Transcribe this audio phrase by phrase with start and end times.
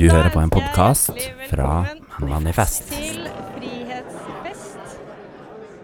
[0.00, 1.10] Du hører på en podkast
[1.50, 1.72] fra
[2.24, 2.86] Manifest.
[2.88, 4.94] Til Frihetsfest.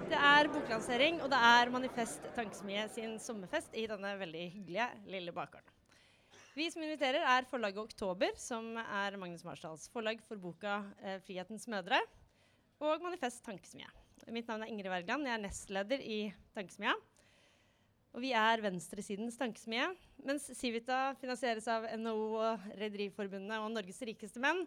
[0.09, 5.35] Det er boklansering, og det er Manifest Tankesmie sin sommerfest i denne veldig hyggelige lille
[5.37, 5.69] bakgården.
[6.57, 11.69] Vi som inviterer, er forlaget Oktober, som er Magnus Marsdals forlag for boka eh, 'Frihetens
[11.69, 12.01] mødre',
[12.81, 13.93] og Manifest Tankesmie.
[14.33, 15.29] Mitt navn er Ingrid Wergeland.
[15.29, 16.97] Jeg er nestleder i Tankesmia.
[18.17, 19.91] Og vi er venstresidens tankesmie.
[20.25, 24.63] Mens Civita finansieres av NHO, og Rederiforbundet og Norges rikeste menn,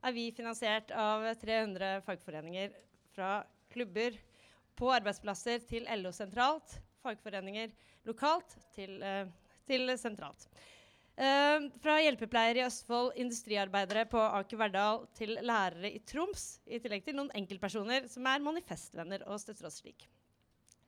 [0.00, 2.72] er vi finansiert av 300 fagforeninger
[3.12, 3.42] fra
[3.74, 4.16] klubber
[4.80, 7.76] på arbeidsplasser til LO sentralt, fagforeninger
[8.08, 9.28] lokalt til, eh,
[9.68, 10.48] til sentralt.
[11.14, 17.04] Uh, fra hjelpepleiere i Østfold, industriarbeidere på Aker Verdal til lærere i Troms, i tillegg
[17.06, 20.08] til noen enkeltpersoner som er manifestvenner og støtter oss slik.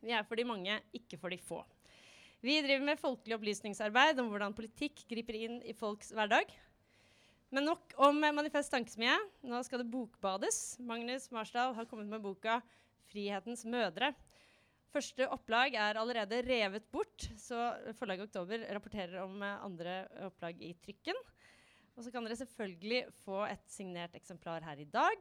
[0.03, 1.63] Vi er for de mange, ikke for de få.
[2.47, 6.53] Vi driver med folkelig opplysningsarbeid om hvordan politikk griper inn i folks hverdag.
[7.51, 9.17] Men nok om Manifest Tankesmie.
[9.43, 10.77] Nå skal det bokbades.
[10.79, 12.61] Magnus Marsdal har kommet med boka
[13.09, 14.13] 'Frihetens mødre'.
[14.95, 21.19] Første opplag er allerede revet bort, så forlaget Oktober rapporterer om andre opplag i trykken.
[21.97, 25.19] Og så kan dere selvfølgelig få et signert eksemplar her i dag.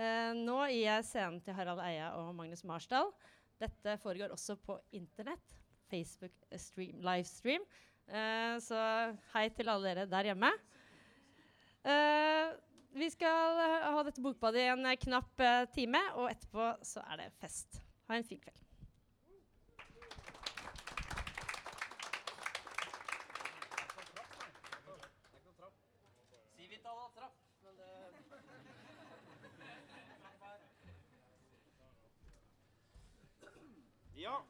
[0.00, 3.12] Eh, nå gir jeg scenen til Harald Eia og Magnus Marsdal.
[3.60, 5.58] Dette foregår også på internett.
[5.90, 7.66] Facebook eh, stream, livestream.
[8.08, 8.78] Uh, så
[9.34, 10.54] hei til alle dere der hjemme.
[11.84, 12.56] Uh,
[12.98, 17.04] vi skal eh, ha dette bokbadet i en eh, knapp eh, time, og etterpå så
[17.12, 17.82] er det fest.
[18.08, 18.64] Ha en fin kveld.
[34.18, 34.40] Ja.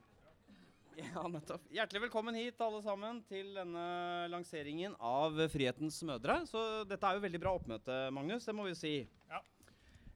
[1.19, 1.65] Ja, nettopp.
[1.75, 3.85] Hjertelig velkommen hit, alle sammen, til denne
[4.31, 6.41] lanseringen av Frihetens mødre.
[6.47, 8.47] Så dette er jo veldig bra oppmøte, Magnus.
[8.47, 8.93] Det må vi si.
[9.31, 9.41] Ja.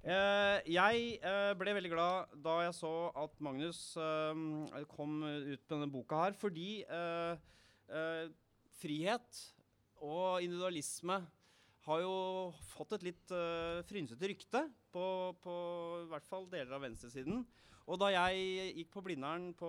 [0.02, 5.68] Eh, jeg eh, ble veldig glad da jeg så at Magnus eh, kom ut med
[5.70, 7.34] denne boka her, fordi eh,
[7.90, 8.24] eh,
[8.82, 9.44] frihet
[10.02, 11.20] og individualisme
[11.86, 12.14] har jo
[12.76, 14.60] fått et litt uh, frynsete rykte
[14.94, 15.04] på,
[15.42, 15.54] på
[16.04, 17.40] i hvert fall deler av venstresiden.
[17.90, 19.68] Og da jeg gikk på Blindern på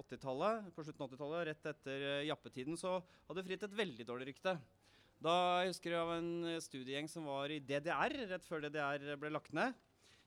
[0.00, 2.96] 80-tallet, på slutten av 80-tallet, rett etter eh, jappetiden, så
[3.28, 4.56] hadde Fritt et veldig dårlig rykte.
[5.22, 9.14] Da jeg husker jeg av en eh, studiegjeng som var i DDR, rett før DDR
[9.22, 9.76] ble lagt ned.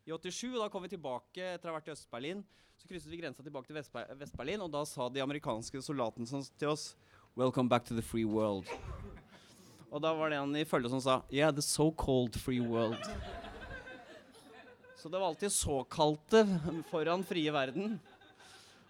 [0.08, 2.46] I 87, og da kom vi tilbake etter å ha vært i Øst-Berlin.
[2.80, 6.72] Så krysset vi grensa tilbake til Vest- Vest-Berlin, og da sa de amerikanske soldatene til
[6.72, 6.94] oss
[7.38, 8.66] Welcome back to the free world.
[9.92, 12.98] Og da var det en i følge som sa Yeah, the so-called free world.
[15.08, 16.60] Så det var alltid såkalte
[16.90, 17.94] foran frie verden.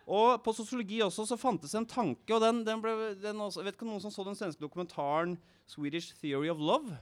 [0.09, 3.67] Og på sosiologi også så fantes en tanke, og den, den ble den også, Jeg
[3.67, 5.35] vet ikke om noen som så den svenske dokumentaren
[5.69, 6.97] 'Swedish Theory of Love'?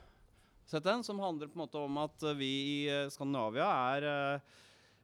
[0.68, 1.00] Sett den?
[1.04, 4.40] Som handler på en måte om at vi i eh, Skandinavia er eh,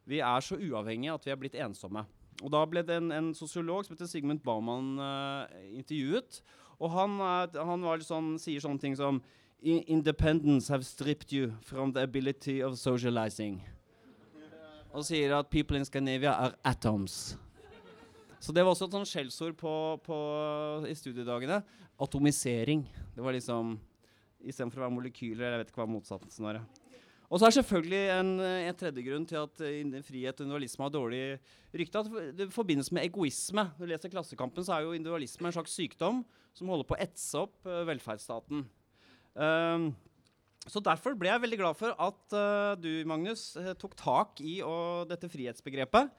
[0.04, 2.04] Vi er så uavhengige at vi er blitt ensomme.
[2.44, 6.44] Og da ble det en, en sosiolog som heter Sigmund Baumann eh, intervjuet.
[6.84, 7.16] Og han,
[7.56, 9.24] han sånn, sier sånne ting som
[9.64, 13.62] Independence have stripped you from the ability of socializing.
[14.92, 17.38] Og sier at people in Scandinavia are atoms.
[18.42, 19.62] Så det var også et sånn skjellsord
[20.90, 21.62] i studiedagene.
[22.02, 22.84] Atomisering.
[23.16, 23.78] Det var liksom
[24.42, 26.58] Istedenfor å være molekyler, eller jeg vet ikke hva motsatsen var.
[27.32, 30.94] Og så er selvfølgelig en, en tredje grunn til at eh, frihet og individualisme har
[30.96, 31.22] dårlig
[31.78, 33.68] rykte, at det forbindes med egoisme.
[33.78, 36.24] Når du leser Klassekampen, så er jo individualisme en slags sykdom
[36.58, 38.66] som holder på å etse opp eh, velferdsstaten.
[39.46, 39.92] Ehm,
[40.70, 44.60] så derfor ble jeg veldig glad for at uh, du, Magnus, eh, tok tak i
[44.62, 46.12] og dette frihetsbegrepet,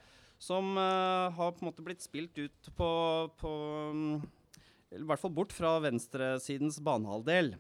[0.42, 2.88] som uh, har på en måte blitt spilt ut på,
[3.38, 3.52] på
[3.92, 4.16] um,
[4.90, 7.54] I hvert fall bort fra venstresidens banehalvdel.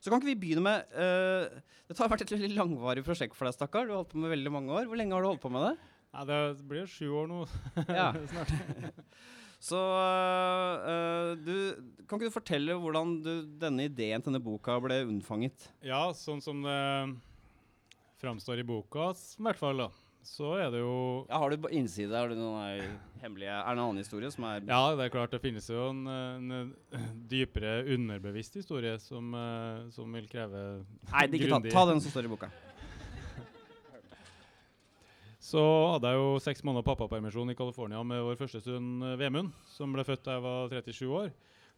[0.00, 3.44] Så kan ikke vi begynne med uh, Dette har vært et veldig langvarig prosjekt for
[3.48, 3.84] deg, stakkar.
[3.84, 4.88] Du har holdt på med veldig mange år.
[4.88, 5.74] Hvor lenge har du holdt på med det?
[6.14, 6.40] Ja, det
[6.70, 7.44] blir sju år nå
[7.90, 8.12] Ja.
[8.32, 8.54] snart.
[9.64, 11.54] Så eh, du,
[12.04, 15.70] kan ikke du fortelle hvordan du, denne ideen til denne boka ble unnfanget?
[15.84, 16.80] Ja, sånn som det
[18.20, 19.90] framstår i boka, i hvert fall, da.
[20.24, 23.66] Så er det jo Ja, har du på innside har du noen eh, hemmelige Er
[23.66, 27.10] det en annen historie som er Ja, det er klart det finnes jo en, en
[27.28, 30.62] dypere underbevisst historie som, eh, som vil kreve
[31.10, 32.48] Nei, det ikke ta, ta den som står i boka.
[35.44, 35.60] Så
[35.92, 39.92] hadde jeg jo seks måneder pappapermisjon i California med vår første sønn eh, Vemund, som
[39.92, 41.34] ble født da jeg var 37 år.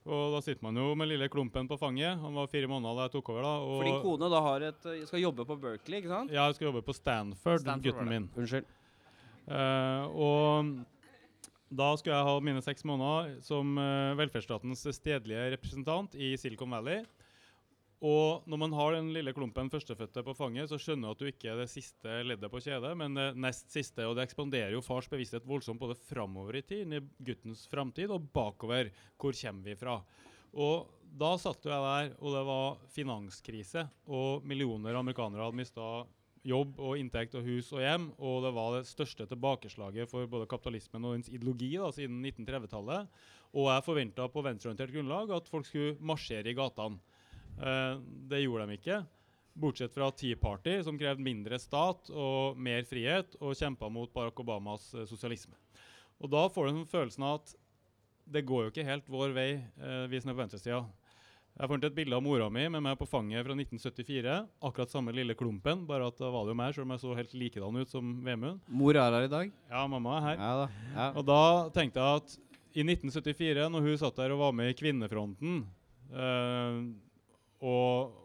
[0.06, 2.14] Og da sitter man jo med lille klumpen på fanget.
[2.22, 3.42] Han var fire måneder da jeg tok over.
[3.42, 3.54] da.
[3.64, 6.30] Og For din kone da har et, eh, skal jobbe på Berkeley, ikke sant?
[6.30, 8.28] Ja, jeg skal jobbe på Stanford, Stanford gutten min.
[8.38, 8.70] Unnskyld.
[9.46, 10.70] Uh, og
[11.70, 17.02] da skulle jeg ha mine seks måneder som uh, velferdsstatens stedlige representant i Silicon Valley.
[18.04, 21.30] Og når man har den lille klumpen førstefødte på fanget, så skjønner du at du
[21.30, 24.04] ikke er det siste leddet på kjedet, men det nest siste.
[24.04, 28.12] Og det ekspanderer jo fars bevissthet voldsomt både framover i tid, inn i guttens framtid,
[28.12, 28.92] og bakover.
[29.16, 29.96] Hvor kommer vi fra?
[30.56, 35.88] Og da satt jeg der, og det var finanskrise, og millioner amerikanere hadde mista
[36.46, 40.46] jobb og inntekt og hus og hjem, og det var det største tilbakeslaget for både
[40.50, 43.08] kapitalismen og dens ideologi da, siden 1930-tallet.
[43.56, 47.00] Og jeg forventa på venstreorientert grunnlag at folk skulle marsjere i gatene.
[47.60, 47.98] Eh,
[48.30, 49.02] det gjorde de ikke.
[49.56, 54.42] Bortsett fra Tea Party, som krevde mindre stat og mer frihet, og kjempa mot Barack
[54.42, 55.56] Obamas eh, sosialisme.
[56.20, 57.56] Og da får du følelsen av at
[58.26, 60.84] det går jo ikke helt vår vei, eh, vi som er på venstresida.
[61.56, 64.34] Jeg fant et bilde av mora mi med meg på fanget fra 1974.
[64.68, 67.14] Akkurat samme lille klumpen, bare at da var det jo meg, selv om jeg så
[67.16, 68.60] helt likedan ut som Vemund.
[68.68, 69.54] Mor er her i dag.
[69.70, 70.42] Ja, mamma er her.
[70.42, 70.66] Ja da.
[70.90, 71.06] Ja.
[71.16, 71.40] Og da
[71.72, 72.36] tenkte jeg at
[72.76, 75.62] i 1974, når hun satt der og var med i Kvinnefronten,
[76.12, 76.82] eh,
[77.66, 78.22] og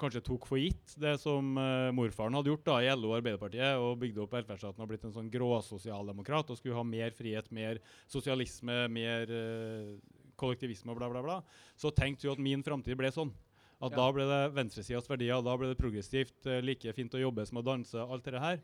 [0.00, 3.78] kanskje tok for gitt det som uh, morfaren hadde gjort da, i LO og Arbeiderpartiet,
[3.80, 7.80] og bygde opp velferdsstaten og blitt en sånn gråsosialdemokrat og skulle ha mer frihet, mer
[8.12, 9.94] sosialisme, mer uh,
[10.36, 11.38] kollektivisme og bla, bla, bla,
[11.80, 13.32] så tenkte hun at min framtid ble sånn.
[13.80, 13.96] At Ja.
[13.96, 17.58] da ble det venstresidas verdier, da ble det progressivt, eh, like fint å jobbe som
[17.60, 18.60] å danse, alt det her.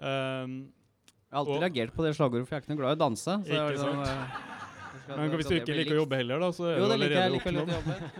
[0.00, 0.72] Um,
[1.26, 2.96] Jeg har alltid Og- reagert på det slagordet, for jeg er ikke noe glad i
[2.96, 3.32] å danse.
[3.44, 4.30] Så Ikke liksom, sant?
[5.02, 7.36] skal- men hvis du ikke liker å jobbe heller, da, så er Jo, det allerede
[7.36, 7.66] oppnådd.
[7.66, 8.12] godt å jobbe.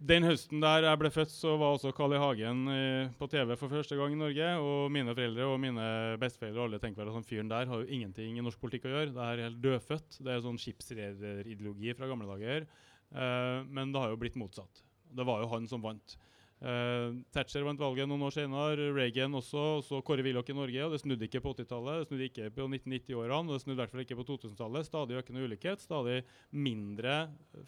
[0.00, 2.20] Den høsten der jeg ble født, så var også Carl I.
[2.22, 4.46] Hagen eh, på TV for første gang i Norge.
[4.64, 5.88] Og mine foreldre og mine
[6.22, 8.88] besteforeldre og alle tenker vel at sånn fyren der har jo ingenting i norsk politikk
[8.88, 9.12] å gjøre.
[9.12, 10.22] Det er helt dødfødt.
[10.24, 12.64] Det er sånn skipsrederideologi fra gamle dager.
[13.12, 14.80] Eh, men det har jo blitt motsatt.
[15.12, 16.16] Det var jo han som vant.
[16.60, 20.82] Eh, Thatcher vant valget noen år senere, Reagan også, og så Kåre Willoch i Norge.
[20.84, 23.80] og Det snudde ikke på 80-tallet, det snudde ikke på 1990-årene, og det snudde i
[23.80, 24.88] hvert fall ikke på 2000-tallet.
[24.88, 26.18] Stadig økende ulikhet, stadig
[26.52, 27.14] mindre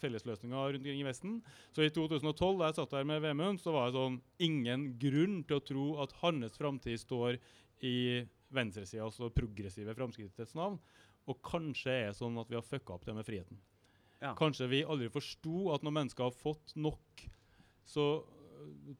[0.02, 1.38] fellesløsninger rundt omkring i Vesten.
[1.72, 5.40] Så i 2012, da jeg satt der med Vemund, så var det sånn ingen grunn
[5.48, 7.40] til å tro at hans framtid står
[7.88, 7.96] i
[8.52, 10.76] venstresida, altså progressive framskrittets navn.
[11.30, 13.56] Og kanskje er det sånn at vi har fucka opp det med friheten.
[14.20, 14.36] Ja.
[14.38, 17.24] Kanskje vi aldri forsto at når mennesker har fått nok
[17.88, 18.04] så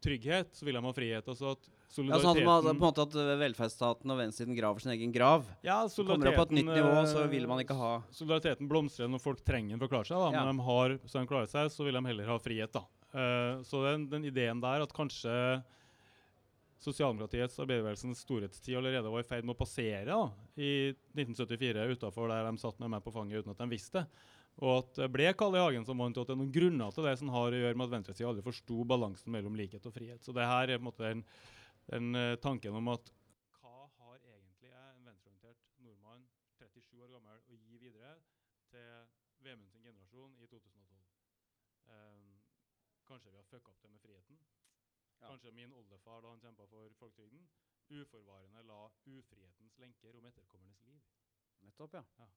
[0.02, 1.28] trygghet, så vil de ha frihet.
[1.28, 5.12] Altså at Ja, sånn solidariteten på en måte at velferdsstaten og venstresiden graver sin egen
[5.12, 5.44] grav.
[5.62, 9.20] ja, kommer det på et nytt nivå, så vil man ikke ha Solidariteten blomstrer når
[9.20, 10.16] folk trenger den for å klare seg.
[10.16, 10.30] Da.
[10.32, 10.46] Ja.
[10.46, 12.72] Når de har, så de klarer seg, så vil de heller ha frihet.
[12.72, 12.86] Da.
[13.12, 15.36] Uh, så den, den ideen der at kanskje
[16.82, 20.22] sosialdemokratiets arbeiderbevegelsens storhetstid allerede var i ferd med å passere da,
[20.58, 24.30] i 1974 utafor der de satt med meg på fanget uten at de visste det.
[24.60, 25.62] Og at det ble Kalle.
[25.62, 27.78] Hagen som vant, og at det er noen grunner til det som har å gjøre
[27.78, 30.22] med at venstresida aldri forsto balansen mellom likhet og frihet.
[30.24, 31.24] Så det her er på en måte den,
[31.88, 33.08] den eh, tanken om at
[33.56, 36.28] hva har egentlig jeg, en venstreorientert nordmann,
[36.60, 38.14] 37 år gammel, å gi videre
[38.72, 39.08] til
[39.42, 41.00] Vemund sin generasjon i 2012?
[41.92, 42.28] Um,
[43.08, 44.38] kanskje vi har fucka opp det med friheten?
[45.22, 45.32] Ja.
[45.32, 47.48] Kanskje min oldefar da han kjempa for folketrygden,
[47.92, 51.02] uforvarende la ufrihetens lenker om etterkommernes liv.
[51.66, 52.04] Nettopp, ja.
[52.18, 52.30] Ja.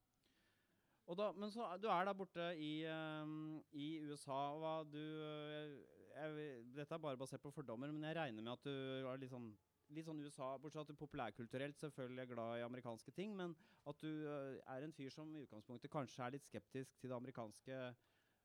[1.06, 5.76] Da, men så du er der borte i, um, i USA, hva du eh,
[6.16, 8.74] jeg, Dette er bare basert på fordommer, men jeg regner med at du
[9.12, 9.54] er litt sånn
[9.94, 13.52] Litt sånn USA, Bortsett fra at du populærkulturelt selvfølgelig er glad i amerikanske ting, men
[13.86, 17.20] at du eh, er en fyr som i utgangspunktet kanskje er litt skeptisk til det
[17.20, 17.82] amerikanske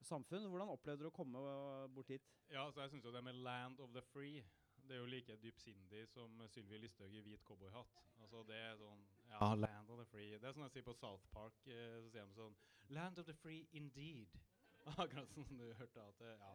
[0.05, 0.51] samfunn.
[0.53, 2.29] Hvordan opplevde du å komme eh, bort hit?
[2.53, 4.45] Ja, så jeg syns jo det med 'Land of the Free'
[4.85, 7.99] det er jo like dypsindig som Sylvi Listhaug i hvit cowboyhatt.
[8.21, 10.39] Altså det er sånn Ja, 'Land of the Free'.
[10.39, 11.67] Det er sånn jeg sier på South Park.
[11.67, 12.57] Eh, så sier de sånn
[12.89, 14.37] 'Land of the free indeed'.
[15.03, 16.53] Akkurat som du hørte at det, ja.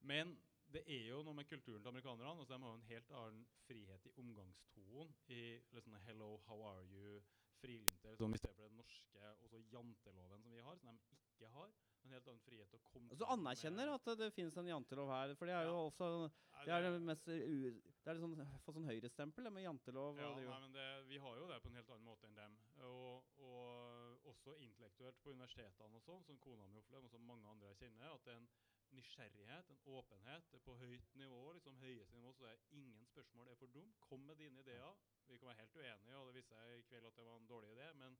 [0.00, 0.38] Men
[0.72, 2.30] det er jo noe med kulturen til amerikanerne.
[2.30, 5.14] Altså de har jo en helt annen frihet i omgangstonen.
[5.28, 7.22] I liksom 'hello, how are you',
[7.60, 11.16] frilynter, stedet for den norske også janteloven som vi har, som de ikke
[11.48, 11.70] har.
[12.04, 15.34] En helt annen frihet å komme Altså, du anerkjenner at det finnes en jantelov her?
[15.36, 15.82] For det er jo Ja.
[15.90, 16.30] også
[16.64, 17.24] Det er det mest.
[17.26, 20.16] Det er litt sånn, fått sånn høyrestempel det med jantelov.
[20.18, 22.56] Ja, nei, men det, vi har jo det på en helt annen måte enn dem.
[22.80, 27.46] Og, og også intellektuelt på universitetene og sånn, som kona mi opplever, og som mange
[27.48, 28.48] andre jeg kjenner, at det er en
[28.96, 33.52] nysgjerrighet, en åpenhet på høyt nivå, liksom høyeste nivå, så det er ingen spørsmål det
[33.52, 34.00] er for dumt.
[34.00, 34.96] Kom med dine ideer.
[35.28, 37.46] Vi kan være helt uenige, og det viste seg i kveld at det var en
[37.46, 38.18] dårlig idé, men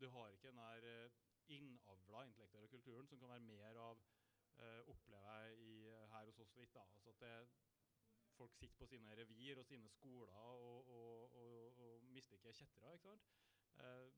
[0.00, 1.10] du har ikke den der eh,
[1.56, 4.00] innavla intellektuelle kulturen som kan være mer av
[4.60, 6.74] uh, opplever jeg i, eh, her hos oss litt.
[6.74, 7.48] da, altså at det
[8.36, 12.92] folk sitter på sine revir og sine skoler og, og, og, og misliker kjettere.
[12.92, 13.30] ikke sant?
[13.76, 14.08] Uh,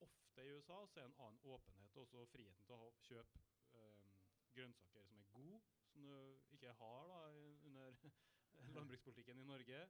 [0.00, 4.18] ofte i USA så er en annen åpenhet og også friheten til å kjøpe um,
[4.56, 5.60] grønnsaker som er gode,
[5.92, 7.20] som du ikke har da
[7.68, 7.96] under
[8.76, 9.86] landbrukspolitikken i Norge.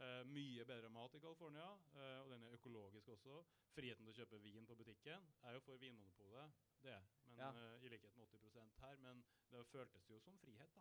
[0.00, 3.34] Eh, mye bedre mat i California, uh, og den er økologisk også.
[3.76, 5.20] Friheten til å kjøpe vin på butikken.
[5.44, 7.02] Er jo for Vinmonopolet, det er.
[7.28, 7.50] Men, Ja.
[7.52, 8.96] uh, I likhet med 80 her.
[9.04, 9.20] Men
[9.52, 10.80] det føltes jo som frihet, da.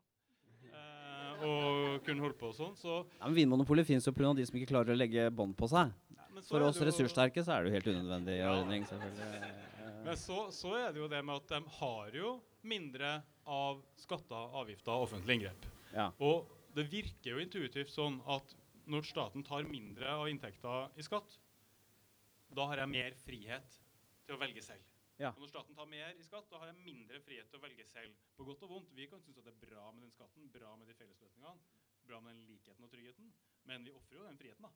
[0.74, 2.74] Eh, og kunne holdt på sånn.
[2.80, 4.34] Så, Ja, men Vinmonopolet fins jo pga.
[4.36, 5.92] de som ikke klarer å legge bånd på seg.
[6.16, 8.54] ja, For oss ressurssterke så er det jo helt unødvendig Ja.
[8.56, 10.04] ordning, selvfølgelig.
[10.06, 14.52] Men så, så er det jo det med at de har jo mindre av skatter,
[14.56, 15.66] avgifter og offentlige inngrep.
[15.94, 16.12] Ja.
[16.20, 18.56] Og det virker jo intuitivt sånn at
[18.89, 21.36] når staten tar mindre av inntekta i skatt,
[22.58, 23.75] da har jeg mer frihet
[24.25, 24.86] til å velge selv.
[25.19, 25.34] Ja.
[25.36, 27.86] Og når staten tar mer i skatt, da har jeg mindre frihet til å velge
[27.89, 28.15] selv.
[28.38, 28.93] På godt og vondt.
[28.96, 31.51] Vi kan synes at det er bra med den skatten, bra med de fellesløsningene,
[32.08, 33.34] bra med den likheten og tryggheten,
[33.69, 34.72] men vi ofrer jo den friheten, da.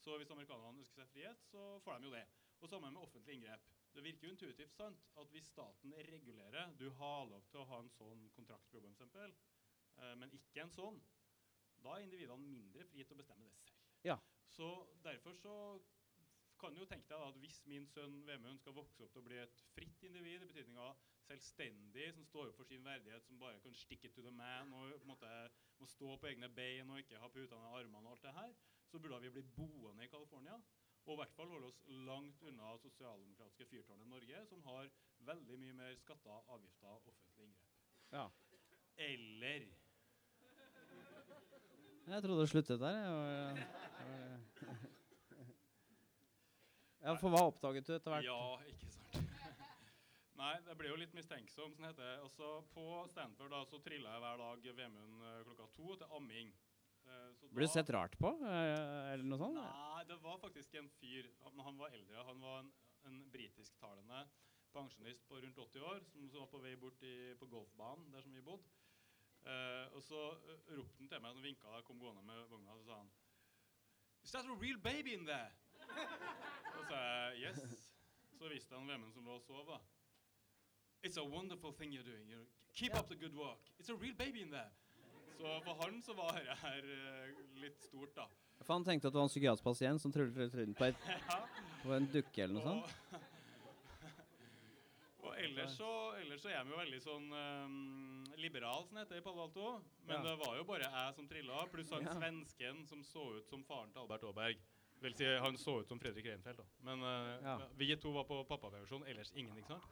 [0.00, 2.24] Så hvis amerikanerne ønsker seg frihet, så får de jo det.
[2.60, 3.66] Og sammen med offentlige inngrep.
[3.92, 7.80] Det virker jo intuitivt sant at hvis staten regulerer Du har lov til å ha
[7.82, 9.34] en sånn kontrakt eksempel,
[9.98, 11.00] eh, men ikke en sånn.
[11.84, 13.80] Da er individene mindre fri til å bestemme det selv.
[14.04, 14.16] Ja.
[14.50, 14.68] Så
[15.04, 15.54] derfor så
[16.60, 19.38] kan jo tenke deg at hvis min sønn Vemund skal vokse opp til å bli
[19.40, 23.62] et fritt individ, i betydning av selvstendig, som står opp for sin verdighet, som bare
[23.64, 25.32] kan stick it to the man og på en måte
[25.80, 28.54] må stå på egne bein og ikke ha putene i armene og alt det her,
[28.90, 30.58] så burde vi bli boende i California.
[31.06, 34.90] Og i hvert fall holde oss langt unna sosialdemokratiske fyrtårnet Norge, som har
[35.30, 37.78] veldig mye mer skatter, avgifter og offentlige inngrep.
[38.12, 38.26] Ja.
[39.00, 39.70] Eller
[42.06, 42.96] Jeg trodde det sluttet der.
[43.00, 43.66] Jeg
[47.00, 48.26] ja, for hva oppdaget du etter hvert?
[48.26, 49.30] Ja, ikke sant.
[50.40, 51.74] Nei, det ble jo litt mistenksom.
[51.76, 52.16] Sånn heter det.
[52.24, 56.52] Også på Stanford da, så trilla jeg hver dag Vemund eh, klokka to til amming.
[57.04, 59.60] Eh, så Ble du sett rart på, eh, eller noe sånt?
[59.60, 62.24] Nei, det var faktisk en fyr Han, han var eldre.
[62.28, 62.70] Han var en,
[63.08, 64.24] en britisktalende
[64.72, 68.24] pensjonist på rundt 80 år som så var på vei bort i, på golfbanen der
[68.24, 68.68] som vi bodde.
[69.46, 70.18] Eh, og så
[70.52, 72.86] eh, ropte han til meg, og vinka da jeg kom gående med vogna, og så
[72.90, 73.08] sa han
[74.22, 75.48] Is that a real baby in there?
[76.76, 77.86] Og så sa jeg yes.
[78.36, 79.78] Så visste han hvem som lå og sov, da.
[81.02, 82.28] It's a wonderful thing you're doing.
[82.28, 82.44] You're,
[82.76, 83.58] keep up the good work.
[83.78, 84.68] It's a real baby in there.
[85.40, 87.32] Så for han så var det her eh,
[87.62, 88.26] litt stort, da.
[88.60, 90.96] For han tenkte at det var en psykiatrisk pasient som trullet rundt på, et,
[91.32, 91.38] Ja.
[91.82, 92.86] på en dukke eller noe sånt?
[95.24, 95.88] Og ellers, så,
[96.20, 98.09] ellers så er vi jo veldig sånn um,
[98.40, 99.80] liberal, som heter i Palo Alto.
[100.08, 100.22] Men Ja.
[100.30, 102.14] det var jo bare jeg som trilla, pluss han Ja.
[102.18, 104.56] svensken som så ut som faren til Albert Aaberg.
[105.00, 106.64] Vil si, han så ut som Fredrik Reinfeldt, da.
[106.84, 107.58] Men uh, Ja.
[107.76, 109.82] vi to var på pappapermisjon, ellers ingen, ikke sant?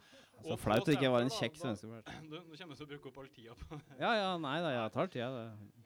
[0.43, 1.87] Så flaut det ikke var en kjekk svenske.
[2.29, 3.97] Nå kommer jeg til å bruke opp all tida på det.
[3.99, 5.29] Ja, ja, nei da, jeg tar tida.
[5.33, 5.78] det.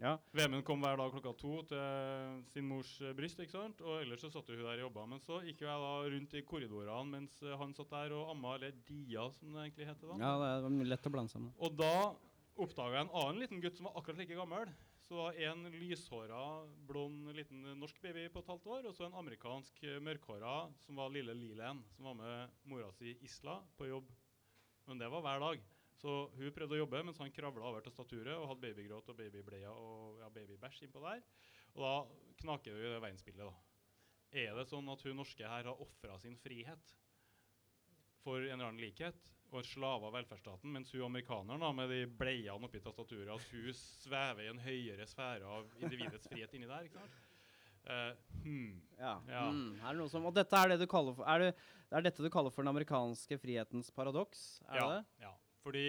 [0.00, 0.14] Ja.
[0.32, 3.82] Vemund kom hver dag klokka to til sin mors eh, bryst, ikke sant?
[3.84, 5.06] og ellers så satt hun der og jobba.
[5.12, 8.30] Men så gikk jo jeg da rundt i korridorene mens eh, han satt der og
[8.32, 10.20] amma, eller dia, som det egentlig heter da.
[10.22, 11.50] ja, det var lett å blande sammen.
[11.60, 11.94] Og da
[12.60, 14.72] oppdaga jeg en annen liten gutt som var akkurat like gammel.
[15.04, 16.42] Så det var en lyshåra,
[16.88, 21.02] blond liten eh, norsk baby på et halvt år, og så en amerikansk mørkhåra som
[21.02, 24.08] var lille Lilen, som var med mora si Isla på jobb.
[24.88, 25.68] Men det var hver dag.
[26.00, 29.18] Så hun prøvde å jobbe mens han kravla over til staturet og hadde babygråt og
[29.18, 31.20] babybleier og ja, babybæsj innpå der.
[31.74, 31.92] Og da
[32.40, 33.66] knaker det i det verdensbildet, da.
[34.40, 36.94] Er det sånn at hun norske her har ofra sin frihet
[38.24, 41.90] for en eller annen likhet og er slave av velferdsstaten, mens hun amerikaneren da, med
[41.90, 46.70] de bleiene oppi tastaturet, at hun svever i en høyere sfære av individets frihet inni
[46.70, 46.86] der?
[46.86, 47.18] ikke sant?
[47.80, 48.12] Uh,
[48.44, 48.72] hmm.
[48.98, 49.14] Ja.
[49.26, 49.44] Ja.
[49.50, 51.52] Mm, er det noe som, og dette er det du kaller for er det,
[51.90, 54.60] er dette du kaller for den amerikanske frihetens paradoks?
[54.68, 55.24] Er ja, det?
[55.24, 55.32] Ja,
[55.64, 55.86] fordi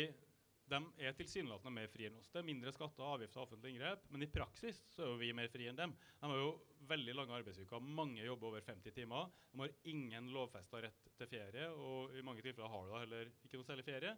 [0.72, 2.30] de er tilsynelatende mer frie enn oss.
[2.32, 5.32] Det er mindre skatter, avgifter og offentlige inngrep, men i praksis så er jo vi
[5.36, 5.96] mer frie enn dem.
[6.22, 6.54] De har jo
[6.88, 9.34] veldig lange arbeidsuker, mange jobber over 50 timer.
[9.52, 13.34] De har ingen lovfesta rett til ferie, og i mange tilfeller har de da heller
[13.44, 14.16] ikke noe særlig ferie.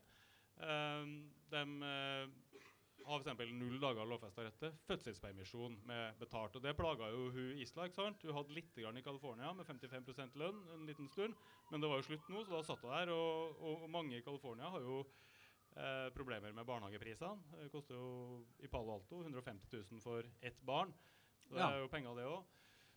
[0.53, 1.15] Um,
[1.49, 2.61] de eh,
[3.07, 3.51] har f.eks.
[3.57, 6.55] null dager lovfesta rett til fødselspermisjon med betalt.
[6.55, 7.87] og Det plaga jo hun Isla.
[7.89, 8.21] ikke sant?
[8.21, 11.35] Hun hadde litt grann i California med 55 lønn en liten stund,
[11.71, 13.11] men det var jo slutt nå, så da satt hun der.
[13.15, 15.01] Og, og mange i California har jo
[15.77, 17.41] eh, problemer med barnehageprisene.
[17.63, 20.93] Det koster jo i Palo Alto 150 000 for ett barn.
[21.43, 21.71] Så det Ja.
[21.71, 22.43] er jo penger, det òg.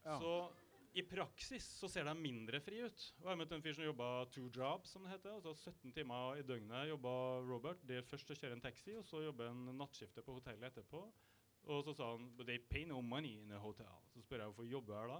[0.04, 0.18] Ja.
[0.18, 0.52] Så
[0.94, 3.12] i praksis så ser de mindre fri ut.
[3.22, 5.34] Og jeg møtte en fyr som jobba two jobs, som det heter.
[5.34, 7.76] Altså 17 timer i døgnet jobba Robert.
[7.86, 11.12] Det først å kjøre en taxi, og så jobbe en nattskifte på hotellet etterpå.
[11.66, 13.92] Og så sa han But they pay no money in a hotel.
[14.14, 15.16] Så spør jeg hvorfor jobber jeg da.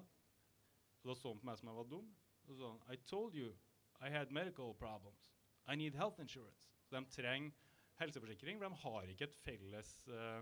[1.02, 2.14] Og da så han på meg som jeg var dum.
[2.42, 3.52] Og så sa han I told you
[4.00, 5.32] I had medical problems.
[5.66, 6.70] I need health insurance.
[6.86, 7.52] Så de trenger
[8.00, 10.40] helseforsikring, for de har ikke et felles uh,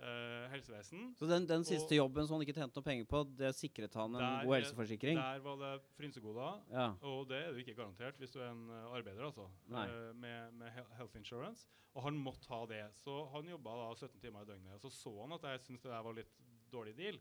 [0.00, 1.14] uh, helsevesen.
[1.18, 3.94] Så den, den siste Og- jobben som han ikke tjente noe penger på, det sikret
[3.94, 5.16] han en Der- god helseforsikring?
[5.20, 6.62] Der var det frynsegoder.
[6.70, 6.88] Ja.
[7.02, 9.48] Og det er du ikke garantert hvis du er en eh, arbeider, altså.
[9.70, 11.68] Eh, med, med health insurance.
[11.94, 12.84] Og han måtte ha det.
[12.94, 14.74] Så han jobba da 17 timer i døgnet.
[14.76, 16.36] Og så så han at jeg syntes det der var litt
[16.70, 17.18] dårlig deal.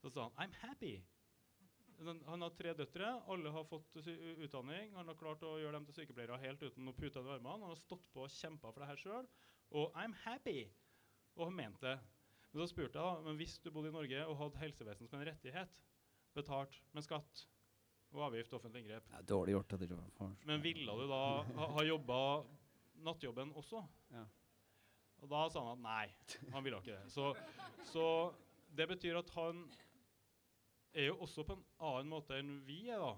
[0.00, 1.02] Så sa han 'I'm happy'.
[1.96, 3.08] Den, han har tre døtre.
[3.32, 4.92] Alle har fått utdanning.
[4.98, 7.54] Han har klart å gjøre dem til sykepleiere helt uten noe pute under armene.
[7.56, 9.30] Han har stått på og kjempa for det her sjøl.
[9.70, 10.68] Og 'I'm happy'.
[11.36, 11.98] Og han mente det.
[12.52, 15.20] Men så spurte jeg da, men hvis du bodde i Norge og hadde helsevesen som
[15.20, 15.72] en rettighet,
[16.36, 17.42] betalt med skatt
[18.14, 19.74] og avgift og offentlig inngrep, er dårlig gjort.
[19.80, 21.20] Det, men ville du da
[21.58, 22.18] ha, ha jobba
[23.04, 23.82] nattjobben også?
[24.14, 24.24] Ja.
[25.24, 26.06] Og da sa han at nei,
[26.54, 27.12] han ville ikke det.
[27.12, 27.32] Så,
[27.92, 28.06] så
[28.76, 29.64] det betyr at han
[30.96, 33.14] er jo også på en annen måte enn vi er, da.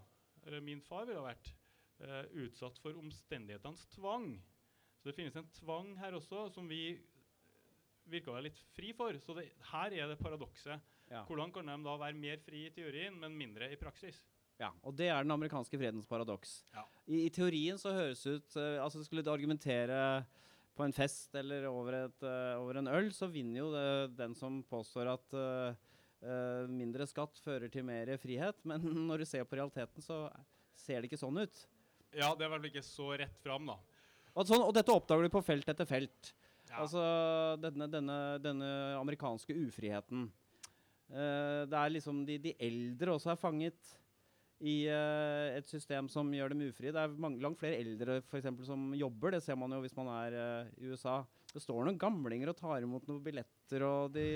[0.47, 1.53] Eller min far ville ha vært.
[1.99, 4.37] Eh, utsatt for omstendighetenes tvang.
[4.99, 6.99] Så det finnes en tvang her også som vi
[8.09, 9.19] virker å være litt fri for.
[9.23, 10.83] Så det, her er det paradokset.
[11.09, 11.25] Ja.
[11.29, 14.21] Hvordan kan de da være mer fri i teorien, men mindre i praksis?
[14.59, 16.61] Ja, og det er den amerikanske fredens paradoks.
[16.75, 16.83] Ja.
[17.07, 20.25] I, I teorien så høres ut uh, Altså Skulle du argumentere
[20.75, 24.35] på en fest eller over, et, uh, over en øl, så vinner jo det, den
[24.39, 25.79] som påstår at eh,
[26.69, 28.59] mindre skatt fører til mer frihet.
[28.67, 30.25] Men når du ser på realiteten, så
[30.79, 31.63] ser det ikke sånn ut.
[32.17, 33.77] Ja, det er vel ikke så rett fram, da.
[34.35, 36.33] Og, sånn, og dette oppdager du på felt etter felt.
[36.69, 36.83] Ja.
[36.85, 37.03] Altså
[37.63, 40.29] denne, denne, denne amerikanske ufriheten.
[41.09, 43.95] Uh, det er liksom de, de eldre også er fanget
[44.61, 46.93] i uh, et system som gjør dem ufrie.
[46.93, 49.37] Det er mange, langt flere eldre for eksempel, som jobber.
[49.37, 51.23] Det ser man jo hvis man er uh, i USA.
[51.49, 54.29] Det står noen gamlinger og tar imot noen billetter, og de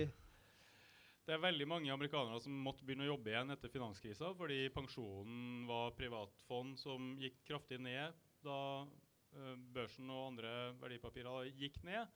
[1.23, 5.69] Det er veldig mange amerikanere som måtte begynne å jobbe igjen etter finanskrisa fordi pensjonen
[5.69, 12.11] var privatfond som gikk kraftig ned da eh, børsen og andre verdipapirer gikk ned.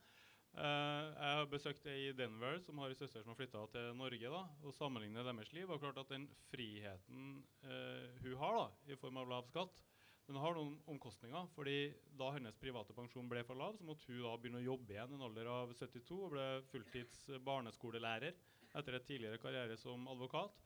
[0.57, 3.91] Uh, jeg har besøkt ei i Denver som har en søster som har flytta til
[3.95, 4.31] Norge.
[4.33, 5.69] da, og sammenlignet deres liv.
[5.69, 9.83] Og klart at Den friheten uh, hun har da, i form av lav skatt,
[10.27, 11.47] den har noen omkostninger.
[11.53, 14.95] fordi Da hennes private pensjon ble for lav, så måtte hun da begynne å jobbe
[14.95, 18.33] igjen i en alder av 72 og ble fulltids barneskolelærer
[18.79, 20.63] etter et tidligere karriere som advokat.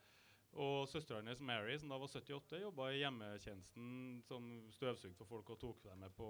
[0.60, 5.54] Og søstera hennes Mary, som da var 78, jobba i hjemmetjenesten som støvsugde for folk
[5.54, 6.28] og tok dem med på,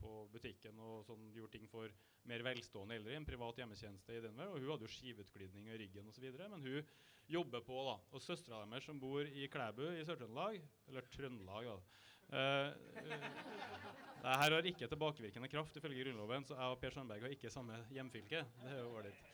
[0.00, 1.92] på butikken og sånn, gjorde ting for
[2.30, 4.54] mer velstående eldre en privat hjemmetjeneste i Denver.
[4.54, 6.94] Og hun hadde jo skivutglidning i ryggen osv., men hun
[7.28, 7.82] jobber på.
[7.90, 7.98] da.
[8.16, 12.72] Og søstera deres som bor i Klæbu i Sør-Trøndelag, eller Trøndelag, da Uh, eh,
[14.20, 17.50] det her har ikke tilbakevirkende kraft ifølge Grunnloven, så jeg og Per Sandberg har ikke
[17.50, 18.42] samme hjemfylke.
[18.64, 19.30] Det er jo ålreit.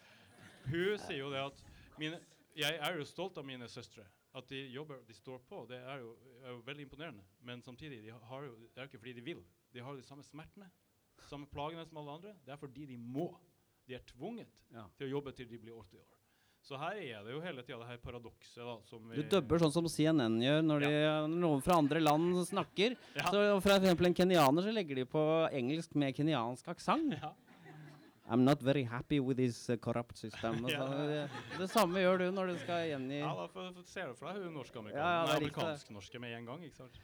[0.69, 1.65] Hun sier jo det at
[1.99, 2.21] mine,
[2.57, 4.05] Jeg er jo stolt av mine søstre.
[4.35, 5.67] At de jobber, de står på.
[5.69, 7.23] Det er jo, er jo veldig imponerende.
[7.43, 9.43] Men samtidig, de har jo, det er jo ikke fordi de vil.
[9.73, 10.69] De har de samme smertene,
[11.29, 12.33] samme plagene som alle andre.
[12.45, 13.29] Det er fordi de må.
[13.87, 14.87] De er tvunget Ja.
[14.99, 16.11] til å jobbe til de blir 80 år.
[16.65, 18.57] Så her er det jo hele tida det her paradokset.
[18.57, 22.01] da, som Du vi- dubber sånn som CNN gjør når, de, når noen fra andre
[22.01, 22.97] land snakker.
[23.15, 23.25] Ja.
[23.31, 27.13] Så For eksempel en kenyaner så legger de på engelsk med kenyansk aksent.
[27.21, 27.35] Ja.
[28.27, 30.67] I'm not very happy with this uh, corrupt system.
[30.69, 30.87] Ja.
[30.87, 34.09] så det, det samme gjør du når du skal gjengi Ja, da for, for, ser
[34.09, 36.65] du for deg hun norsk-amerikanske er amerikansk-norske med en gang.
[36.65, 36.97] ikke sant?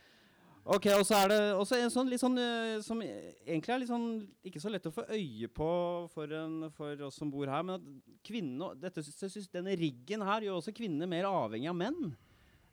[0.64, 3.92] Ok, og så er det også en sånn litt sånn uh, som egentlig er litt
[3.92, 4.08] sånn
[4.44, 5.70] ikke så lett å få øye på
[6.12, 9.04] for, en, for oss som bor her, men at kvinne, dette,
[9.52, 12.12] denne riggen her gjør også kvinnene mer avhengig av menn.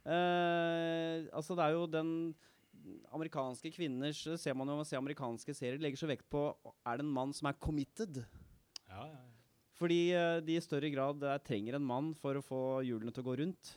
[0.08, 2.12] Uh, altså det er jo den
[3.16, 6.50] amerikanske kvinner ser man jo man ser amerikanske serier, legger så vekt på
[6.86, 8.22] er det en mann som er committed.
[8.88, 9.26] Ja, ja, ja.
[9.78, 13.24] Fordi eh, de i større grad eh, trenger en mann for å få hjulene til
[13.24, 13.76] å gå rundt.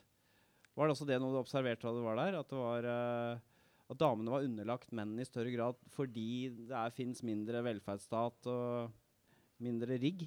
[0.73, 2.38] Var det også det noe du observerte da du var der?
[2.40, 7.20] At, det var, eh, at damene var underlagt mennene i større grad fordi det fins
[7.27, 10.25] mindre velferdsstat og mindre rigg?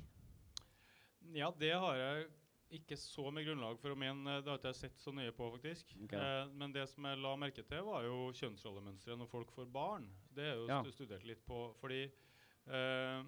[1.34, 2.28] Ja, det har jeg
[2.74, 4.40] ikke så mye grunnlag for å mene.
[4.44, 5.94] Det har ikke jeg sett så nøye på, faktisk.
[6.06, 6.20] Okay.
[6.20, 10.08] Eh, men det som jeg la merke til, var jo kjønnsrollemønsteret når folk får barn.
[10.34, 10.82] Det er jo Ja.
[10.92, 13.20] studert litt på, fordi eh,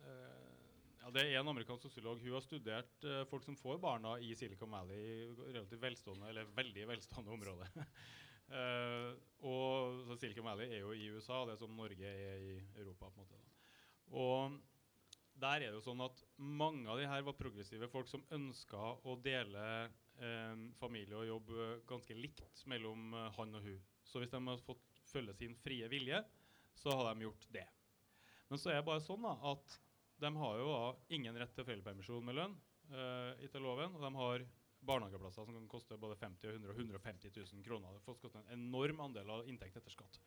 [0.00, 0.48] eh,
[1.02, 4.34] ja, Det er en amerikansk sosiolog hun har studert eh, folk som får barna i
[4.38, 7.66] Silicon Valley, i relativt velstående, eller veldig velstående område.
[8.52, 9.14] Eh,
[9.48, 13.08] og så Silicon Valley er jo i USA, det er som Norge er i Europa.
[13.08, 13.38] på en måte.
[13.38, 14.18] Da.
[14.18, 14.58] Og
[15.40, 18.80] der er det jo sånn at mange av de her var progressive folk som ønska
[19.08, 19.64] å dele
[20.20, 23.80] eh, familie og jobb eh, ganske likt mellom eh, han og hun.
[24.06, 26.20] Så hvis de hadde fått følge sin frie vilje,
[26.78, 27.66] så hadde de gjort det.
[28.50, 29.78] Men så er det bare sånn da, at
[30.22, 32.58] de har jo da ingen rett til foreldrepermisjon med lønn
[32.92, 34.46] eh, etter loven, og de har
[34.86, 37.94] barnehageplasser som kan koste både 50 og 100 150 000 kroner.
[37.94, 40.18] Det får koste en enorm andel av inntekt etter skatt.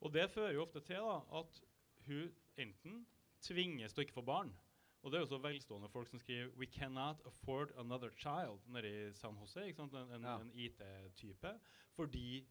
[0.00, 1.60] Og det fører jo ofte til da, at
[2.06, 2.28] hun
[2.60, 3.00] enten
[3.42, 4.52] tvinges til å ikke få barn.
[5.00, 8.88] Og det er jo så velstående folk som skriver 'We cannot afford another child' nede
[9.08, 9.60] i San Jose.
[9.60, 10.40] En, en, Ja.
[10.40, 11.60] en IT-type.
[11.96, 12.46] Fordi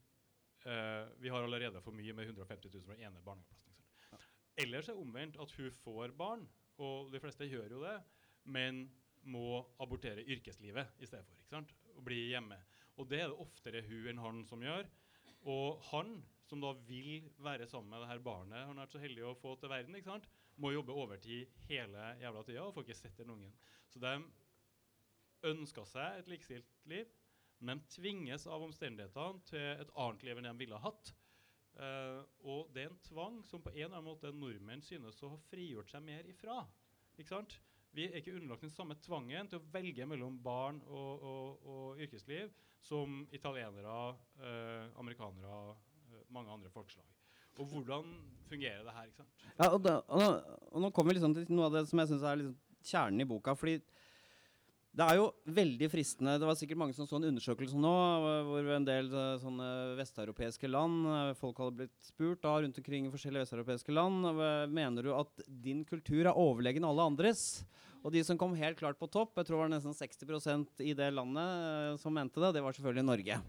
[0.66, 3.84] uh, vi har allerede for mye med 150 000 for ene barnehageplassen.
[3.86, 4.18] ikke?
[4.58, 8.02] Ellers er det omvendt at hun får barn, og de fleste gjør jo det,
[8.44, 8.90] men
[9.24, 11.36] må abortere yrkeslivet i stedet for.
[11.36, 11.76] ikke sant?
[11.96, 12.58] Og bli hjemme.
[12.98, 14.88] Og det er det oftere hun enn han som gjør.
[15.48, 19.00] Og han, som da vil være sammen med det her barnet han har vært så
[19.04, 20.28] heldig å få til verden, ikke sant?
[20.60, 23.56] Må jobbe overtid hele jævla tida og får ikke sett den ungen.
[23.90, 24.14] Så de
[25.50, 27.08] ønska seg et likestilt liv,
[27.64, 31.14] men tvinges av omstendighetene til et annet liv enn de ville ha hatt.
[31.80, 35.34] Uh, og det er en tvang som på en eller annen måte nordmenn synes å
[35.36, 36.64] ha frigjort seg mer ifra.
[37.16, 37.56] Ikke sant?
[37.96, 42.04] Vi er ikke underlagt den samme tvangen til å velge mellom barn og, og, og
[42.04, 42.52] yrkesliv
[42.86, 43.96] som italienere,
[44.42, 45.78] uh, amerikanere,
[46.12, 47.19] uh, mange andre folkeslag.
[47.60, 48.10] Og hvordan
[48.50, 49.08] fungerer det her?
[49.10, 49.48] ikke sant?
[49.60, 52.02] Ja, og, da, og, nå, og nå kommer vi liksom til noe av det som
[52.02, 52.58] jeg syns er liksom
[52.90, 53.56] kjernen i boka.
[53.60, 53.80] fordi
[55.00, 57.92] det er jo veldig fristende Det var sikkert mange som så en undersøkelse nå,
[58.48, 59.68] hvor en del eh, sånne
[60.00, 64.26] vesteuropeiske land eh, Folk hadde blitt spurt da rundt omkring i forskjellige vesteuropeiske land
[64.74, 67.62] Mener du at din kultur er overlegen alle andres.
[68.02, 70.94] Og de som kom helt klart på topp, jeg tror det var nesten 60% i
[70.98, 73.42] det landet eh, som mente det, det var selvfølgelig Norge.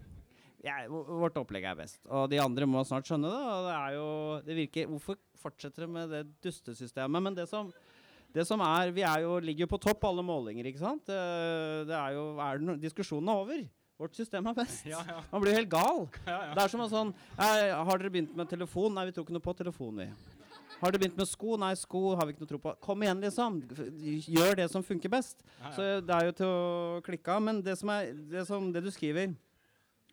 [0.61, 1.97] Ja, vårt opplegg er best.
[2.05, 3.41] Og de andre må snart skjønne det.
[3.53, 4.09] og det er jo,
[4.45, 7.23] det virker, Hvorfor fortsetter de med det dustesystemet?
[7.29, 7.71] Men det som
[8.31, 10.65] det som er, Vi er jo, ligger jo på topp alle målinger.
[10.69, 11.05] ikke sant?
[11.07, 11.21] Det,
[11.89, 13.63] det er jo, er no, Diskusjonen er over.
[14.01, 14.85] Vårt system er best.
[14.93, 15.19] Ja, ja.
[15.31, 16.07] Man blir helt gal.
[16.29, 18.93] Ja, det er som en sånn Har dere begynt med telefon?
[18.95, 19.99] Nei, vi tror ikke noe på telefon.
[20.03, 20.07] vi.
[20.79, 21.57] Har dere begynt med sko?
[21.61, 22.73] Nei, sko har vi ikke noe tro på.
[22.81, 23.59] Kom igjen, liksom.
[24.31, 25.43] Gjør det som funker best.
[25.75, 27.43] Så det er jo til å klikke av.
[27.45, 29.35] Men det, som er, det, som, det du skriver,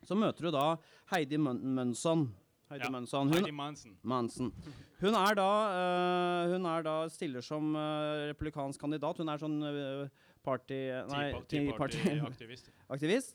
[0.07, 0.67] så møter du da
[1.13, 2.27] Heidi Mønson.
[2.69, 2.91] Heidi ja.
[2.93, 3.31] Mønson.
[3.31, 3.93] Hun, Heidi Manson.
[4.05, 4.51] Mansen.
[4.99, 9.17] Hun er da, uh, hun er da stiller som uh, republikansk kandidat.
[9.17, 10.77] Hun er sånn uh, party...
[11.09, 12.69] Nei, Tea Party-aktivist.
[12.93, 13.33] aktivist.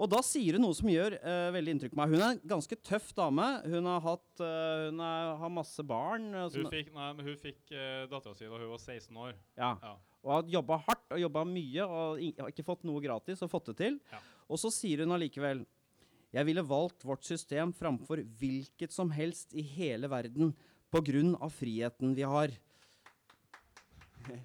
[0.00, 1.18] Og da sier hun noe som gjør
[1.52, 2.14] veldig inntrykk på meg.
[2.14, 3.48] Hun er en ganske tøff dame.
[3.68, 6.30] Hun har, hatt, hun er, har masse barn.
[6.32, 7.60] hun fikk, nei, hun fikk
[8.08, 9.34] dattera si da hun var 16 år.
[9.60, 9.74] Ja.
[9.84, 9.92] ja.
[10.24, 13.76] Og har jobba hardt og jobba mye og ikke fått noe gratis og fått det
[13.82, 14.00] til.
[14.08, 14.22] Ja.
[14.48, 15.66] Og så sier hun allikevel
[16.30, 20.54] jeg ville valgt vårt system framfor hvilket som helst i hele verden
[20.90, 21.48] pga.
[21.50, 22.50] friheten vi har.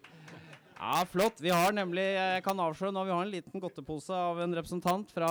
[0.75, 1.39] Ja, flott.
[1.39, 5.07] Vi har nemlig Jeg kan avsløre nå vi har en liten godtepose av en representant
[5.09, 5.29] fra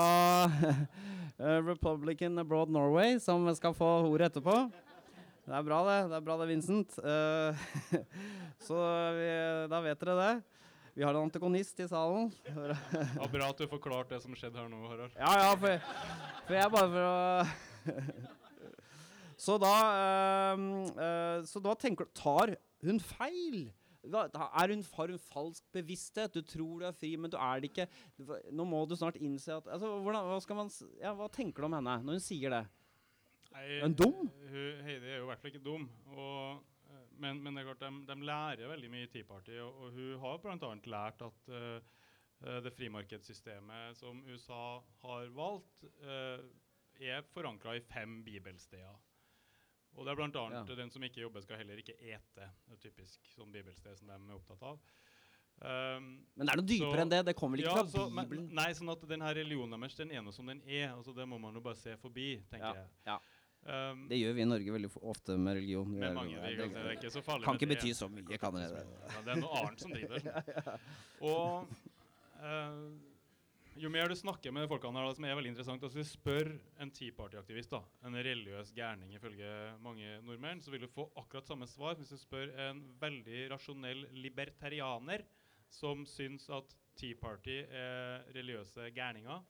[1.39, 4.57] eh, Republican Abroad Norway som skal få ordet etterpå.
[5.45, 5.99] Det er bra, det.
[6.09, 6.97] Det er bra det, Vincent.
[7.05, 7.53] Uh,
[8.67, 8.81] så
[9.19, 9.29] vi,
[9.69, 10.54] da vet dere det.
[10.95, 12.29] Vi har en antagonist i salen.
[12.47, 15.17] ja, bra at du forklarte det som skjedde her nå, Harald.
[15.19, 15.81] Ja, ja, for,
[16.47, 17.15] for jeg bare for å
[19.45, 19.73] Så da
[20.55, 20.61] øh,
[20.95, 22.55] øh, Så da tenker du Tar
[22.85, 23.73] hun feil?
[24.05, 26.35] Er hun, har hun falsk bevissthet?
[26.35, 27.87] Du tror du er fri, men du er det ikke.
[28.53, 31.77] Nå må du snart innse at altså, hvordan, hva, man, ja, hva, tenker du om
[31.79, 32.61] henne når hun sier det?
[33.55, 34.29] Nei, hun dum?
[34.53, 35.89] Heidi er jo i hvert fall ikke dum.
[36.13, 36.61] Og
[37.21, 39.97] men, men, det er klart, de, de, lærer veldig mye i Tea Party, og, og
[39.97, 40.75] hun har bl.a.
[40.95, 42.05] lært at uh,
[42.65, 44.67] det frimarkedssystemet som USA
[45.05, 46.45] har valgt, uh,
[47.01, 49.01] er forankra i fem bibelsteder.
[49.95, 50.45] Og det er bl.a.
[50.53, 50.63] Ja.
[50.75, 52.51] den som ikke jobber, skal heller ikke ete.
[52.67, 54.81] Det er typisk sånn bibelsted som de er opptatt av.
[55.55, 57.21] Um, men det er noe dypere så, enn det?
[57.29, 58.49] Det kommer vel ikke ja, fra Bibelen?
[58.49, 60.89] Men, nei, sånn at denne religionen deres den ene som den er.
[60.97, 63.21] altså Det må man jo bare se forbi, tenker ja, jeg.
[63.65, 63.91] Ja.
[63.93, 65.89] Um, det gjør vi i Norge veldig ofte med religion.
[65.89, 68.59] Med er, mange, det, det, er ikke så farlig kan ikke bety så mye, kan
[68.59, 68.69] det?
[69.25, 70.87] Det er noe annet som driver sånn.
[71.25, 71.73] Og
[72.45, 73.15] uh,
[73.75, 76.53] jo mer du snakker med folkene her, da, som er veldig interessant altså Du spør
[76.83, 77.75] en Tea Party-aktivist,
[78.07, 79.49] en religiøs gærning ifølge
[79.83, 84.07] mange nordmenn, så vil du få akkurat samme svar hvis du spør en veldig rasjonell
[84.15, 85.25] libertarianer
[85.75, 89.43] som syns at Tea Party er religiøse gærninger.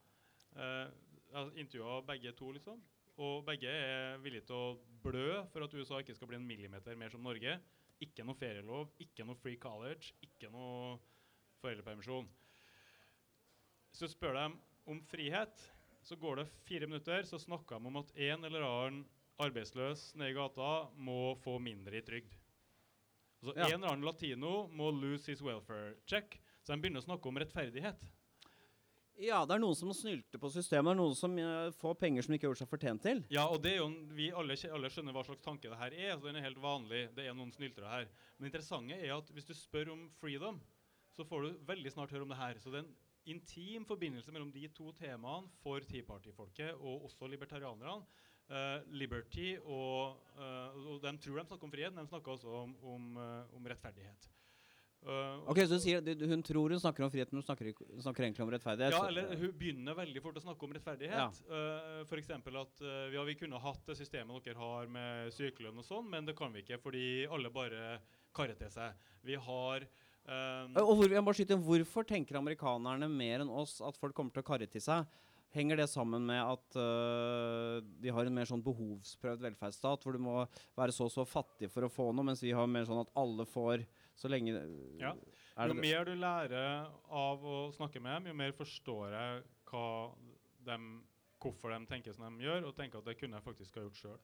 [0.56, 2.80] Uh, Intervjua begge to, liksom.
[3.22, 6.96] Og begge er villige til å blø for at USA ikke skal bli en millimeter
[6.98, 7.58] mer som Norge.
[8.02, 10.96] Ikke noe ferielov, ikke noe free college, ikke noe
[11.62, 12.26] foreldrepermisjon.
[13.94, 14.46] Så spør de
[14.90, 15.62] om frihet,
[16.04, 19.04] så går det fire minutter, så snakker de om at en eller annen
[19.40, 22.34] arbeidsløs nede i gata må få mindre i trygd.
[23.44, 23.68] Altså ja.
[23.68, 26.38] En eller annen latino må lose his welfare check.
[26.64, 28.06] Så de begynner å snakke om rettferdighet.
[29.22, 30.90] Ja, det er noen som snylter på systemet.
[30.90, 33.22] Det er noen som uh, får penger som de ikke har gjort seg fortjent til.
[33.34, 36.16] Ja, og det er jo, vi alle, alle, skjønner hva slags tanke det her er.
[36.16, 37.04] så Den er helt vanlig.
[37.14, 38.08] Det er noen snyltere her.
[38.34, 40.58] Men det interessante er at hvis du spør om freedom,
[41.14, 42.58] så får du veldig snart høre om det her.
[42.58, 42.94] Så det er en
[43.36, 48.02] intim forbindelse mellom de to temaene for Tea Party-folket og også libertarianerne.
[48.44, 52.50] Uh, liberty og, uh, og De tror de snakker om frihet, men de snakker også
[52.58, 54.33] om, om, uh, om rettferdighet.
[55.04, 58.44] Uh, ok, så sier, Hun tror hun snakker om frihet, men hun snakker, snakker egentlig
[58.46, 58.94] om rettferdighet?
[58.96, 61.42] Ja, eller hun begynner veldig fort å snakke om rettferdighet.
[61.44, 61.50] Ja.
[61.50, 62.32] Uh, F.eks.
[62.32, 66.24] at uh, ja, vi kunne hatt det systemet dere har med sykelønn og sånn, men
[66.24, 67.98] det kan vi ikke fordi alle bare
[68.34, 69.06] karrer til seg.
[69.24, 69.88] Vi har
[70.24, 74.32] Um, Og hvor, jeg må skyte Hvorfor tenker amerikanerne mer enn oss at folk kommer
[74.32, 75.04] til å karre til seg?
[75.54, 80.22] Henger det sammen med at uh, de har en mer sånn behovsprøvd velferdsstat, hvor du
[80.24, 80.40] må
[80.74, 83.12] være så og så fattig for å få noe, mens vi har mer sånn at
[83.20, 83.84] alle får
[84.14, 84.54] så lenge
[85.00, 85.14] Ja.
[85.56, 89.88] Er jo mer du lærer av å snakke med dem, jo mer forstår jeg hva
[90.66, 90.78] de,
[91.42, 94.00] hvorfor de tenker som de gjør, og tenker at det kunne jeg faktisk ha gjort
[94.00, 94.22] sjøl.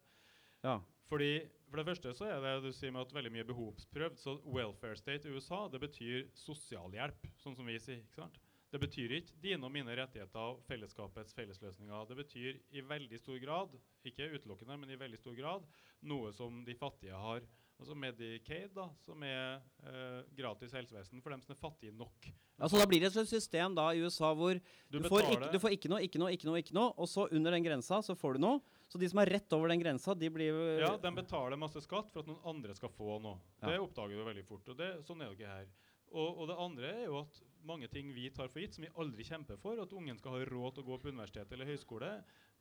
[0.65, 0.81] Ja.
[1.11, 4.17] Fordi For det første så er det du sier med at veldig mye behovsprøvd.
[4.19, 8.01] Så welfare state i USA det betyr sosialhjelp, sånn som vi sier.
[8.03, 8.41] ikke sant?
[8.71, 12.09] Det betyr ikke dine og mine rettigheter og fellesskapets fellesløsninger.
[12.11, 15.67] Det betyr i veldig stor grad, ikke utelukkende, men i veldig stor grad,
[16.07, 17.47] noe som de fattige har.
[17.81, 22.29] Altså Medicaid, da, som er eh, gratis helsevesen for dem som er fattige nok.
[22.61, 24.59] Ja, så da blir det et system da i USA hvor
[24.93, 27.09] Du du, får ikke, du får ikke noe, ikke noe, ikke noe, ikke noe, og
[27.09, 28.61] så under den grensa så får du noe.
[28.91, 32.13] Så de som er rett over den grensa, de blir Ja, de betaler masse skatt
[32.13, 33.41] for at noen andre skal få noe.
[33.63, 33.71] Ja.
[33.71, 34.69] Det oppdager du veldig fort.
[34.69, 35.73] og det, Sånn er det ikke her.
[36.11, 38.93] Og, og det andre er jo at mange ting vi tar for gitt, som vi
[39.01, 42.09] aldri kjemper for, at ungen skal ha råd til å gå på universitet eller høyskole,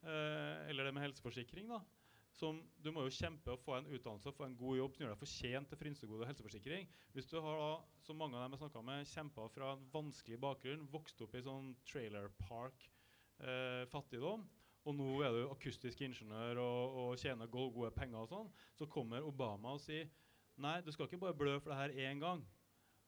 [0.03, 1.81] eh, eller det med helseforsikring, da.
[2.39, 5.03] Som, du må jo kjempe og få en utdannelse og få en god jobb som
[5.03, 6.85] gjør deg fortjent til frynsegode helseforsikring.
[7.11, 10.39] Hvis du har, da, som mange av dem jeg snakka med, kjempa fra en vanskelig
[10.45, 12.87] bakgrunn, vokst opp i sånn trailer park,
[13.43, 14.47] eh, fattigdom,
[14.87, 18.87] og nå er du akustisk ingeniør og, og tjener gode, gode penger og sånn, så
[18.87, 20.07] kommer Obama og sier
[20.59, 22.45] nei, du skal ikke bare blø for det her én gang,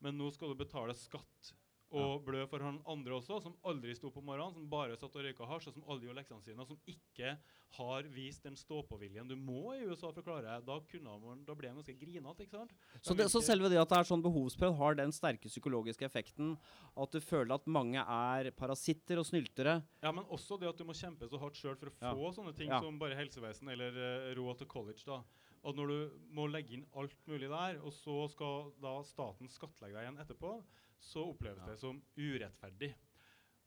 [0.04, 1.54] men nå skal du betale skatt.
[1.92, 5.26] Og blø for han andre også, som aldri sto på morgenen, som bare satt og
[5.26, 7.34] røyka hasj, og som aldri gjorde leksene sine, og som ikke
[7.76, 10.58] har vist den stå-på-viljen du må i USA for å klare.
[10.64, 10.78] Da,
[11.22, 12.72] man, da ble han ganske grinete, ikke sant?
[13.00, 16.56] Så, det, så selve det at det er sånn behovsprøvd, har den sterke psykologiske effekten
[16.96, 19.78] at du føler at mange er parasitter og snyltere.
[20.04, 22.12] Ja, men også det at du må kjempe så hardt sjøl for å Ja.
[22.14, 22.80] få sånne ting Ja.
[22.80, 25.04] som bare helsevesen eller uh, råd til college.
[25.06, 25.22] da.
[25.64, 29.94] At når du må legge inn alt mulig der, og så skal da staten skattlegge
[29.94, 30.56] deg igjen etterpå,
[31.02, 31.70] så oppleves Ja.
[31.72, 32.92] det som urettferdig.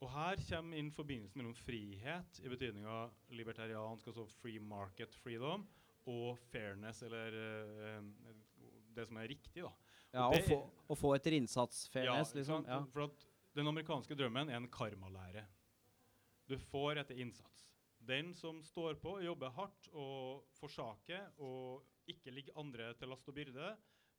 [0.04, 5.64] Og her kommer inn forbindelsen mellom frihet i betydninga libertariansk, altså free market freedom,
[6.06, 7.38] og fairness, eller
[7.98, 8.34] uh,
[8.96, 9.72] det som er riktig, da.
[10.14, 10.60] Ja, det- å, få,
[10.94, 12.66] å få etter innsats, fairness, ja, liksom.
[12.68, 12.82] Ja.
[12.92, 15.46] For at den amerikanske drømmen er en karmalære.
[16.48, 17.72] Du får etter innsats.
[18.06, 23.34] Den som står på, jobber hardt og forsaker og ikke ligger andre til last og
[23.40, 23.72] byrde,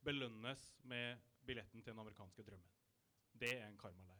[0.03, 2.73] belønnes med billetten til den amerikanske drømmen.
[3.39, 4.17] Det er en karmalære.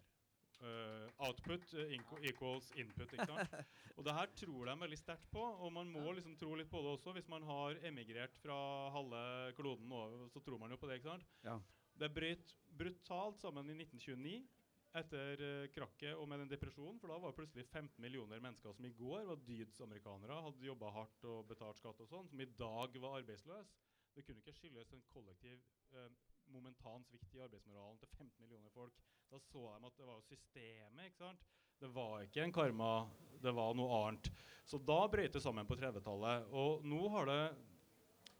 [0.58, 1.92] Uh, output uh,
[2.26, 3.12] equals input.
[3.14, 3.58] ikke sant?
[3.98, 6.82] Og det her tror de veldig sterkt på, og man må liksom tro litt på
[6.82, 7.14] det også.
[7.14, 8.58] Hvis man har emigrert fra
[8.96, 9.22] halve
[9.60, 10.98] kloden over, så tror man jo på det.
[10.98, 11.28] ikke sant?
[11.46, 11.60] Ja.
[11.98, 14.40] Det brøt brutalt sammen i 1929
[14.98, 16.98] etter uh, krakket og med den depresjonen.
[17.02, 20.94] For da var det plutselig 15 millioner mennesker som i går var dydsamerikanere, hadde jobba
[20.96, 23.86] hardt og betalt skatt og sånn, som i dag var arbeidsløse.
[24.18, 25.62] Det kunne ikke skyldes en kollektiv
[25.94, 26.10] eh,
[26.54, 28.94] momentan svikt i arbeidsmoralen til 15 millioner folk.
[29.32, 31.06] Da så de at det var jo systemet.
[31.10, 31.48] ikke sant?
[31.80, 32.92] Det var ikke en karma,
[33.44, 34.30] det var noe annet.
[34.66, 36.48] Så da brøt det sammen på 30-tallet.
[36.52, 37.42] Og nå har det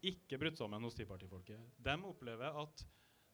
[0.08, 1.60] ikke brutt sammen hos tipartifolket.
[1.78, 2.84] De opplever at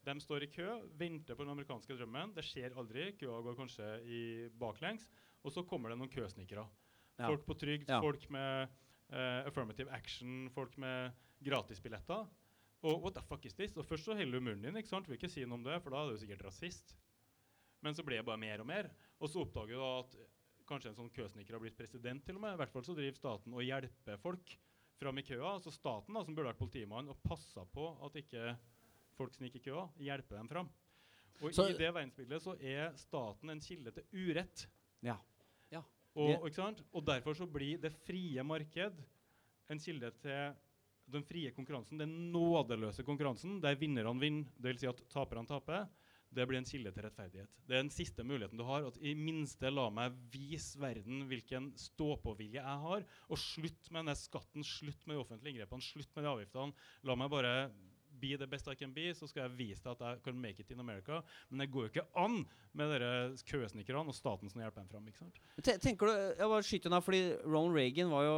[0.05, 0.67] de står i kø,
[1.01, 2.35] venter på den amerikanske drømmen.
[2.37, 3.07] Det skjer aldri.
[3.17, 4.23] Køa går kanskje i
[4.61, 5.07] baklengs.
[5.45, 6.67] Og så kommer det noen køsnikere.
[7.19, 7.29] Ja.
[7.31, 8.01] Folk på trygd, Ja.
[8.03, 8.69] folk med
[9.13, 11.13] uh, affirmative action, folk med
[11.45, 12.27] gratisbilletter.
[12.85, 13.73] Og what the fuck is this?
[13.81, 15.09] Og først så heller du munnen din, ikke sant?
[15.09, 16.95] vil ikke si noe om det, for da er du sikkert rasist.
[17.85, 18.91] Men så ble det bare mer og mer.
[19.21, 20.17] Og så oppdager du da at
[20.69, 22.55] kanskje en sånn køsniker har blitt president til og med.
[22.57, 24.55] I hvert fall så driver staten og hjelper folk
[25.01, 25.55] fram i køa.
[25.57, 28.55] Altså staten, da, som burde vært politimann og passa på at ikke
[29.19, 30.71] folk sniker i køa, hjelper dem fram.
[31.43, 34.67] Og Så- i det verdensbildet så er staten en kilde til urett.
[35.03, 35.17] Ja.
[35.71, 35.83] Ja.
[36.15, 36.83] Og, og ikke sant?
[36.93, 39.01] og derfor så blir det frie marked
[39.71, 40.55] en kilde til
[41.11, 44.81] den frie konkurransen, den nådeløse konkurransen, der vinnerne vinner, dvs.
[44.83, 45.87] Si at taperne taper,
[46.35, 47.51] det blir en kilde til rettferdighet.
[47.63, 48.87] Det er den siste muligheten du har.
[48.89, 54.17] At i minste la meg vise verden hvilken stå-på-vilje jeg har, og slutt med denne
[54.19, 56.87] skatten, slutt med de offentlige inngrepene, slutt med de avgiftene.
[57.07, 57.55] La meg bare
[58.25, 60.61] be the best I can be, så skal jeg vise deg at jeg kan make
[60.65, 61.21] it in America.
[61.51, 62.41] Men det går jo ikke an
[62.75, 63.13] med dere
[63.53, 65.07] køsnikerne og staten som hjelper dem fram.
[65.13, 65.41] ikke sant?
[65.85, 68.37] Tenker du, jeg bare skyter her, fordi Ronald Reagan var jo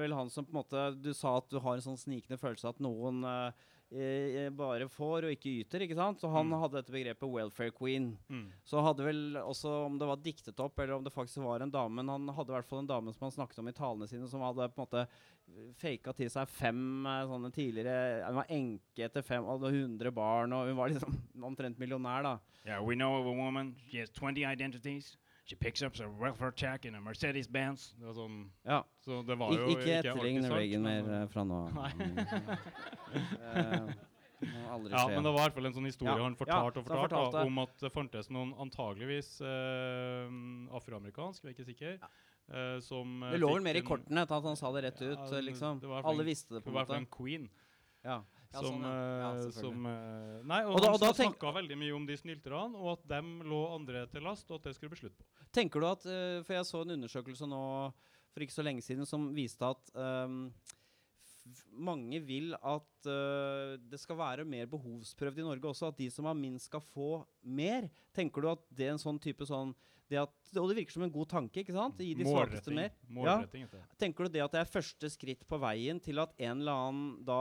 [0.00, 2.68] vel han som på en måte Du sa at du har en sånn snikende følelse
[2.72, 3.52] at noen eh,
[3.94, 6.18] eh, bare får og ikke yter, ikke sant?
[6.18, 6.56] Så han Mm.
[6.60, 8.16] hadde dette begrepet 'welfare queen'.
[8.66, 11.70] Så hadde vel også, om det var diktet opp, eller om det faktisk var en
[11.70, 14.26] dame han hadde i hvert fall en dame som han snakket om i talene sine,
[14.28, 15.06] som hadde på en måte
[15.80, 20.52] faka til seg fem eh, sånne tidligere Hun var enke etter fem, hadde 100 barn,
[20.56, 21.16] og hun var liksom
[21.50, 22.34] omtrent millionær, da.
[22.66, 23.76] Yeah, we know of a woman.
[23.90, 25.16] She has 20 identities.
[25.46, 27.94] She picks up a welfare check in a Mercedes Benz.
[28.00, 28.82] Det var sånn, Ja.
[29.04, 31.72] så det var Ik ikke alltid etterlign Reagan mer uh, fra nå av.
[31.78, 31.92] Nei.
[33.54, 33.94] Eh,
[34.44, 34.76] Ja,
[35.08, 36.92] men det var i hvert fall en sånn historie Ja, han ja, fortalte og så
[36.92, 40.26] han fortalte da, om at det fantes noen antageligvis uh,
[40.76, 41.94] afroamerikansk, vi er ikke sikre,
[42.52, 45.00] eh, som eh, det lå vel mer i en- kortene at han sa det rett
[45.00, 45.30] Ja, ut.
[45.30, 45.80] men liksom.
[45.80, 46.94] det Alle en- visste det, på en måte.
[46.96, 47.48] en queen.
[48.04, 48.22] Ja.
[48.54, 49.34] Ja, som, sånn, ja.
[49.34, 49.82] Ja, eh, som
[50.46, 53.42] Nei, og, Og da- og da snakka veldig mye om de snylterne, og at dem
[53.42, 55.24] lå andre til last, og at det skulle bli slutt på.
[55.52, 56.02] Tenker du at
[56.46, 57.92] For jeg så en undersøkelse nå
[58.32, 60.52] for ikke så lenge siden som viste at um,
[61.78, 65.88] mange vil at uh, det skal være mer behovsprøvd i Norge også.
[65.92, 67.88] At de som har minst, skal få mer.
[68.16, 69.74] Tenker du at det er en sånn type sånn
[70.10, 71.98] det at, Og det virker som en god tanke, ikke sant?
[71.98, 72.92] Gi de svakeste mer.
[73.10, 73.82] Målretting heter.
[73.98, 77.08] Tenker du det at det er første skritt på veien til at en eller annen
[77.26, 77.40] da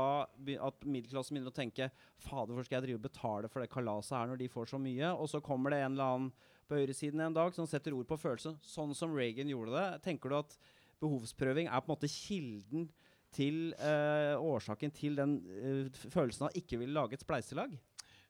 [0.65, 1.89] At middelklassen begynner å tenke
[2.25, 4.81] Fader, hvorfor skal jeg drive og betale for det kalaset her når de får så
[4.81, 5.13] mye?
[5.13, 8.17] Og så kommer det en eller annen på høyresiden en dag som setter ord på
[8.17, 9.87] følelsen, sånn som Reagan gjorde det.
[10.07, 10.55] Tenker du at
[11.03, 12.87] behovsprøving er på en måte kilden
[13.35, 17.75] til eh, årsaken til den eh, følelsen av ikke ville lage et spleiselag?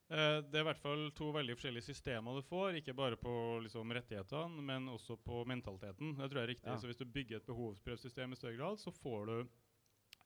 [0.07, 3.31] Eh, det er i hvert fall to veldig forskjellige systemer du får, ikke bare på
[3.65, 6.13] liksom, rettighetene, men også på mentaliteten.
[6.19, 6.69] Det tror jeg er riktig.
[6.69, 6.77] Ja.
[6.81, 9.37] Så hvis du bygger et behovsprøvsystem i større grad, så får du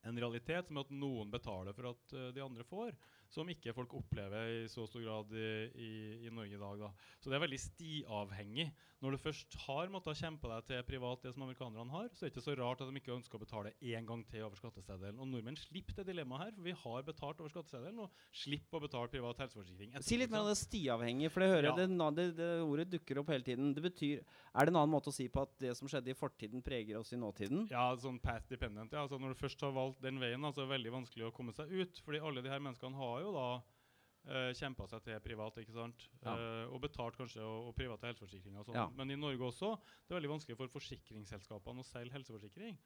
[0.08, 2.92] en realitet som er at noen betaler for at uh, de andre får,
[3.30, 5.90] som ikke folk opplever i så stor grad i, i,
[6.26, 6.80] i Norge i dag.
[6.82, 6.92] Da.
[7.22, 8.70] Så det er veldig stiavhengig.
[9.00, 12.28] Når du først har måttet kjempe deg til privat, det som amerikanerne har, så er
[12.28, 15.16] det ikke så rart at de ikke ønsker å betale én gang til over skatteseddelen.
[15.22, 18.84] Og nordmenn slipper det dilemmaet her, for vi har betalt over skatteseddelen og slipper å
[18.84, 19.94] betale privat helseforsikring.
[20.04, 21.76] Si litt mer om det stiavhengig, for det hører Ja.
[21.78, 21.88] det,
[22.18, 23.72] det, det ordet dukker opp hele tiden.
[23.76, 24.20] Det betyr,
[24.52, 26.98] Er det en annen måte å si på at det som skjedde i fortiden, preger
[26.98, 27.68] oss i nåtiden?
[27.70, 28.92] Ja, sånn path dependent.
[28.92, 29.06] Ja.
[29.06, 31.54] Altså når du først har valgt den veien, altså er det veldig vanskelig å komme
[31.56, 32.02] seg ut.
[32.04, 36.08] Fordi alle de her menneskene har jo da uh, kjempa seg til privat, ikke sant?
[36.22, 36.34] Ja.
[36.34, 38.80] Uh, og betalt kanskje og, og private helseforsikringer og sånn.
[38.80, 38.88] Ja.
[38.96, 42.76] Men i Norge også, det er veldig vanskelig for forsikringsselskapene å selge helseforsikring.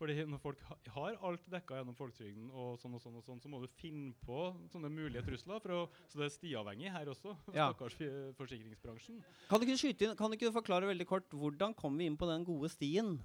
[0.00, 3.40] Fordi når folk ha, har alt dekka gjennom folketrygden, og sånn og sånn, og sånn,
[3.42, 5.60] så må du finne på sånne mulige trusler.
[5.60, 7.34] For å, så det er stiavhengig her også.
[7.58, 7.66] Ja.
[7.68, 7.98] Stakkars
[8.38, 9.20] forsikringsbransjen.
[9.50, 12.16] Kan du ikke skyte inn, kan du ikke forklare veldig kort hvordan kom vi inn
[12.16, 13.18] på den gode stien?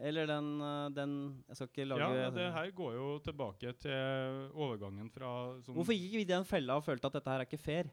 [0.00, 1.14] Eller den, eh, den
[1.48, 5.32] Jeg skal ikke lage Ja, det her går jo tilbake til overgangen fra
[5.64, 7.90] sånn Hvorfor gikk vi i den fella og følte at dette her er ikke fair?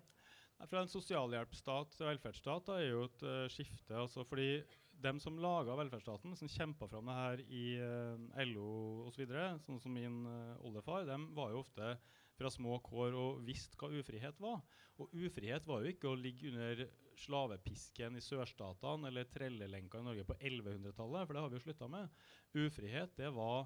[0.57, 3.93] Nei, Fra en sosialhjelpsstat til velferdsstat da, er jo et uh, skifte.
[3.93, 4.63] altså fordi
[4.97, 8.69] dem som laga velferdsstaten, som kjempa fram det her i uh, LO
[9.05, 11.91] osv., så sånn som min uh, oldefar, dem var jo ofte
[12.37, 14.61] fra små kår og visste hva ufrihet var.
[15.01, 16.85] Og ufrihet var jo ikke å ligge under
[17.17, 21.89] slavepisken i sørstatene eller trellelenka i Norge på 1100-tallet, for det har vi jo slutta
[21.91, 22.13] med.
[22.57, 23.65] Ufrihet, det var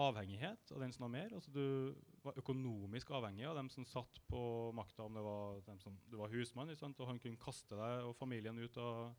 [0.00, 1.34] avhengighet av den som har mer.
[1.36, 4.40] Altså du var økonomisk avhengig av dem som satt på
[4.74, 8.58] makta, om det var som du var husmann, og han kunne kaste deg og familien
[8.58, 9.14] ut av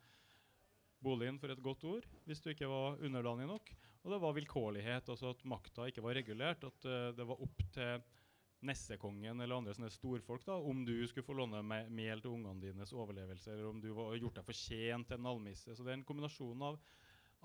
[1.06, 3.72] boligen for et godt ord hvis du ikke var underdanig nok.
[4.06, 6.66] Og det var vilkårlighet, altså at makta ikke var regulert.
[6.68, 8.04] At uh, det var opp til
[8.68, 12.64] nessekongen eller andre sånne storfolk da, om du skulle få låne me mel til ungene
[12.64, 15.76] dines overlevelse, eller om du var gjort deg fortjent til en almisse.
[15.76, 16.80] Så det er en kombinasjon av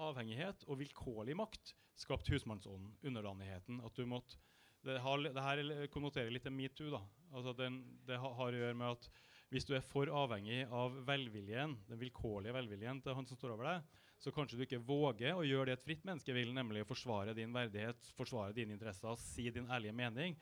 [0.01, 3.81] avhengighet og vilkårlig makt skapt husmannsånden, underdanigheten.
[3.85, 4.39] At du måtte
[4.85, 6.93] det, har, det her konnoterer litt til metoo.
[6.95, 7.03] da.
[7.35, 9.11] Altså den, det ha, har å gjøre med at
[9.51, 13.67] hvis du er for avhengig av velviljen, den vilkårlige velviljen til han som står over
[13.67, 16.89] deg, så kanskje du ikke våger å gjøre det et fritt menneske vil, nemlig å
[16.89, 20.37] forsvare din verdighet, forsvare dine interesser, si din ærlige mening.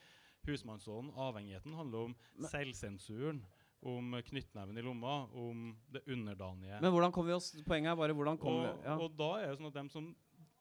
[0.48, 2.16] Husmannsånden, avhengigheten, handler om
[2.50, 3.42] selvsensuren,
[3.88, 6.80] om knyttneven i lomma, om det underdanige.
[6.82, 8.96] Men hvordan kommer vi oss Poenget er bare hvordan kom Og, vi ja.
[8.98, 10.08] og da er det sånn at dem som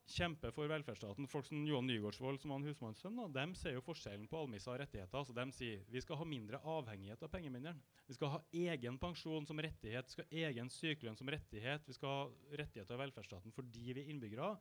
[0.07, 4.27] kjemper for velferdsstaten, folk som Johan Nygaardsvold, som var en husmannssønn, dem ser jo forskjellen
[4.31, 5.19] på almisser og rettigheter.
[5.19, 7.81] Altså, de sier vi skal ha mindre avhengighet av pengemyndigeren.
[8.07, 11.87] Vi skal ha egen pensjon som rettighet, vi skal ha egen sykelønn som rettighet.
[11.87, 14.53] Vi skal ha rettigheter i velferdsstaten fordi vi er innbyggere,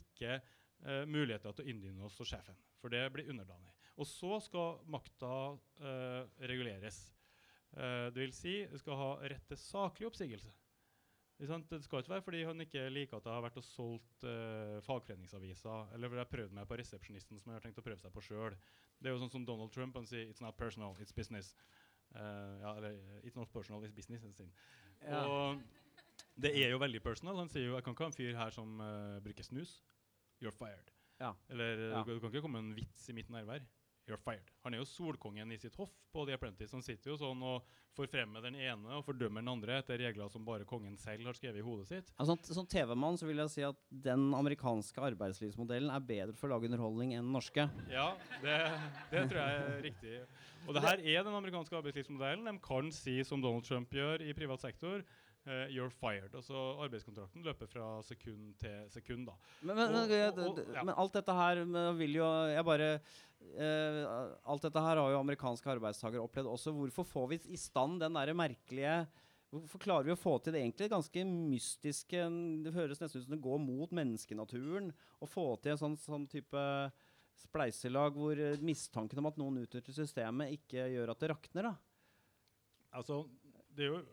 [0.00, 2.56] ikke eh, muligheter til å inndyne oss hos sjefen.
[2.80, 3.74] For det blir underdanig.
[3.94, 5.32] Og så skal makta
[5.78, 6.98] eh, reguleres.
[7.76, 10.50] Eh, det vil si, du skal ha rett til saklig oppsigelse.
[11.38, 14.78] Det skal ikke være fordi han ikke liker at jeg har vært og solgt uh,
[14.86, 18.14] fagforeningsaviser, eller fordi jeg prøvd meg på resepsjonisten som jeg har tenkt å prøve seg
[18.14, 18.54] på sjøl.
[19.02, 21.56] Det er jo sånn som Donald Trump han sier 'It's not personal, it's business'.
[22.14, 24.22] Uh, ja, eller 'It's not personal, it's business'.
[25.02, 25.26] Ja.
[25.26, 25.62] Og
[26.38, 27.36] det er jo veldig personal.
[27.36, 29.82] Han sier jo 'Jeg kan ikke ha en fyr her som uh, bruker snus'.
[30.40, 30.94] You're fired.
[31.18, 31.32] Ja.
[31.48, 32.04] Eller Ja.
[32.06, 33.66] du, kan ikke komme med en vits i mitt nærvær.
[34.06, 34.50] You're fired.
[34.66, 36.74] Han er jo solkongen i sitt hoff på The Apprentice.
[36.76, 37.64] Han sitter jo sånn og
[37.96, 41.62] forfremmer den ene og fordømmer den andre etter regler som bare kongen selv har skrevet
[41.62, 42.12] i hodet sitt.
[42.20, 46.58] Altså, som TV-mann så vil jeg si at den amerikanske arbeidslivsmodellen er bedre for å
[46.58, 47.64] lage underholdning enn den norske.
[47.92, 48.10] Ja,
[48.44, 48.58] det,
[49.14, 50.16] det tror jeg er riktig.
[50.68, 52.44] Og det her er den amerikanske arbeidslivsmodellen.
[52.52, 55.00] De kan si, som Donald Trump gjør i privat sektor,
[55.44, 56.32] Uh, you're fired.
[56.32, 59.26] Altså Arbeidskontrakten løper fra sekund til sekund.
[59.28, 59.34] da.
[59.60, 60.82] Men, men, Og- og- og- ja.
[60.88, 61.60] men alt dette her
[61.98, 62.88] vil jo Jeg bare
[63.52, 64.00] eh,
[64.50, 66.74] Alt dette her har jo amerikanske arbeidstakere opplevd også.
[66.76, 69.04] Hvorfor får vi i stand den derre merkelige
[69.54, 72.22] Hvorfor klarer vi å få til det egentlig ganske mystiske
[72.64, 74.90] Det høres nesten ut som det går mot menneskenaturen.
[75.22, 76.64] Å få til en sånn, sånn type
[77.44, 81.70] spleiselag hvor eh, mistanken om at noen utnytter systemet, ikke gjør at det rakner.
[81.70, 81.74] da.
[82.94, 83.24] Altså,
[83.74, 84.04] det er jo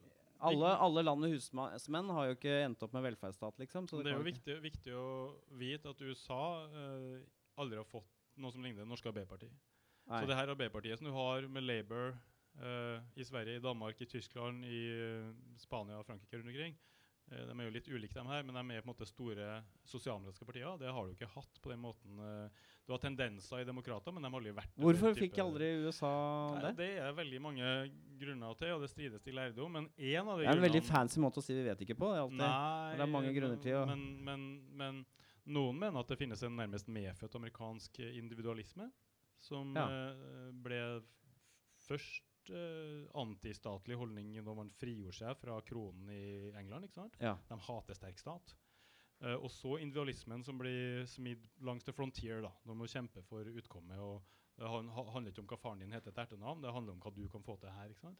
[0.41, 3.85] Alle, alle land med husmenn har jo ikke endt opp med velferdsstat, liksom.
[3.89, 5.09] Så det er jo viktig, viktig å
[5.53, 7.19] vite at USA uh,
[7.61, 9.53] aldri har fått noe som ligner det norske Arbeiderpartiet.
[10.11, 12.15] Så det her Arbeiderpartiet som du har med Labour
[12.59, 15.29] uh, i Sverige, i Danmark, i Tyskland, i uh,
[15.61, 16.75] Spania og Frankrike rundt omkring,
[17.31, 19.61] uh, de er jo litt ulike, de her, men de er på en måte store
[19.87, 20.75] sosialdemokratiske partier.
[20.81, 22.19] Det har du ikke hatt på den måten.
[22.87, 26.11] du har tendenser i demokrater, men de har aldri vært Hvorfor fikk aldri USA
[26.57, 26.73] Nei, det?
[26.81, 27.71] det er veldig mange
[28.19, 29.71] grunner til, og det strides de lærde om.
[29.71, 31.87] Men én av de grunnene Det er en veldig fancy måte å si 'vi vet
[31.87, 32.11] ikke' på.
[32.11, 32.37] Det er alltid.
[32.43, 35.05] Nei, det er mange grunner til å- men, men, men
[35.45, 38.91] noen mener at det finnes en nærmest medfødt amerikansk eh, individualisme,
[39.41, 39.87] som Ja.
[39.89, 41.01] eh, ble
[41.87, 46.85] først eh, antistatlig holdning når man frigjorde seg fra kronen i England.
[46.85, 47.17] ikke sant?
[47.21, 47.35] Ja.
[47.49, 48.55] De hater sterk stat.
[49.21, 52.41] Eh, og så individualismen som blir smidd langs the frontier.
[52.41, 52.51] da.
[52.65, 53.97] når man kjemper for utkommet.
[53.99, 54.21] og
[54.57, 57.27] Det handler ikke om hva faren din heter til etternavn, det handler om hva du
[57.29, 57.89] kan få til her.
[57.89, 58.19] ikke sant?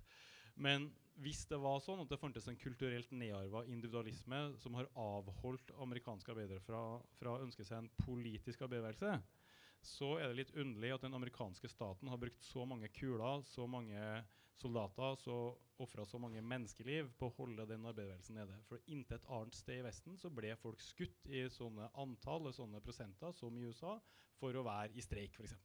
[0.61, 0.89] Men
[1.21, 6.33] hvis det var sånn at det fantes en kulturelt nedarva individualisme som har avholdt amerikanske
[6.33, 6.81] arbeidere fra,
[7.19, 9.17] fra å ønske seg en politisk arbeiderbevegelse,
[9.81, 13.65] så er det litt underlig at den amerikanske staten har brukt så mange kuler, så
[13.69, 14.21] mange
[14.61, 15.37] soldater, så
[15.81, 18.59] ofra så mange menneskeliv på å holde den arbeiderbevegelsen nede.
[18.69, 22.83] For intet annet sted i Vesten så ble folk skutt i sånne antall og sånne
[22.85, 23.97] prosenter som i USA
[24.37, 25.57] for å være i streik, f.eks.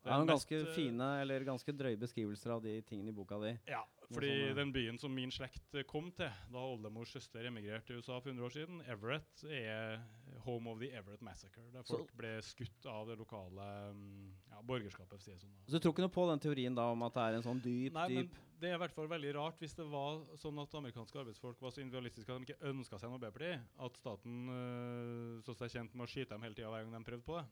[0.00, 3.52] Det er noen ganske fine eller ganske drøye beskrivelser av de tingene i boka di.
[3.68, 3.84] Ja,
[4.14, 8.00] fordi sånn, den byen som min slekt eh, kom til da oldemors søster emigrerte til
[8.00, 10.00] USA for 100 år siden, Everett, er
[10.44, 11.62] home of the Everett Massacre.
[11.72, 15.20] Der Så- folk ble skutt av det lokale mm, ja, borgerskapet.
[15.22, 15.54] si sånn.
[15.66, 17.62] Så du tror ikke noe på den teorien da om at det er en sånn
[17.62, 18.30] dyp, Nei, men
[18.60, 21.70] Det er i hvert fall veldig rart hvis det var sånn at amerikanske arbeidsfolk var
[21.70, 25.94] så individualistiske at de ikke ønska seg noe Arbeiderparti, at staten øh, så seg kjent
[25.94, 27.46] med å skyte dem hele tida hver gang de prøvde på det.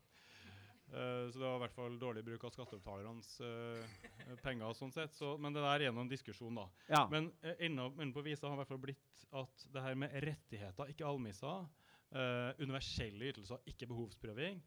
[0.88, 4.72] Eh, så det var i hvert fall dårlig bruk av skattebetalernes uh, penger.
[4.76, 5.12] sånn sett.
[5.16, 6.64] Så, men det der er gjennom en diskusjon, da.
[6.88, 7.02] Ja.
[7.12, 10.16] Men uh, enda enden på visa har i hvert fall blitt at det her med
[10.24, 11.68] rettigheter, ikke almisser,
[12.16, 14.62] uh, universelle ytelser, ikke behovsprøving,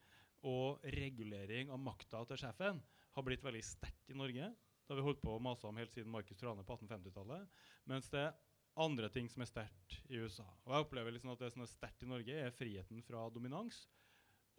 [0.50, 2.80] og regulering av makta til sjefen
[3.16, 4.48] har blitt veldig sterkt i Norge.
[4.82, 7.60] Det har vi holdt på å mase om helt siden Markus Trane på 1850-tallet.
[7.90, 8.34] Mens det er
[8.82, 10.46] andre ting som er sterkt i USA.
[10.66, 13.84] Og jeg opplever liksom at Det som er sterkt i Norge, er friheten fra dominans.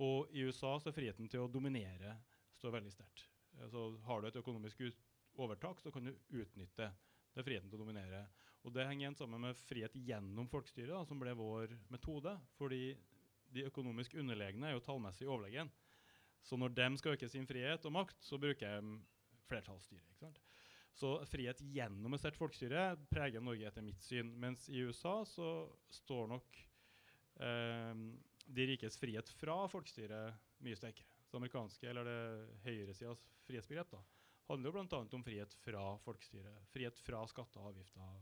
[0.03, 2.17] Og i USA så er friheten til å dominere
[2.59, 3.27] står veldig sterkt.
[3.59, 4.83] Eh, Så har du et økonomisk
[5.41, 6.93] overtak, så kan du utnytte
[7.33, 8.27] det friheten til å dominere.
[8.63, 12.37] Og det henger igjen sammen med frihet gjennom folkestyret, som ble vår metode.
[12.59, 12.97] Fordi
[13.53, 15.71] de økonomisk underlegne er jo tallmessig overlegen.
[16.43, 18.99] Så når de skal øke sin frihet og makt, så bruker de
[19.49, 20.31] flertallsstyre.
[20.93, 24.33] Så frihet gjennom et sterkt folkestyre preger Norge etter mitt syn.
[24.39, 25.53] Mens i USA så
[26.03, 26.59] står nok
[27.41, 28.03] eh,
[28.47, 31.09] de rikes frihet fra folkestyret mye sterkere.
[31.31, 32.19] Det amerikanske, eller det
[32.67, 34.03] høyresidas frihetsbegrep, da,
[34.51, 35.01] handler jo bl.a.
[35.17, 36.67] om frihet fra folkestyret.
[36.75, 38.21] Frihet fra skatter, avgifter,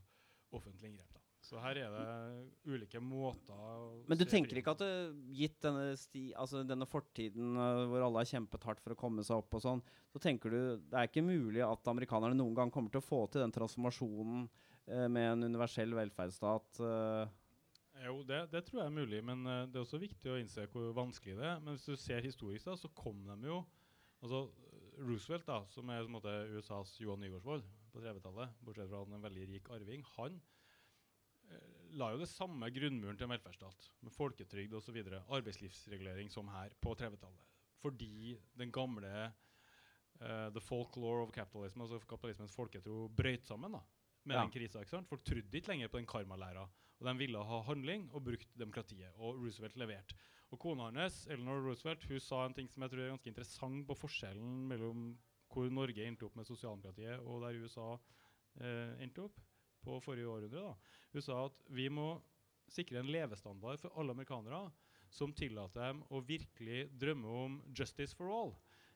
[0.55, 1.11] offentlige inngrep.
[1.17, 1.25] da.
[1.41, 4.93] Så her er det ulike måter Men du tenker ikke at det,
[5.39, 9.25] gitt denne, sti, altså denne fortiden øh, hvor alle har kjempet hardt for å komme
[9.27, 12.73] seg opp og sånn, så tenker du det er ikke mulig at amerikanerne noen gang
[12.75, 16.83] kommer til å få til den transformasjonen øh, med en universell velferdsstat?
[16.85, 17.40] øh.
[18.01, 20.65] Jo, det, det tror jeg er mulig, men eh, det er også viktig å innse
[20.73, 21.59] hvor vanskelig det er.
[21.61, 23.59] Men hvis du ser historisk, da, så kom de jo
[24.25, 24.47] altså
[25.01, 29.21] Roosevelt, da, som er måte USAs Johan Nygaardsvold på 30-tallet, bortsett fra at han er
[29.21, 30.35] en veldig rik arving, han
[31.49, 34.99] eh, la jo det samme grunnmuren til en velferdsstat, med folketrygd osv.,
[35.39, 37.47] arbeidslivsregulering som her, på 30-tallet.
[37.81, 43.81] Fordi den gamle eh, the folklore of capitalism, altså kapitalismens folketro, brøyt sammen da,
[44.29, 44.45] med Ja.
[44.45, 44.85] den krisa.
[45.09, 46.67] Folk trodde ikke lenger på den karmalæra.
[47.01, 49.11] Og de ville ha handling og brukt demokratiet.
[49.17, 50.17] Og Roosevelt leverte.
[50.51, 53.87] Og kona hans, Eleanor Roosevelt, hun sa en ting som jeg tror er ganske interessant
[53.89, 55.13] på forskjellen mellom
[55.51, 57.87] hvor Norge endte opp med sosialdemokratiet, og der USA
[58.61, 59.41] eh, endte opp
[59.83, 60.69] på forrige århundre.
[60.69, 61.01] da.
[61.15, 62.13] Hun sa at vi må
[62.71, 64.69] sikre en levestandard for alle amerikanere
[65.11, 68.53] som tillater dem å virkelig drømme om justice for all,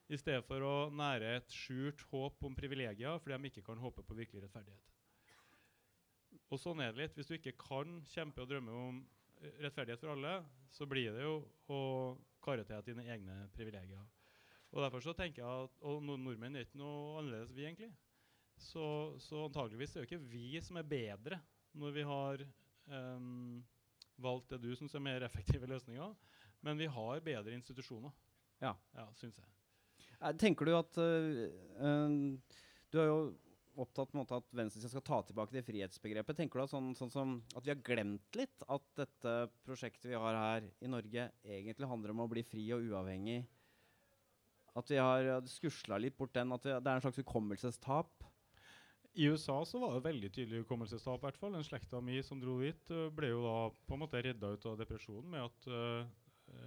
[0.06, 4.04] i stedet for å nære et skjult håp om privilegier fordi de ikke kan håpe
[4.04, 4.93] på virkelig rettferdighet.
[6.54, 7.16] Og sånn er det litt.
[7.18, 9.00] Hvis du ikke kan kjempe og drømme om
[9.40, 10.36] eh, rettferdighet for alle,
[10.74, 11.40] så blir det jo
[11.74, 11.80] å
[12.44, 14.04] kare til dine egne privilegier.
[14.74, 17.92] Og derfor så tenker jeg at Og nordmenn er ikke noe annerledes, vi egentlig.
[18.60, 18.86] Så,
[19.22, 21.40] så antageligvis er det jo ikke vi som er bedre
[21.74, 22.42] når vi har
[22.86, 23.64] um,
[24.22, 26.14] valgt det du syns er mer effektive løsninger.
[26.62, 28.14] Men vi har bedre institusjoner.
[28.62, 28.76] Ja.
[28.94, 29.48] ja syns jeg.
[30.20, 32.38] Eh, Tenker du at øh, øh,
[32.92, 33.18] Du har jo
[33.80, 36.38] opptatt med at venstresida skal ta tilbake det frihetsbegrepet.
[36.38, 39.34] Tenker du at sånn, sånn som at vi har glemt litt at dette
[39.66, 43.42] prosjektet vi har her i Norge, egentlig handler om å bli fri og uavhengig?
[44.74, 46.52] At vi har skusla litt bort den?
[46.54, 48.24] At vi, det er en slags hukommelsestap?
[49.14, 51.20] I USA så var det veldig tydelig hukommelsestap.
[51.22, 51.54] hvert fall.
[51.54, 54.66] En slekta mi som dro dit, øh, ble jo da på en måte redda ut
[54.66, 56.08] av depresjonen med at uh,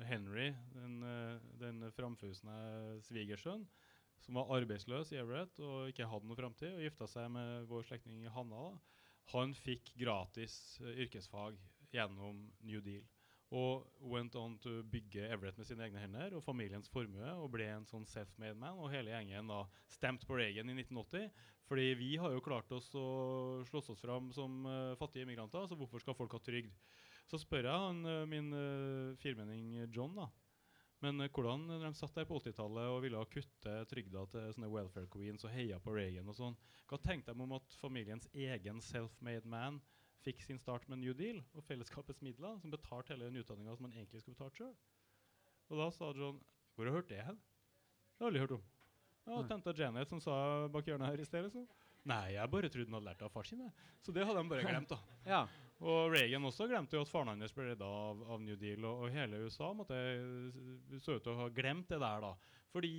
[0.08, 3.68] Henry, den, øh, den framfusende svigersønn,
[4.26, 7.86] som var arbeidsløs i Everett og ikke hadde noe framtid, og gifta seg med vår
[7.88, 8.98] slektning Hanna, da,
[9.34, 11.58] han fikk gratis uh, yrkesfag
[11.92, 13.06] gjennom New Deal.
[13.56, 17.70] Og went on to bygge Everett med sine egne hender og familiens formue og ble
[17.72, 18.76] en sånn self-made man.
[18.76, 19.62] Og hele gjengen da
[19.92, 21.30] stemte på Reagan i 1980.
[21.68, 23.08] Fordi vi har jo klart oss å
[23.68, 26.76] slåss oss fram som uh, fattige immigranter, så hvorfor skal folk ha trygd?
[27.28, 28.52] Så spør jeg han, uh, min
[29.24, 30.28] firmenning John, da.
[31.06, 34.72] Men eh, hvordan når de satt der på 80-tallet og ville kutte trygda til sånne
[34.74, 36.58] welfare queens og heia på Reagan og sånn,
[36.90, 39.82] hva tenkte de om at familiens egen self-made man
[40.26, 43.86] fikk sin start med New Deal og fellesskapets midler, som betalte hele den utdanninga som
[43.86, 44.74] man egentlig skulle betalt sjøl?
[45.70, 46.40] Og da sa John
[46.76, 47.38] Hvor har du hørt det hen?
[47.38, 48.66] Det har jeg aldri hørt om.
[49.28, 49.48] Ja, Nei.
[49.50, 50.34] Tanta Janet som sa
[50.72, 51.44] bak hjørnet her i sted.
[51.46, 51.66] Liksom.
[52.08, 53.64] Nei, jeg bare trodde han hadde lært det av far sin.
[54.06, 54.94] Så det hadde de bare glemt.
[54.94, 55.00] da.
[55.28, 55.42] Ja.
[55.86, 58.86] Og Reagan også glemte jo at faren hans ble redda av, av New Deal.
[58.90, 59.98] Og, og hele USA måtte,
[61.04, 62.32] så ut til å ha glemt det der, da.
[62.74, 62.94] Fordi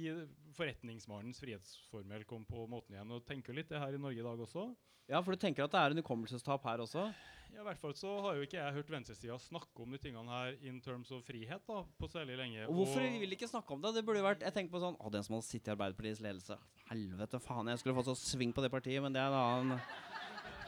[0.57, 3.11] forretningsmannens frihetsformel kom på måten igjen.
[3.16, 4.68] Og tenker litt det her i Norge i dag også.
[5.11, 7.09] ja, for du tenker at det er en hukommelsestap her også?
[7.49, 10.31] Ja, I hvert fall så har jo ikke jeg hørt venstresida snakke om de tingene
[10.31, 12.66] her in terms of frihet da, på særlig lenge.
[12.68, 13.95] Og hvorfor vil de ikke snakke om det?
[13.97, 16.20] Det burde jo vært Jeg tenker på sånn Å, den som hadde sittet i Arbeiderpartiets
[16.22, 16.59] ledelse.
[16.91, 19.81] Helvete faen, jeg skulle fått så sving på det partiet, men det er en annen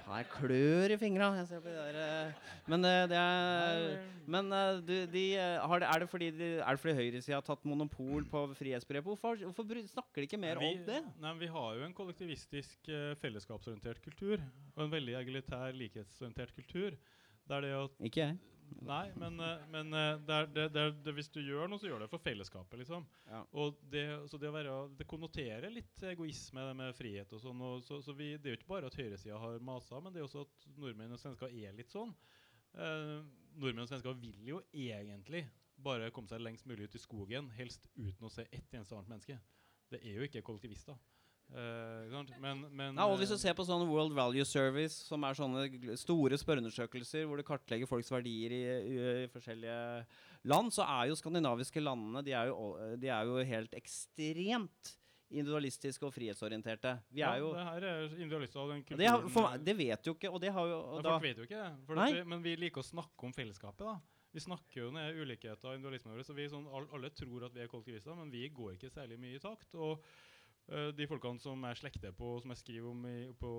[0.09, 1.30] Nei, klør i fingra.
[1.38, 3.84] Jeg ser på de der eh, Men eh, det er
[4.30, 7.46] Men eh, du, de, har det, er, det fordi de, er det fordi høyresida har
[7.46, 9.05] tatt monopol på frihetsbrev?
[9.07, 11.01] Hvorfor, hvorfor snakker de ikke mer vi, om det?
[11.22, 12.92] Nei, Vi har jo en kollektivistisk
[13.22, 14.38] fellesskapsorientert kultur.
[14.76, 16.96] Og en veldig egalitær, likhetsorientert kultur.
[17.51, 18.38] Der det at Ikke jeg.
[18.86, 21.88] Nei, men, eh, men eh, det er, det, det er, hvis du gjør noe, så
[21.88, 23.06] gjør det for fellesskapet, liksom.
[23.28, 23.42] Ja.
[23.60, 27.62] Og det, så det, å være, det konnoterer litt egoisme, det med frihet og sånn.
[27.66, 30.22] Og så, så vi, det er jo ikke bare at høyresida har masa, men det
[30.22, 32.14] er også at nordmenn og svensker er litt sånn.
[32.78, 33.16] Eh,
[33.60, 35.44] nordmenn og svensker vil jo egentlig
[35.80, 39.14] bare komme seg lengst mulig ut i skogen, helst uten å se ett eneste annet
[39.14, 39.38] menneske.
[39.90, 40.98] Det er jo ikke kollektivister.
[41.51, 45.24] Eh, men, men Ja, og hvis du eh, ser på sånn World Value Service, som
[45.26, 49.80] er sånne store spørreundersøkelser hvor du kartlegger folks verdier i, i, i forskjellige
[50.51, 52.70] land, så er jo skandinaviske landene de er jo,
[53.03, 54.94] de er jo helt ekstremt
[55.30, 56.96] individualistiske og frihetsorienterte.
[57.14, 59.03] Vi ja, er jo det her er individualister av den kulturen.
[59.03, 61.26] det, har, for, meg- det vet jo ikke, og det har jo og da, folk
[61.28, 61.98] vet jo ikke det.
[62.01, 62.09] Nei.
[62.16, 63.86] vi, men vi liker å snakke om fellesskapet.
[63.86, 63.98] da.
[64.34, 66.18] Vi snakker jo ned ulikheter og individualisme.
[66.26, 69.38] Så vi sånn, alle tror at vi er kollektivister, men vi går ikke særlig mye
[69.38, 69.74] i takt.
[69.74, 70.05] Og
[70.70, 73.50] de folkene som jeg slekter på, som jeg skriver om i, på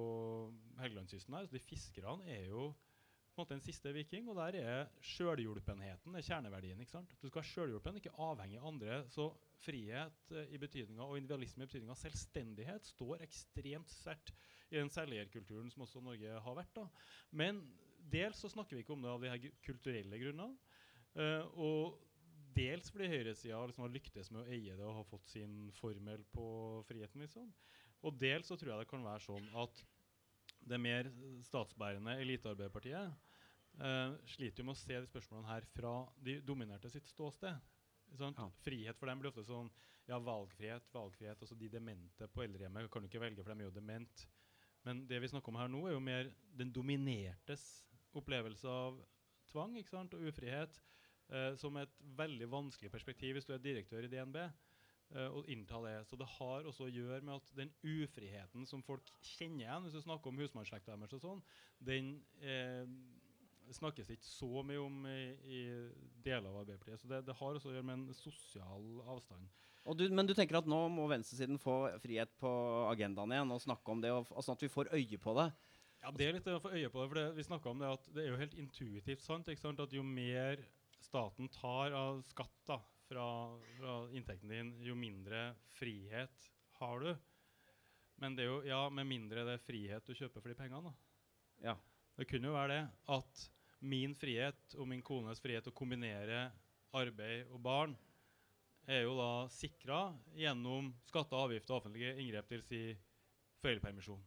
[0.79, 2.69] Helgelandskysten her, så de fiskerne er jo
[3.31, 6.79] på en måte en siste viking, og der er sjølhjulpenheten er kjerneverdien.
[6.83, 7.13] ikke sant?
[7.21, 8.97] Du skal være sjølhjulpen, ikke avhengig av andre.
[9.07, 9.29] Så
[9.63, 14.33] frihet eh, i betydninga og individualisme i betydninga selvstendighet står ekstremt sterkt
[14.69, 16.75] i den selgeierkulturen som også Norge har vært.
[16.75, 16.85] da.
[17.31, 17.63] Men
[18.11, 20.77] dels så snakker vi ikke om det av de her kulturelle grunnene.
[21.15, 22.10] Uh, og
[22.55, 26.23] dels fordi høyresida liksom har lyktes med å eie det og har fått sin formel
[26.33, 26.45] på
[26.89, 27.23] friheten.
[27.25, 27.49] liksom.
[28.01, 29.83] Og dels så tror jeg det kan være sånn at
[30.71, 31.09] det mer
[31.45, 33.13] statsbærende elitearbeiderpartiet
[33.81, 37.57] eh, sliter jo med å se de spørsmålene her fra de dominerte sitt ståsted.
[38.19, 38.49] Sånn, Ja.
[38.65, 39.71] Frihet for dem blir ofte sånn
[40.09, 41.39] Ja, valgfrihet, valgfrihet.
[41.39, 44.23] Altså de demente på eldrehjemmet kan du ikke velge, for de er jo dement.
[44.83, 47.63] Men det vi snakker om her nå, er jo mer den dominertes
[48.17, 48.97] opplevelse av
[49.51, 50.17] tvang ikke sant?
[50.17, 50.81] og ufrihet
[51.31, 54.37] eh, som et veldig vanskelig perspektiv hvis du er direktør i DNB.
[55.11, 55.95] eh, å innta det.
[56.07, 59.97] Så det har også å gjøre med at den ufriheten som folk kjenner igjen, hvis
[59.97, 61.41] du snakker om husmannsslekta deres og sånn,
[61.83, 62.85] den eh,
[63.75, 65.59] snakkes ikke så mye om i, i
[66.23, 67.01] deler av Arbeiderpartiet.
[67.03, 69.51] Så det, det har også å gjøre med en sosial avstand.
[69.83, 72.49] og du, men du tenker at nå må venstresiden få frihet på
[72.91, 75.47] agendaen igjen og snakke om det, og, og sånn at vi får øye på det?
[76.01, 77.07] Ja, Det er litt å få øye på det.
[77.09, 79.79] for det, vi snakka om Det at det er jo helt intuitivt sant, ikke sant
[79.83, 80.63] at jo mer
[81.03, 82.77] staten tar av skatt da,
[83.09, 83.27] fra,
[83.77, 86.49] fra inntekten din, jo mindre frihet
[86.79, 87.11] har du.
[88.21, 90.93] Men det er jo, ja, med mindre det er frihet du kjøper for de pengene.
[91.63, 91.77] Ja.
[92.17, 92.81] Det kunne jo være det
[93.15, 93.43] at
[93.81, 96.49] min frihet og min kones frihet å kombinere
[96.93, 97.95] arbeid og barn
[98.85, 100.01] er jo da sikra
[100.37, 102.81] gjennom skatter, avgifter og offentlige inngrep, til Si
[103.61, 104.21] foreldrepermisjon.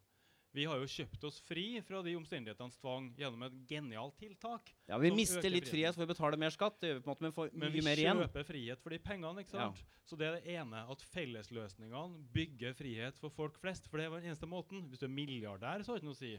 [0.55, 4.71] Vi har jo kjøpt oss fri fra de omstendighetenes tvang gjennom et genialt tiltak.
[4.87, 7.15] Ja, Vi mister litt frihet for å betale mer skatt, det gjør vi på en
[7.17, 8.23] måte, men får Men mye vi mer igjen.
[8.23, 9.43] kjøper frihet for de pengene.
[9.43, 9.83] ikke sant?
[10.07, 13.89] Så det er det ene, at fellesløsningene bygger frihet for folk flest.
[13.91, 14.87] For det var den eneste måten.
[14.91, 16.35] Hvis du er milliardær, så har det ikke noe å si.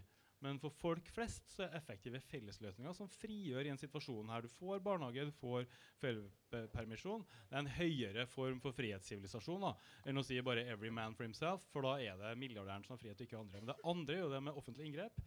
[0.46, 4.52] Men for folk flest så er effektive fellesløsninger som frigjør i en situasjon her du
[4.54, 5.66] får barnehage, du får
[6.02, 7.24] foreldrepermisjon.
[7.50, 9.72] Det er en høyere form for frihetssivilisasjon da,
[10.06, 13.02] enn å si bare 'every man for himself', for da er det milliardæren som har
[13.02, 13.62] frihet, og ikke andre.
[13.62, 15.22] Men det andre er jo det med offentlig inngrep.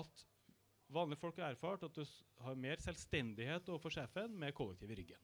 [0.00, 0.26] At
[0.88, 2.04] vanlige folk har erfart at du
[2.40, 5.20] har mer selvstendighet overfor sjefen med kollektiv i ryggen.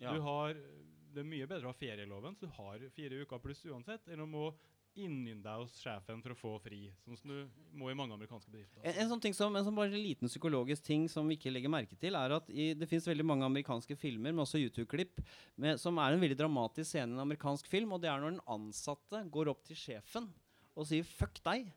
[0.00, 0.14] Ja.
[0.14, 3.64] Du har, det er mye bedre å ha ferieloven, så du har fire uker pluss
[3.68, 4.50] uansett, enn å
[4.98, 8.82] deg hos sjefen for å få fri, sånn som du må i mange amerikanske bedrifter.
[8.82, 11.72] En, en sånn ting som, en sånn bare liten psykologisk ting som vi ikke legger
[11.72, 15.22] merke til, er at i, det fins veldig mange amerikanske filmer, men også YouTube-klipp,
[15.80, 17.94] som er en veldig dramatisk scene i en amerikansk film.
[17.94, 20.28] Og det er når den ansatte går opp til sjefen
[20.78, 21.70] og sier 'fuck deg'.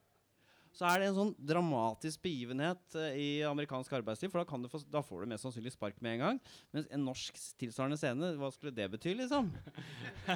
[0.73, 4.69] Så er det en sånn dramatisk begivenhet eh, i amerikansk arbeidsliv, for da, kan du
[4.71, 6.39] få, da får du mest sannsynlig spark med en gang.
[6.71, 9.49] Mens en norsk tilsvarende scene, hva skulle det bety, liksom?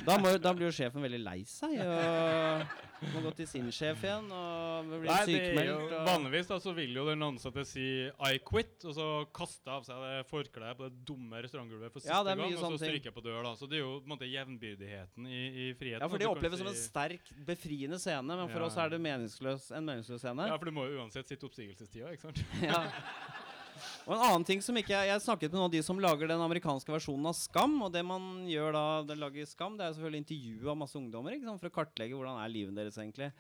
[0.04, 4.02] Da, må, da blir jo sjefen veldig lei seg og må gå til sin sjef
[4.04, 5.72] igjen og bli Nei, sykemeldt.
[5.76, 9.84] og- vanligvis da, så vil jo den ansatte si 'I quit', og så kaste av
[9.88, 13.24] seg det forkleet på det dumme restaurantgulvet for siste Ja, gang, og så stryke på
[13.24, 13.44] dør.
[13.44, 13.54] da.
[13.56, 16.02] Så det er jo på en måte jevnbyrdigheten i, i friheten.
[16.02, 18.66] Ja, for det du kan som en sterk, befriende scene, men for Ja.
[18.66, 20.50] oss er det meningsløs, en meningsløs scene.
[20.52, 22.42] Ja, for du må jo uansett sitte oppsigelsestida, ikke sant?
[22.66, 22.86] Ja.
[24.06, 26.30] Og en annen ting som ikke Jeg, jeg snakket med noen av de som lager
[26.32, 27.76] den amerikanske versjonen av Skam.
[27.84, 31.36] Og det man gjør da det lager Skam, det er selvfølgelig intervju av masse ungdommer
[31.36, 33.32] ikke sant, for å kartlegge hvordan er livet deres egentlig.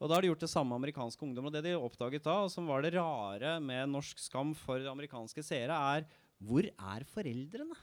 [0.00, 1.52] Og da har de gjort det samme amerikanske ungdommer.
[1.52, 5.44] Og det de oppdaget da, og som var det rare med norsk Skam for amerikanske
[5.46, 6.08] seere, er
[6.44, 7.78] hvor er foreldrene?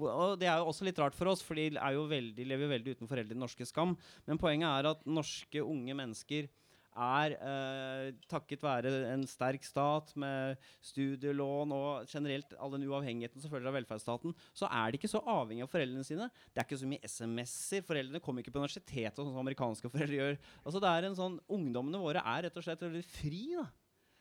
[0.00, 2.70] Og det er jo også litt rart for oss, for de er jo veldig, lever
[2.70, 3.96] veldig uten foreldre i den norske Skam.
[4.28, 6.48] Men poenget er at norske unge mennesker
[6.96, 10.58] er eh, takket være en sterk stat med
[10.90, 15.22] studielån og generelt all den uavhengigheten som følger av velferdsstaten, så er de ikke så
[15.22, 16.30] avhengig av foreldrene sine.
[16.50, 17.86] Det er ikke så mye SMS-er.
[17.86, 20.40] Foreldrene kommer ikke på universitetet, sånn som amerikanske foreldre gjør.
[20.64, 23.44] Altså det er en sånn, Ungdommene våre er rett og slett veldig fri.
[23.56, 23.68] da.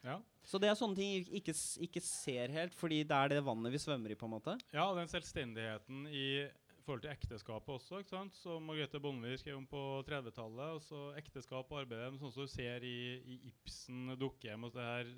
[0.06, 0.16] Ja.
[0.46, 1.54] Så det er sånne ting vi ikke,
[1.86, 4.18] ikke ser helt, fordi det er det vannet vi svømmer i.
[4.20, 4.56] på en måte.
[4.74, 6.48] Ja, den selvstendigheten i
[6.90, 8.38] forhold til ekteskapet også, ikke sant?
[8.42, 10.72] som Margrethe Bonnevie skrev om på 30-tallet.
[10.80, 15.12] altså Ekteskap og arbeid, sånn som du ser i, i Ibsen, dukkehjem og det her.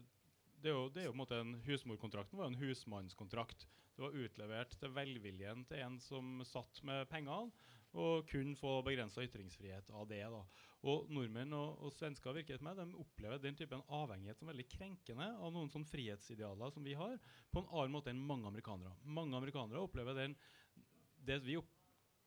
[0.62, 3.64] Det er, jo, det er jo en måte en Husmorkontrakten var en husmannskontrakt.
[3.96, 7.54] Det var utlevert til velviljen til en som satt med pengene,
[7.96, 10.22] og kun få begrensa ytringsfrihet av det.
[10.28, 10.44] da.
[10.92, 15.28] Og Nordmenn og, og svensker virket med, de opplever den typen avhengighet som veldig krenkende
[15.40, 17.16] av noen sånne frihetsidealer som vi har,
[17.52, 18.96] på en annen måte enn mange amerikanere.
[19.04, 20.36] Mange amerikanere opplever den
[21.26, 21.64] det vi jo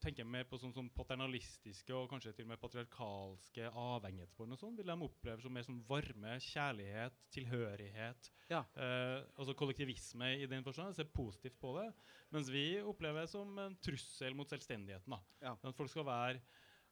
[0.04, 4.74] tenker mer på sånn sånn paternalistiske og kanskje til og med patriarkalske avhengighetsbånd og sånn,
[4.76, 8.28] vil de oppleve som mer som varme, kjærlighet, tilhørighet.
[8.50, 8.64] Ja.
[8.76, 10.96] Eh, altså kollektivisme i den forstand.
[10.96, 11.88] Ser positivt på det.
[12.34, 15.16] Mens vi opplever det som en trussel mot selvstendigheten.
[15.16, 15.22] da.
[15.46, 15.56] Ja.
[15.56, 16.42] At folk skal være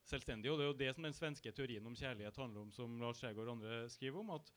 [0.09, 0.53] selvstendige.
[0.53, 3.21] Og det er jo det som den svenske teorien om kjærlighet handler om, som Lars
[3.21, 4.33] Skjægård og andre skriver om.
[4.39, 4.53] at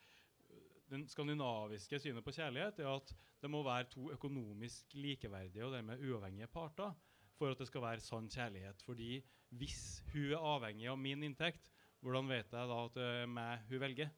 [0.91, 3.11] den skandinaviske synet på kjærlighet er at
[3.43, 6.95] det må være to økonomisk likeverdige og dermed uavhengige parter
[7.39, 8.83] for at det skal være sann kjærlighet.
[8.87, 9.21] Fordi
[9.57, 11.71] hvis hun er avhengig av min inntekt,
[12.05, 14.15] hvordan vet jeg da at det er meg hun velger?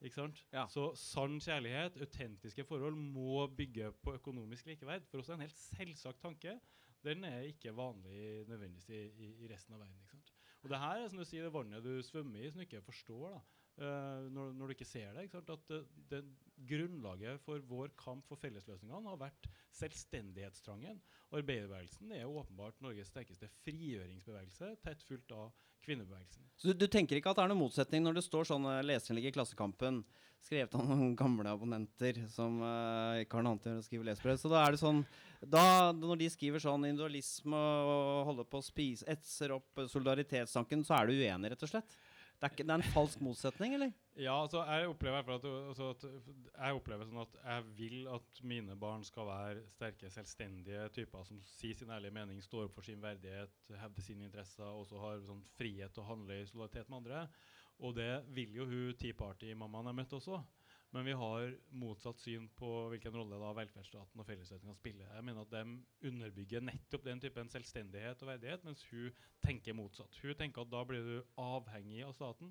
[0.00, 0.38] Ikke sant?
[0.52, 0.64] Ja.
[0.72, 5.04] Så sann kjærlighet, autentiske forhold, må bygge på økonomisk likeverd.
[5.10, 6.56] For oss er det en helt selvsagt tanke.
[7.04, 10.24] Den er ikke vanlig nødvendigvis i, i, i resten av verden.
[10.60, 12.82] Og det her er som du sier, det vannet du svømmer i, som du ikke
[12.84, 13.40] forstår da,
[13.84, 15.26] eh, når, når du ikke ser det.
[15.26, 15.42] ikke?
[15.42, 16.22] At det, det,
[16.68, 21.00] grunnlaget for vår kamp for fellesløsningene har vært selvstendighetstrangen.
[21.32, 25.52] Arbeiderbevegelsen er åpenbart Norges sterkeste frigjøringsbevegelse, tett fulgt av
[25.84, 26.44] kvinnebevegelsen.
[26.56, 28.80] Så du, du tenker ikke at det er noen motsetning når det står sånn uh,
[28.84, 30.02] leserinnlegg i Klassekampen,
[30.44, 34.36] skrevet av noen gamle abonnenter som uh, ikke har noe annet å skrive lesebrev.
[34.40, 35.02] Så da er det sånn
[35.40, 35.64] da,
[35.96, 41.08] Når de skriver sånn individualisme og holder på å spise, etser opp solidaritetstanken, så er
[41.08, 41.96] du uenig, rett og slett?
[42.40, 43.90] Det er, ikke, det er en falsk motsetning, eller?
[44.16, 48.76] Ja, altså jeg opplever at, altså at jeg opplever sånn at jeg vil at mine
[48.80, 53.02] barn skal være sterke, selvstendige typer som sier sin ærlige mening, står opp for sin
[53.04, 57.02] verdighet, hevder sine interesser, og også har sånn frihet til å handle i solidaritet med
[57.02, 57.26] andre.
[57.84, 60.40] Og det vil jo hun Tea Party-mammaen jeg møtte også.
[60.90, 65.06] Men vi har motsatt syn på hvilken rolle da velferdsstaten og fellesstaten kan spille.
[65.06, 69.12] Jeg mener at de underbygger nettopp den typen selvstendighet og verdighet, mens hun
[69.44, 70.18] tenker motsatt.
[70.22, 72.50] Hun tenker at da blir du avhengig av staten.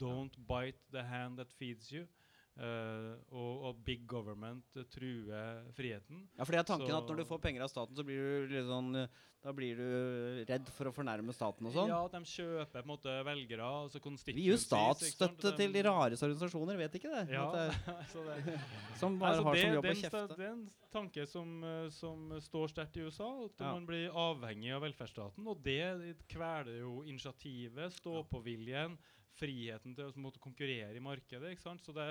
[0.00, 2.06] Don't bite the hand that feeds you.
[2.54, 6.20] Eh, og, og big government uh, truer friheten.
[6.38, 8.46] Ja, for det er tanken Så- at når du får penger av staten, så blir
[8.46, 9.08] du litt sånn eh,
[9.44, 11.88] Da blir du redd for å fornærme staten og sånn.
[11.90, 13.60] Ja, de kjøper på en måte velgere.
[13.60, 17.34] altså Vi gir jo statsstøtte De- til de rareste organisasjoner, vet ikke det?
[17.34, 17.66] Ja, det
[18.46, 18.60] det,
[18.96, 20.36] som bare altså har det, som jobb å kjefte.
[20.38, 23.72] det er en tanke som, eh, som står sterkt i USA, at Ja.
[23.74, 25.44] man blir avhengig av velferdsstaten.
[25.46, 28.96] Og det kveler jo initiativet, stå-på-viljen,
[29.38, 31.52] friheten til å måtte konkurrere i markedet.
[31.54, 31.84] ikke sant?
[31.84, 32.08] Så det,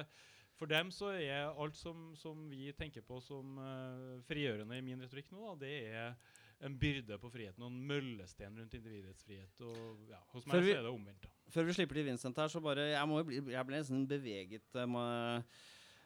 [0.60, 5.02] for dem så er alt som, som vi tenker på som uh, frigjørende i min
[5.04, 6.16] retorikk nå, da, det er
[6.64, 9.62] en byrde på friheten og en møllesten rundt individets frihet.
[9.68, 11.26] Og ja, hos meg vi- så er det omvendt.
[11.26, 11.32] da.
[11.52, 14.76] Før vi slipper til Vincent her, så bare Jeg, må bli, jeg ble nesten beveget,
[14.80, 14.86] eh,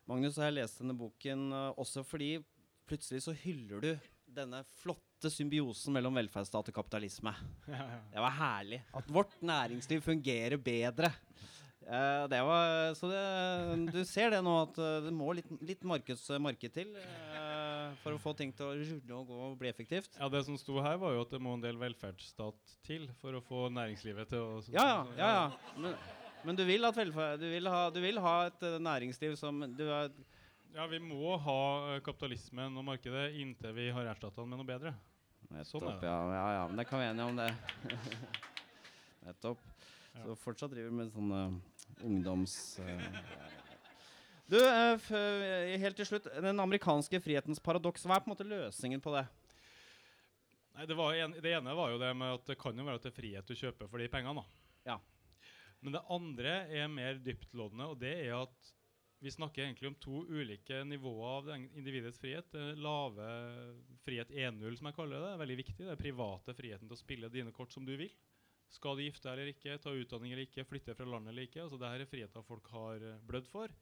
[0.07, 0.37] Magnus.
[0.39, 2.31] Og jeg leste denne boken eh, også fordi
[2.87, 3.91] plutselig så hyller du
[4.37, 7.33] denne flotte symbiosen mellom velferdsstat og kapitalisme.
[8.13, 8.83] Det var herlig.
[8.93, 11.11] At vårt næringsliv fungerer bedre.
[11.87, 15.85] Uh, det var, så det, du ser det nå, at eh, det må litt, litt
[15.87, 19.69] markeds, marked til uh, for å få ting til å rulle og gå og bli
[19.71, 20.17] effektivt.
[20.19, 23.39] Ja, Det som sto her, var jo at det må en del velferdsstat til for
[23.39, 25.05] å få næringslivet til å Ja, ja.
[25.15, 25.77] ja, ja.
[25.79, 25.95] Men,
[26.49, 30.11] men du vil velferd, du vil ha, du vil ha et næringsliv som du er,
[30.75, 31.59] Ja, vi må ha
[31.95, 34.93] eh, kapitalismen og markedet inntil vi har erstatta den med noe bedre.
[35.47, 36.09] Sånn Nettopp, det.
[36.09, 36.63] ja, ja, ja.
[36.67, 37.49] Men det kan vi enige om, det.
[39.27, 39.61] Nettopp.
[40.13, 40.23] Ja.
[40.25, 41.41] Så fortsatt driver vi med sånne
[42.05, 42.55] ungdoms...
[42.83, 43.07] eh,
[44.47, 46.29] Du, eh, eh, helt til slutt.
[46.43, 48.05] Den amerikanske frihetens paradoks.
[48.07, 49.25] Hva er på en måte løsningen på det?
[50.77, 52.99] Nei, det, var en, det ene var jo det med at det kan jo være
[53.01, 54.43] at det er frihet du kjøper for de pengene.
[54.43, 54.93] da.
[54.93, 54.97] Ja.
[55.81, 58.71] Men det andre er mer dyptloddende, og det er at
[59.19, 62.53] vi snakker egentlig om to ulike nivåer av individets frihet.
[62.77, 63.27] Lave
[64.05, 65.83] frihet 1.0, som jeg kaller det, er veldig viktig.
[65.85, 68.13] Det er private friheten til å spille dine kort som du vil.
[68.73, 71.63] Skal du gifte deg eller ikke, ta utdanning eller ikke, flytte fra landet eller ikke.
[71.63, 73.73] Altså, Dette er friheter folk har eh, blødd for.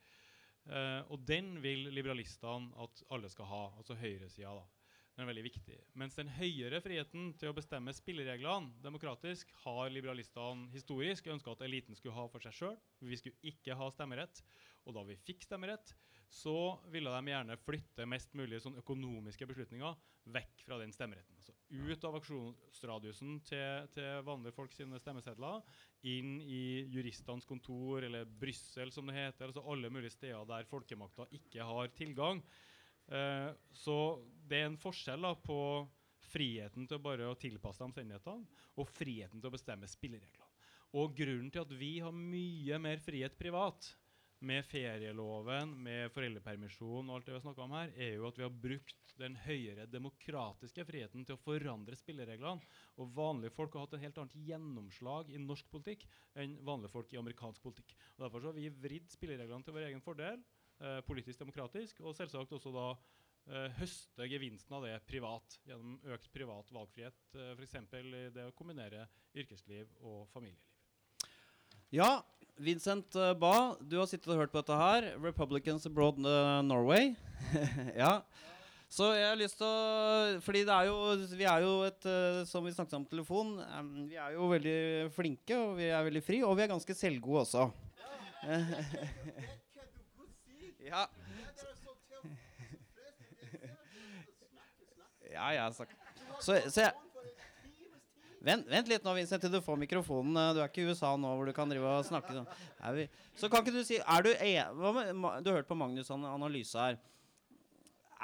[0.69, 4.53] Eh, og den vil liberalistene at alle skal ha, altså høyresida.
[4.53, 4.85] da.
[5.15, 5.75] Den er veldig viktig.
[5.95, 11.95] Mens den høyere friheten til å bestemme spillereglene demokratisk har liberalistene historisk ønska at eliten
[11.95, 12.79] skulle ha for seg sjøl.
[12.99, 14.41] Vi skulle ikke ha stemmerett.
[14.85, 15.93] Og da vi fikk stemmerett,
[16.29, 19.97] så ville de gjerne flytte mest mulig sånn økonomiske beslutninger
[20.35, 21.37] vekk fra den stemmeretten.
[21.37, 25.61] Altså ut av aksjonsradiusen til, til vanlige folk sine stemmesedler,
[26.09, 31.27] inn i juristenes kontor, eller Brussel som det heter, altså alle mulige steder der folkemakta
[31.37, 32.41] ikke har tilgang.
[33.05, 33.99] Eh, så
[34.49, 35.59] det er en forskjell da, på
[36.25, 40.51] friheten til bare å tilpasse omstendighetene og friheten til å bestemme spillereglene.
[40.95, 43.87] Og grunnen til at vi har mye mer frihet privat,
[44.45, 48.37] med ferieloven, med foreldrepermisjon og alt det vi har snakket om her, er jo at
[48.39, 52.63] vi har brukt den høyere demokratiske friheten til å forandre spillereglene.
[53.01, 56.05] Og vanlige folk har hatt en helt annet gjennomslag i norsk politikk
[56.41, 57.95] enn vanlige folk i amerikansk politikk.
[58.15, 60.43] Og Derfor så har vi vridd spillereglene til vår egen fordel,
[60.79, 66.31] eh, politisk demokratisk, og selvsagt også da eh, høste gevinsten av det privat gjennom økt
[66.33, 67.77] privat valgfrihet, uh, f.eks.
[68.35, 70.71] det å kombinere yrkesliv og familieliv.
[71.93, 72.25] Ja,
[72.55, 75.09] Vincent eh, Ba, du har sittet og hørt på dette her.
[75.23, 77.11] Republicans Abroad eh, Norway.
[78.03, 78.21] ja.
[78.89, 80.95] Så jeg har lyst til å Fordi det er jo
[81.35, 83.49] Vi er jo et eh, Som vi snakket om på telefon,
[84.07, 87.39] vi er jo veldig flinke, og vi er veldig fri, og vi er ganske selvgode
[87.43, 87.63] også.
[90.91, 91.07] ja.
[95.35, 95.83] Ja, ja, så,
[96.39, 96.93] så, så jeg
[98.45, 100.37] Vent, vent litt nå, Vincent, til du får mikrofonen.
[100.53, 102.49] Du er ikke i USA nå hvor du kan drive og snakke sånn.
[103.33, 104.51] Så kan ikke du si er du, e
[105.41, 106.99] du hørt på Magnus' analyse her.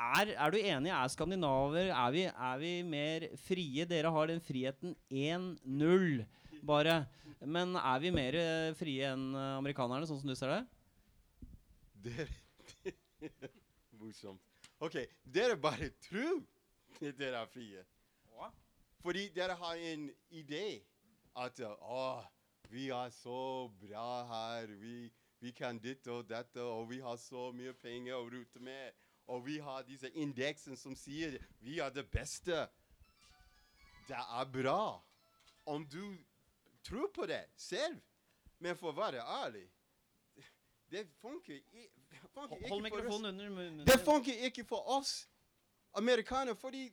[0.02, 0.92] Er, er du enig?
[0.94, 3.86] Er skandinaver er vi, er vi mer frie?
[3.90, 6.22] Dere har den friheten 1-0,
[6.70, 7.02] bare.
[7.42, 10.62] Men er vi mer eh, frie enn eh, amerikanerne, sånn som du ser det?
[12.06, 12.92] Dere
[14.02, 14.42] Morsomt.
[14.82, 16.40] OK, dere bare tror
[17.20, 17.84] dere er frie.
[19.02, 20.82] Fordi dere har en idé
[21.36, 22.22] at å,
[22.70, 25.10] vi er så bra her, vi,
[25.42, 28.94] vi kan ditt og dette, og vi har så mye penger å rute med.
[29.32, 32.66] Og vi har disse indeksene som sier vi er det beste.
[34.08, 35.00] Det er bra
[35.66, 36.18] om du
[36.84, 38.02] tror på det selv.
[38.62, 39.64] Men for å være ærlig
[40.92, 41.88] Det funker, i,
[42.36, 42.84] funker ikke Hold for oss.
[42.84, 43.86] mikrofonen under munnen.
[43.88, 45.14] Det funker ikke for oss
[45.98, 46.92] amerikanere, fordi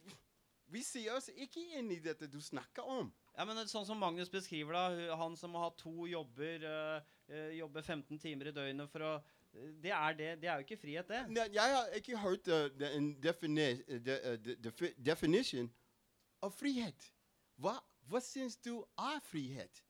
[0.69, 3.11] vi sier oss ikke inn i dette du snakker om.
[3.37, 7.51] Ja, men Sånn som Magnus beskriver da, han som må ha to jobber, øh, eh,
[7.59, 10.81] jobbe 15 timer i døgnet for å eh, det er, det, det er jo ikke
[10.83, 11.23] frihet, det.
[11.33, 15.71] Ne- Jeg har ikke hørt uh, en defini uh, definition
[16.45, 17.09] av frihet.
[17.59, 17.79] Hva,
[18.11, 19.81] hva syns du er frihet?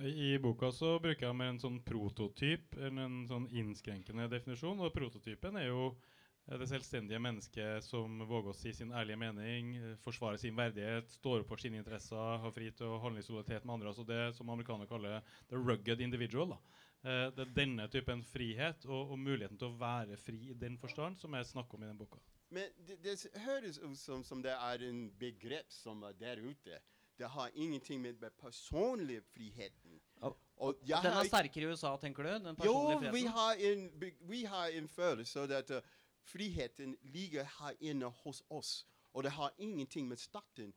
[0.00, 4.80] I boka så bruker jeg mer en sånn prototyp enn en sånn innskrenkende definisjon.
[4.80, 6.11] Og prototypen er jo eh,
[6.46, 11.44] det selvstendige mennesket som våger å si sin ærlige mening, forsvarer forsvare sin verdighet, står
[11.44, 13.92] opp for sine interesser, har fri til å handle i solidaritet med andre.
[13.92, 16.50] Altså det som amerikanere kaller 'the rugged individual'.
[16.50, 16.58] da.
[17.04, 20.78] Eh, det er denne typen frihet og, og muligheten til å være fri i den
[20.78, 22.18] forstand som jeg snakker om i den boka.
[22.50, 23.16] Men det, det
[23.46, 26.78] høres ut som, som det er en begrep som er der ute.
[27.18, 30.00] Det har ingenting med, personlig friheten.
[30.22, 30.30] Ja.
[30.62, 32.30] Og jeg Den er sterkere i USA, tenker du?
[32.44, 33.32] Den Jo, personlige vi friheten?
[33.32, 35.90] har en, vi har en følelse at uh,
[36.22, 38.86] friheten ligger her inne hos oss.
[39.12, 40.74] Og det har ingenting med staten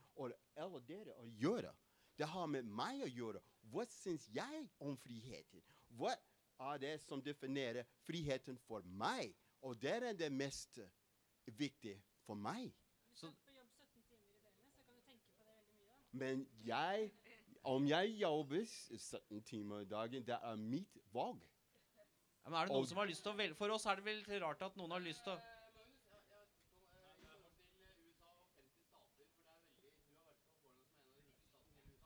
[0.57, 1.71] eller dere å gjøre.
[2.17, 3.41] Det har med meg å gjøre.
[3.71, 5.63] Hva syns jeg om friheten?
[5.97, 6.15] Hva
[6.59, 9.35] er det som definerer friheten for meg?
[9.61, 10.79] Og det er det mest
[11.45, 12.73] viktige for meg.
[13.13, 13.33] Så-
[16.11, 17.11] Men jeg,
[17.63, 18.65] om jeg jobber
[18.97, 21.41] 17 timer i dagen, det er mitt valg.
[22.45, 24.41] Men er det noen som har lyst til å velge For oss er det vel
[24.43, 25.39] rart at noen har lyst til å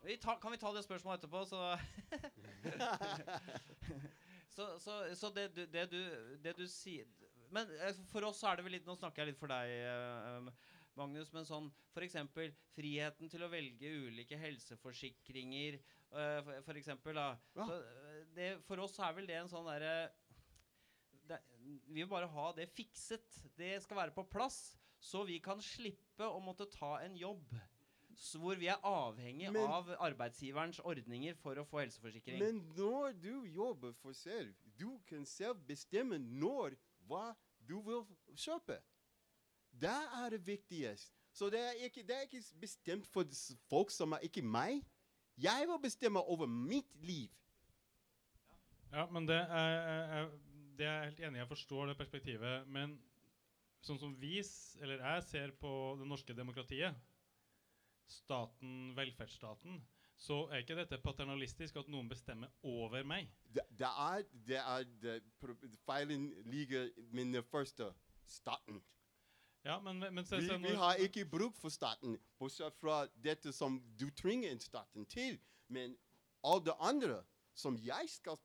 [0.10, 1.60] vi ta, Kan vi ta det spørsmålet etterpå, så
[4.50, 6.00] Så, så, så det, du, det, du,
[6.44, 7.06] det du sier
[7.54, 10.50] Men eh, for oss er det vel litt Nå snakker jeg litt for deg, eh,
[11.00, 12.18] Magnus, men sånn f.eks.
[12.76, 16.44] friheten til å velge ulike helseforsikringer, f.eks.
[16.44, 17.28] for, for eksempel, da.
[17.64, 20.10] Eh, det, for oss er vel det en sånn derre
[21.88, 23.42] Vi vil bare ha det fikset.
[23.58, 27.46] Det skal være på plass, så vi kan slippe å måtte ta en jobb
[28.36, 32.40] hvor vi er avhengig Men- av arbeidsgiverens ordninger for å få helseforsikring.
[32.40, 36.76] Men når du jobber for selv, du kan selv bestemme når
[37.08, 38.04] hva du vil
[38.36, 38.82] kjøpe.
[39.72, 41.16] Det er det viktigste.
[41.32, 43.24] Så det er ikke, det er ikke bestemt for
[43.70, 44.84] folk som er ikke meg.
[45.38, 47.30] Jeg vil bestemme over mitt liv.
[48.92, 50.30] Ja, men det er, er, er,
[50.80, 51.44] det er jeg helt enig i.
[51.44, 52.68] Jeg forstår det perspektivet.
[52.72, 52.96] Men
[53.86, 54.40] sånn som vi,
[54.80, 56.98] eller jeg, ser på det norske demokratiet,
[58.10, 59.82] staten, velferdsstaten,
[60.20, 63.30] så er ikke dette paternalistisk at noen bestemmer over meg.
[63.48, 65.18] Det, det er, det er det,
[65.88, 67.92] feilen ligger med den første
[68.28, 68.82] staten.
[69.64, 73.80] Ja, men, men, se, Vi, vi har ikke bruk for staten, bortsett fra dette som
[74.00, 75.40] du trenger en staten til.
[75.68, 75.96] Men
[76.48, 77.22] alle andre
[77.58, 78.38] som jeg skal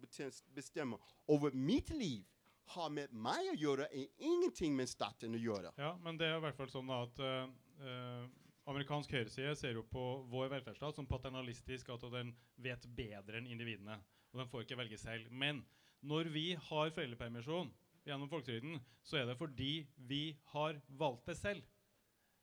[0.54, 0.98] bestemme
[1.30, 2.24] over mitt liv,
[2.72, 5.74] har med meg å gjøre, er ingenting med staten å gjøre.
[5.76, 8.24] Ja, men det er i hvert fall sånn at uh,
[8.70, 12.32] amerikansk høyreside ser jo på vår velferdsstat som paternalistisk, at den
[12.64, 13.98] vet bedre enn individene.
[14.32, 15.28] Og den får ikke velge selv.
[15.30, 15.60] Men
[16.04, 17.70] når vi har foreldrepermisjon
[18.04, 21.68] gjennom folketrygden, så er det fordi vi har valgt det selv.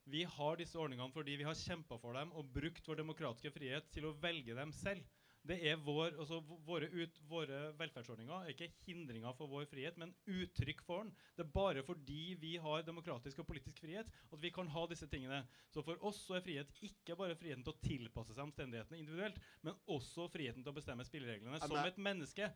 [0.09, 3.91] Vi har disse ordningene fordi vi har kjempa for dem og brukt vår demokratiske frihet
[3.93, 5.05] til å velge dem selv.
[5.41, 6.37] Det er vår, altså
[6.67, 11.09] våre, ut, våre velferdsordninger er ikke hindringer for vår frihet, men uttrykk for den.
[11.37, 15.09] Det er bare fordi vi har demokratisk og politisk frihet at vi kan ha disse
[15.09, 15.41] tingene.
[15.73, 19.41] Så for oss så er frihet ikke bare friheten til å tilpasse seg omstendighetene individuelt,
[19.65, 22.51] men også friheten til å bestemme spillereglene som et menneske.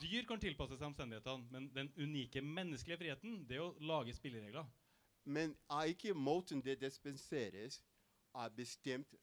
[0.00, 4.70] Dyr kan tilpasse seg omstendighetene, men den unike menneskelige friheten det er å lage spilleregler.
[5.26, 7.80] Men er ikke måten det dispenseres,
[8.36, 9.16] er bestemt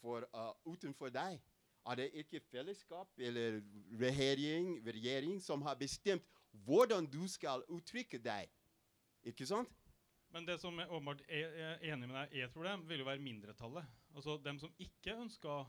[0.00, 1.38] for, uh, utenfor deg?
[1.86, 3.60] Er det ikke fellesskap eller
[4.00, 6.24] regjering, regjering som har bestemt
[6.66, 8.50] hvordan du skal uttrykke deg?
[9.26, 9.70] Ikke sant?
[10.34, 13.06] Men det som jeg åpenbart er, er enig med deg er et problem, vil jo
[13.06, 13.86] være mindretallet.
[14.14, 15.60] Altså dem som ikke ønska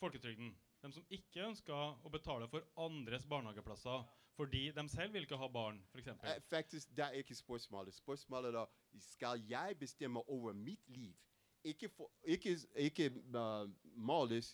[0.00, 0.54] folketrygden.
[0.82, 4.06] Dem som ikke ønska å betale for andres barnehageplasser
[4.36, 6.08] fordi de selv vil ikke ha barn, f.eks.
[6.12, 7.94] Eh, Faktisk, det er ikke spørsmålet.
[7.94, 8.66] Spørsmålet er
[9.00, 11.14] skal jeg bestemme over mitt liv.
[11.64, 13.64] Ikke, for, ikke, ikke uh,
[13.96, 14.52] måles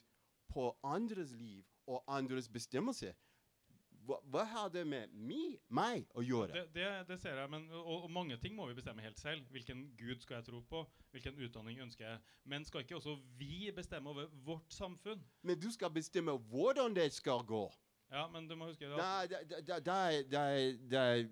[0.53, 3.15] på andres liv og andres bestemmelse.
[4.03, 6.57] Hva, hva har det med mi, meg å gjøre?
[6.57, 9.47] Det, det, det ser jeg, men, og, og mange ting må vi bestemme helt selv.
[9.55, 10.83] Hvilken gud skal jeg tro på?
[11.15, 12.19] Hvilken utdanning ønsker jeg?
[12.51, 15.23] Men skal ikke også vi bestemme over vårt samfunn?
[15.47, 17.63] Men du skal bestemme hvordan det skal gå.
[18.13, 18.99] Ja, men du må huske det
[21.01, 21.23] er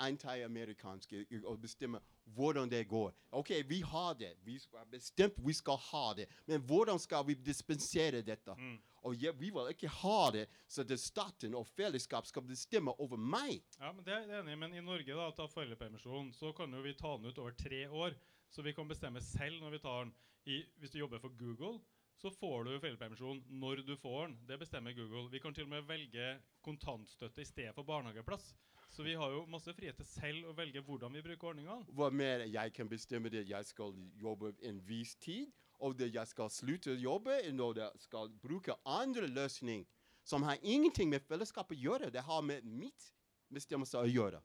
[0.00, 1.12] anti-amerikansk
[1.44, 3.12] å bestemme hvordan det går.
[3.30, 4.34] OK, vi har det.
[4.44, 6.26] Vi har bestemt vi skal ha det.
[6.46, 8.54] Men hvordan skal vi dispensere dette?
[8.58, 8.78] Mm.
[9.02, 13.18] Og ja, vi vil ikke ha det, så det staten og fellesskap skal bestemme over
[13.18, 13.64] meg.
[13.80, 16.70] Ja, men det er jeg enig i, men i Norge da, ta foreldrepermisjon, så kan
[16.70, 18.14] jo vi ta den ut over tre år.
[18.52, 20.14] Så vi kan bestemme selv når vi tar den.
[20.44, 21.80] I, hvis du jobber for Google,
[22.18, 24.36] så får du foreldrepermisjon når du får den.
[24.46, 25.28] Det bestemmer Google.
[25.32, 26.28] Vi kan til og med velge
[26.62, 28.52] kontantstøtte i stedet for barnehageplass.
[28.92, 31.86] Så vi har jo masse frihet til selv å velge hvordan vi bruker ordningene.
[31.96, 35.48] Hva mer jeg kan bestemme det jeg skal jobbe en viss tid,
[35.82, 39.88] og det jeg skal slutte å jobbe, når jeg skal bruke andre løsninger
[40.28, 42.10] som har ingenting med fellesskapet å gjøre.
[42.12, 43.08] Det har med mitt
[43.52, 44.42] bestemmelse å gjøre.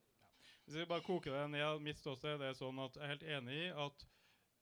[0.66, 3.28] Hvis vi bare koker det ned, mitt ståsted det er sånn at jeg er helt
[3.38, 4.08] enig i at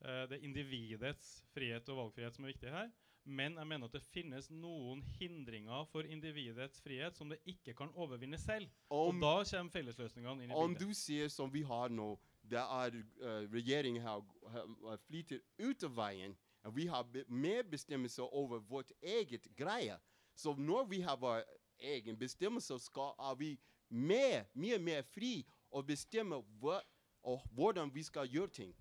[0.02, 2.90] uh, det er individets frihet og valgfrihet som er viktig her.
[3.26, 7.90] Men jeg mener at det finnes noen hindringer for individets frihet som det ikke kan
[7.94, 8.70] overvinne selv.
[8.88, 10.64] Om- og da kommer fellesløsningene inn i bildet.
[10.64, 12.12] Om du sier som vi har nå,
[12.46, 14.22] det er uh, regjeringen har,
[14.52, 19.98] har, flyttet ut av veien, og vi har mer bestemmelse over vårt eget greie.
[20.34, 21.42] Så når vi har vår
[21.78, 23.58] egen bestemmelse, skal er vi
[23.88, 26.80] mer, mye mer fri å bestemme hva,
[27.26, 28.74] og hvordan vi skal gjøre ting.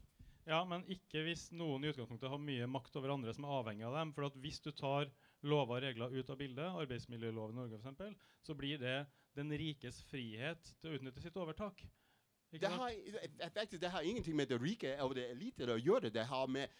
[0.45, 3.85] Ja, men ikke hvis noen i utgangspunktet har mye makt over andre som er avhengig
[3.87, 4.11] av dem.
[4.13, 5.09] For at hvis du tar
[5.45, 8.99] lover og regler ut av bildet, arbeidsmiljøloven i Norge f.eks., så blir det
[9.35, 11.81] den rikes frihet til å utnytte sitt overtak.
[12.55, 12.93] Det har,
[13.53, 16.13] faktisk, det har ingenting med det rike eller det elite å gjøre.
[16.13, 16.71] Det har med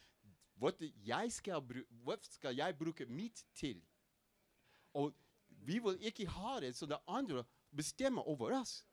[0.61, 1.65] hva jeg skal,
[2.05, 3.81] hva skal jeg bruke mitt til.
[4.95, 5.11] Og
[5.65, 7.43] vi vil ikke ha det så det andre
[7.75, 8.83] bestemmer over oss.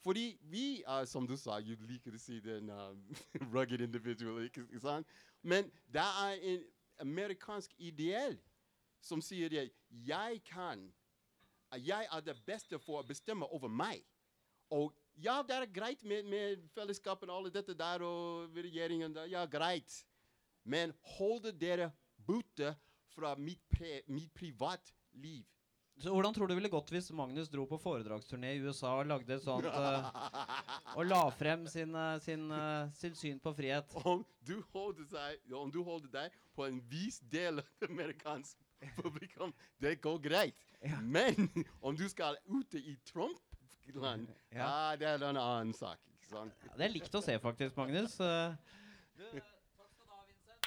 [0.00, 2.94] Fordi vi er, som du sa, du liker å si den uh,
[3.52, 5.08] rugged individual, ikke sant?
[5.42, 6.64] Men det er en
[7.04, 8.38] amerikansk ideell
[9.04, 9.76] som sier at
[10.06, 10.86] jeg kan,
[11.76, 14.02] jeg er det beste for å bestemme over meg.
[14.72, 19.16] Og ja, det er greit med, med fellesskapet og alle dette der og regjeringen.
[19.28, 20.00] Ja, greit.
[20.64, 22.74] Men hold dere borte
[23.14, 25.44] fra mitt, pre, mitt privatliv.
[26.00, 29.08] Så hvordan tror du det ville gått hvis Magnus dro på foredragsturné i USA og
[29.10, 30.06] lagde et sånt uh,
[30.96, 33.92] Og la frem sin, eh, sin, uh, sin syn på frihet?
[34.00, 38.88] Om du holder deg, om du holder deg på en viss del av det amerikanske
[38.96, 40.56] publikum, det går greit.
[40.80, 41.02] Ja.
[41.04, 41.50] Men
[41.84, 44.64] om du skal ute i Trump-land, Ja.
[44.64, 46.00] ah, det er en annen sak.
[46.16, 46.64] Ikke sant?
[46.64, 48.16] Ja, det er likt å se, faktisk, Magnus.
[48.24, 48.56] Uh,
[49.20, 50.64] du, takk skal du ha, Vincent.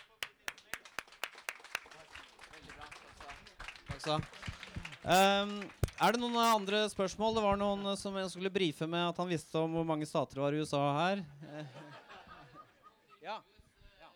[3.89, 4.52] Takk skal du ha.
[5.03, 5.55] Ehm,
[5.99, 7.35] er det noen andre spørsmål?
[7.35, 10.07] Det var noen eh, som jeg skulle brife med at han visste om hvor mange
[10.07, 11.23] stater det var i USA her.
[13.23, 13.35] Ja.
[13.99, 14.09] ja.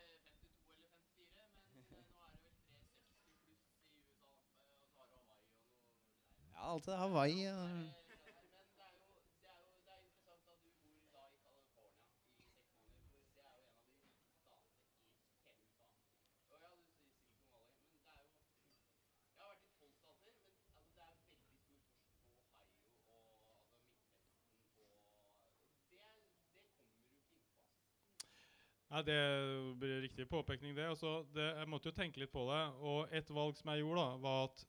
[6.55, 7.45] Ja, alltid Hawaii.
[7.45, 8.06] eh.
[28.97, 30.87] Nei, Det blir riktig påpekning, det.
[30.89, 31.45] Altså, det.
[31.59, 32.61] Jeg måtte jo tenke litt på det.
[32.81, 34.63] Og et valg som jeg gjorde, da, var at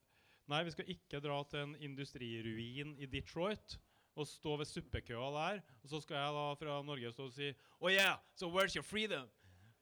[0.53, 3.79] nei, vi skal ikke dra til en industriruin i Detroit
[4.19, 5.63] og stå ved suppekøa der.
[5.81, 7.49] Og så skal jeg da fra Norge stå og si
[7.81, 9.31] Oh yeah, so where's your freedom?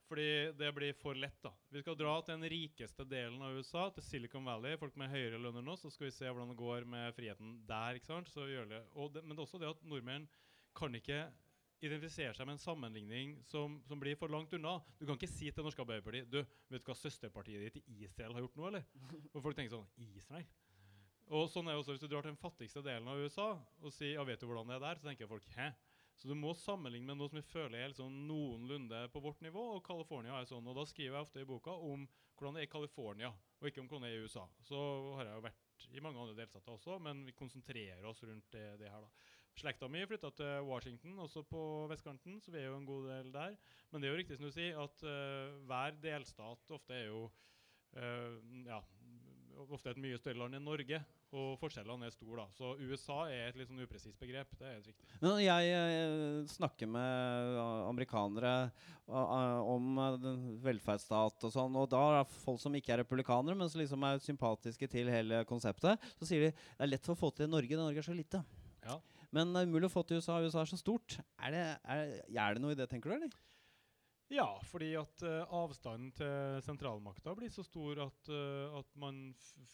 [0.06, 1.50] Fordi det blir for lett, da.
[1.74, 4.76] Vi skal dra til den rikeste delen av USA, til Silicon Valley.
[4.78, 5.82] Folk med høyere lønn enn oss.
[5.82, 7.98] Så skal vi se hvordan det går med friheten der.
[7.98, 8.30] ikke sant?
[8.30, 8.62] Det.
[8.70, 10.28] Det men det er også det at nordmenn
[10.78, 11.24] kan ikke
[11.80, 14.78] identifisere seg med en sammenligning som, som blir for langt unna.
[14.98, 16.38] Du kan ikke si til norske Arbeiderparti Du,
[16.72, 18.86] vet du hva søsterpartiet ditt i Israel har gjort nå, eller?
[19.34, 20.46] Og folk tenker sånn Israel?
[21.36, 23.50] Og sånn er det også Hvis du drar til den fattigste delen av USA
[23.82, 25.72] og sier ja, vet du hvordan det er der, så tenker folk hæ?
[26.16, 29.66] Så du må sammenligne med noe som vi føler er liksom noenlunde på vårt nivå.
[29.76, 30.64] Og California er sånn.
[30.64, 32.06] Og da skriver jeg ofte i boka om
[32.36, 33.28] hvordan det er i California,
[33.60, 34.46] og ikke om hvordan det er i USA.
[34.64, 34.78] Så
[35.18, 38.64] har jeg jo vært i mange andre delstater også, men vi konsentrerer oss rundt det,
[38.80, 39.04] det her.
[39.04, 39.35] da.
[39.56, 43.32] Slekta mi flytta til Washington, også på vestkanten, så vi er jo en god del
[43.32, 43.56] der.
[43.90, 47.26] Men det er jo riktig som du sier, at uh, hver delstat ofte er jo
[47.96, 48.36] Uh,
[48.66, 48.80] ja,
[49.72, 50.98] ofte et mye større land enn Norge,
[51.36, 52.42] og forskjellene er store.
[52.42, 52.44] da.
[52.52, 54.52] Så USA er et litt sånn upresist begrep.
[54.58, 55.08] Det er helt riktig.
[55.22, 57.56] Men når jeg eh, snakker med
[57.88, 58.52] amerikanere
[59.06, 59.98] om
[60.64, 64.06] velferdsstat og sånn, og da er det folk som ikke er republikanere, men som liksom
[64.06, 67.54] er sympatiske til hele konseptet, så sier de det er lett å få til i
[67.56, 68.44] Norge, Norge er så lite.
[68.86, 69.00] Ja.
[69.36, 71.18] Men det er umulig å få til USA, USA er så stort.
[71.44, 73.42] Er det, er, er det noe i det, tenker du, eller?
[74.32, 79.20] Ja, fordi at uh, avstanden til sentralmakta blir så stor at, uh, at man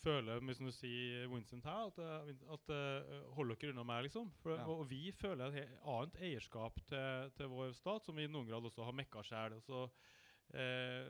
[0.03, 4.29] føler, som du sier, Vincent her, at, uh, at uh, Hold dere unna meg, liksom.
[4.43, 4.67] For, Ja.
[4.67, 8.51] og, og vi føler et annet eierskap til, til vår stat, som vi i noen
[8.51, 9.57] grad også har mekka sjæl.
[9.65, 9.87] Så
[10.53, 11.09] eh,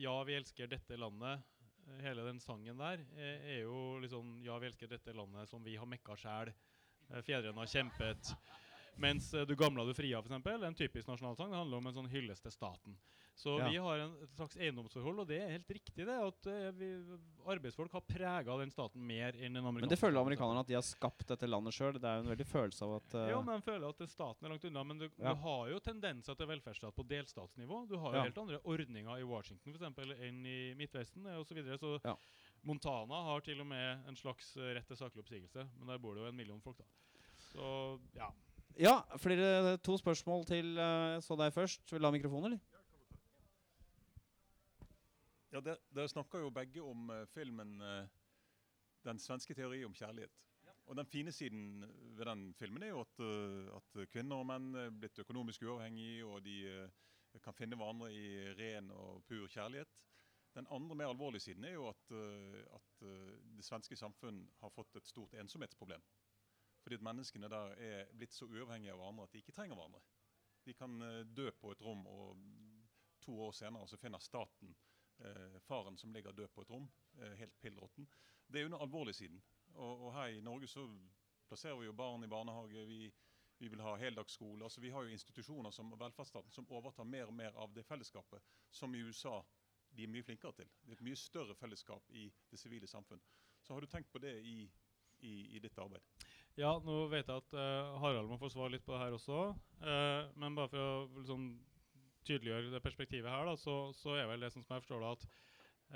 [0.00, 1.44] ja, vi elsker dette landet.
[1.84, 5.60] eh, Hele den sangen der eh, er jo liksom Ja, vi elsker dette landet som
[5.68, 6.54] vi har mekka sjæl.
[7.10, 8.34] Eh, Fedrene har kjempet.
[8.96, 11.50] Mens eh, 'Du gamla, du fria' for eksempel, en typisk nasjonalsang.
[11.50, 12.96] Det handler om en sånn hyllest til staten.
[13.36, 13.68] Så Ja.
[13.68, 17.18] vi har en, et slags eiendomsforhold, og det er helt riktig det, at eh, vi,
[17.50, 19.80] arbeidsfolk har prega den staten mer enn den amerikanske.
[19.80, 21.98] Men det føler amerikanerne at de har skapt dette landet sjøl.
[21.98, 23.24] Det er jo en veldig følelse av at uh...
[23.32, 24.84] Ja, men de føler at staten er langt unna.
[24.86, 25.34] Men du, Ja.
[25.34, 27.88] du har jo tendenser til velferdsstat på delstatsnivå.
[27.90, 28.22] Du har jo Ja.
[28.22, 31.48] helt andre ordninger i Washington for eksempel, enn i Midtvesten osv.
[31.48, 31.78] Så, videre.
[31.78, 32.14] så Ja.
[32.64, 36.16] Montana har til og med en slags eh, rett til saklig oppsigelse, men der bor
[36.16, 36.86] det jo en million folk, da.
[37.50, 37.66] Så
[38.16, 38.30] ja.
[38.80, 41.92] Ja, flere, to spørsmål til eh, så deg først.
[41.92, 42.62] Vil du ha mikrofon, eller?
[45.54, 48.08] Ja, der, Dere snakker jo begge om uh, filmen uh,
[49.04, 50.40] 'Den svenske teori om kjærlighet'.
[50.86, 51.84] Og Den fine siden
[52.16, 56.26] ved den filmen er jo at, uh, at kvinner og menn er blitt økonomisk uavhengige,
[56.26, 56.88] og de eh,
[57.42, 59.88] kan finne hverandre i ren og pur kjærlighet.
[60.54, 64.70] Den andre mer alvorlige siden er jo at, eh, at eh, det svenske samfunn har
[64.70, 66.02] fått et stort ensomhetsproblem.
[66.84, 70.02] Fordi at menneskene der er blitt så uavhengige av hverandre at de ikke trenger hverandre.
[70.64, 72.38] De kan eh, dø på et rom, og
[73.24, 74.74] to år senere så finner staten
[75.24, 76.88] eh, faren som ligger død på et rom,
[77.18, 78.08] eh, helt pillråtten.
[78.46, 79.42] Det er jo den alvorlige siden.
[79.74, 80.86] Og, og her i Norge så
[81.48, 82.86] plasserer vi jo barn i barnehage.
[82.86, 83.12] Vi,
[83.58, 84.64] vi vil ha heldagsskole.
[84.64, 88.42] altså Vi har jo institusjoner som velferdsstaten som overtar mer og mer av det fellesskapet
[88.70, 89.40] som i USA
[89.96, 90.70] de er mye flinkere til.
[90.82, 93.22] Det er et mye større fellesskap i det sivile samfunn.
[93.64, 94.64] Så har du tenkt på det i,
[95.24, 96.02] i, i ditt arbeid?
[96.60, 99.46] Ja, nå vet jeg at uh, Harald må få svare litt på det her også.
[99.82, 101.48] Uh, men bare for å liksom,
[102.26, 105.26] tydeliggjøre det perspektivet her, da, så, så er vel det som jeg forstår det, at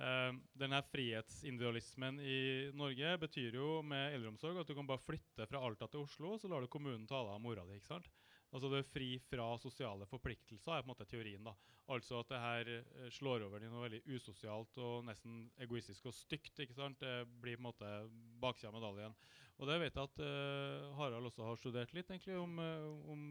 [0.01, 2.40] uh, denne frihetsindividualismen i
[2.78, 6.51] Norge betyr jo med eldreomsorg at du kan bare flytte fra Alta til Oslo, så
[6.51, 7.78] lar du kommunen ta deg av mora di.
[7.78, 8.11] ikke sant?
[8.49, 11.44] Altså det er fri fra sosiale forpliktelser, er på en måte teorien.
[11.44, 11.53] da.
[11.92, 16.16] Altså at det her eh, slår over i noe veldig usosialt og nesten egoistisk og
[16.16, 16.55] stygt.
[16.61, 17.01] ikke sant?
[17.01, 17.92] Det blir på en måte
[18.40, 19.16] baksida av medaljen.
[19.59, 23.22] Og det vet jeg at uh, Harald også har studert litt egentlig om, eh, om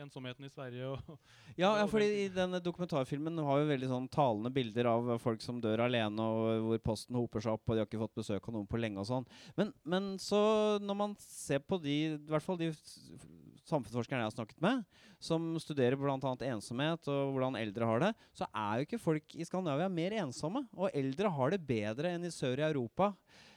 [0.00, 0.88] ensomheten i Sverige.
[0.88, 1.18] og
[1.62, 5.60] Ja, ja fordi i denne dokumentarfilmen har vi veldig sånn talende bilder av folk som
[5.60, 8.56] dør alene, og hvor posten hoper seg opp, og de har ikke fått besøk av
[8.56, 9.28] noen på lenge og sånn.
[9.58, 10.40] Men, men så
[10.80, 12.72] når man ser på de, i hvert fall de
[13.70, 14.84] samfunnsforskerne jeg har snakket med,
[15.22, 16.18] som studerer bl.a.
[16.48, 20.64] ensomhet og hvordan eldre har det, så er jo ikke folk i Skandinavia mer ensomme.
[20.76, 23.12] Og eldre har det bedre enn i sør i Europa.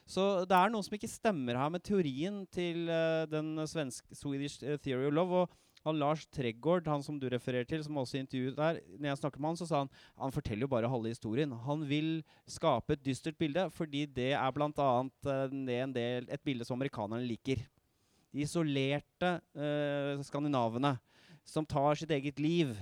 [0.09, 4.63] Så det er noe som ikke stemmer her med teorien til uh, den svenske Swedish
[4.65, 5.41] eh, Theory of Love.
[5.43, 9.19] og han Lars Tregård, han som du refererer til, som også intervjuet der, når jeg
[9.21, 11.53] snakket med han, så sa han han forteller jo bare halve historien.
[11.65, 12.09] Han vil
[12.51, 14.89] skape et dystert bilde, fordi det er bl.a.
[14.99, 17.63] en del, et bilde som amerikanerne liker.
[18.33, 20.95] De isolerte eh, skandinavene
[21.47, 22.75] som tar sitt eget liv,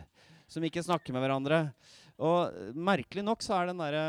[0.47, 1.61] som ikke snakker med hverandre.
[2.19, 4.07] Og merkelig nok så er den derre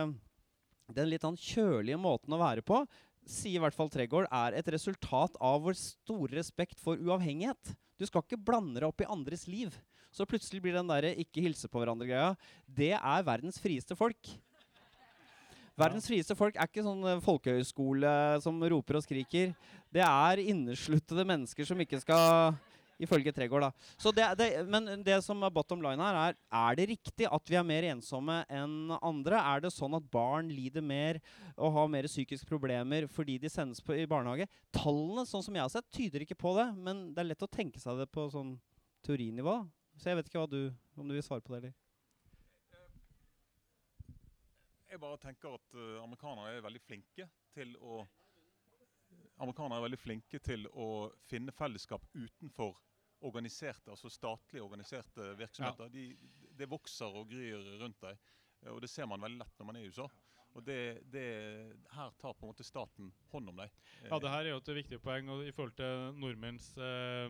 [0.96, 2.80] den litt sånn kjølige måten å være på,
[3.28, 7.74] sier i hvert fall Tregård, er et resultat av vår store respekt for uavhengighet.
[8.00, 9.74] Du skal ikke blande deg opp i andres liv.
[10.08, 12.32] Så plutselig blir den der ikke hilse på hverandre-greia
[12.64, 14.30] Det er verdens frieste folk.
[15.78, 19.52] Verdens frieste folk er ikke sånn eh, folkehøyskole som roper og skriker.
[19.94, 22.58] Det er innesluttede mennesker som ikke skal
[22.98, 24.10] Ifølge Tregård, da.
[24.10, 27.54] Det, det, men det som er bottom line her, er Er det riktig at vi
[27.54, 29.38] er mer ensomme enn andre?
[29.38, 31.20] Er det sånn at barn lider mer
[31.54, 34.48] og har mer psykiske problemer fordi de sendes på, i barnehage?
[34.74, 36.72] Tallene, sånn som jeg har sett, tyder ikke på det.
[36.74, 38.56] Men det er lett å tenke seg det på sånn
[39.06, 39.60] teorinivå.
[39.94, 40.62] Så jeg vet ikke du,
[40.98, 41.78] om du vil svare på det, eller?
[44.88, 48.04] Jeg bare tenker at eh, amerikanere er veldig flinke til å
[49.38, 50.86] Amerikanere er veldig flinke til å
[51.30, 52.72] finne fellesskap utenfor
[53.22, 55.90] organiserte, altså statlig organiserte virksomheter.
[55.94, 56.08] De,
[56.58, 58.18] det vokser og gryr rundt deg,
[58.64, 60.08] eh, og det ser man veldig lett når man er i USA.
[60.56, 60.80] Og det,
[61.12, 61.26] det,
[61.92, 63.74] Her tar på en måte staten hånd om deg.
[64.08, 67.28] Ja, det her er jo et viktig poeng i forhold til nordmenns eh,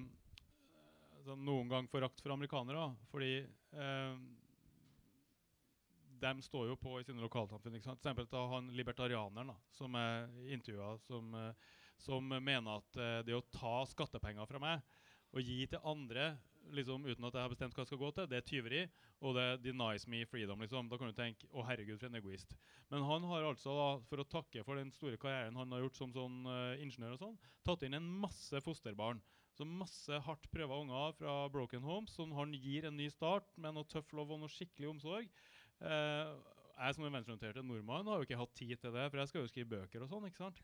[1.18, 2.86] altså noen gang forakt for amerikanere.
[3.12, 4.20] Fordi eh,
[6.20, 7.78] de står jo på i sine lokalsamfunn.
[7.78, 8.00] ikke sant?
[8.02, 13.36] Eksempel ta han libertarianeren da, som er intervjua, som, eh, som mener at eh, det
[13.36, 14.84] å ta skattepenger fra meg
[15.36, 16.32] og gi til andre
[16.74, 18.82] liksom uten at jeg har bestemt hva det skal gå til, det er tyveri.
[19.24, 20.60] Og det denies me freedom.
[20.62, 20.88] liksom.
[20.90, 22.54] Da kan du tenke å herregud, for en egoist.
[22.92, 25.98] Men han har altså, da, for å takke for den store karrieren han har gjort
[25.98, 29.22] som sånn uh, ingeniør, og sånn, tatt inn en masse fosterbarn.
[29.58, 33.74] Så masse hardt prøva unger fra broken homes som han gir en ny start med
[33.74, 35.32] noe tøff love og noe skikkelig omsorg.
[35.82, 36.36] Eh,
[36.78, 39.42] jeg som en venstreorientert nordmann har jo ikke hatt tid til det, for jeg skal
[39.42, 40.28] jo skrive bøker og sånn.
[40.28, 40.62] ikke sant?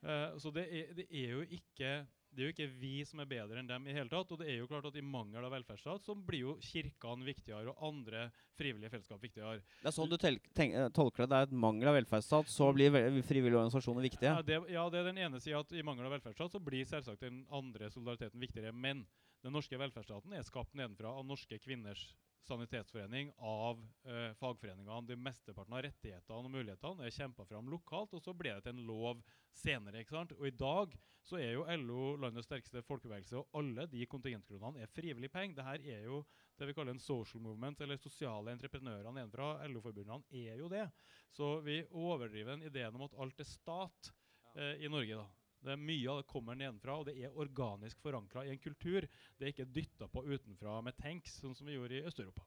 [0.00, 1.92] Eh, så det er, det er jo ikke
[2.30, 4.30] det er jo ikke vi som er bedre enn dem i hele tatt.
[4.30, 7.72] Og det er jo klart at i mangel av velferdsstat så blir jo kirkene viktigere
[7.72, 8.28] og andre
[8.58, 9.64] frivillige fellesskap viktigere.
[9.80, 11.30] Det er sånn du eh, tolker det.
[11.32, 12.94] Det er et mangel av velferdsstat, så blir
[13.26, 14.30] frivillige organisasjoner viktige.
[14.30, 16.86] Ja, det, ja, det er den ene sida at i mangel av velferdsstat så blir
[16.86, 18.72] selvsagt den andre solidariteten viktigere.
[18.72, 19.02] Men
[19.40, 22.10] Den norske velferdsstaten er skapt nedenfra av norske kvinners
[22.44, 25.06] sanitetsforening, av eh, fagforeningene.
[25.08, 28.74] De mesteparten av rettighetene og mulighetene er kjempa fram lokalt, og så ble det til
[28.74, 29.22] en lov
[29.56, 30.02] senere.
[30.02, 30.34] ikke sant?
[30.36, 34.92] Og i dag så er jo LO landets sterkeste folkebevegelse, og alle de kontingentkronene er
[34.92, 35.60] frivillig penger.
[35.60, 36.22] Dette er jo
[36.58, 39.52] det vi kaller en social movement, eller sosiale entreprenører nedenfra.
[39.68, 40.86] LO-forbundene er jo det.
[41.32, 44.14] Så vi overdriver den ideen om at alt er stat
[44.56, 45.20] eh, i Norge.
[45.20, 45.39] da.
[45.60, 49.04] Det er Mye av det kommer nedenfra, og det er organisk forankra i en kultur.
[49.36, 52.46] Det er ikke dytta på utenfra med tanks, sånn som vi gjorde i Øst-Europa.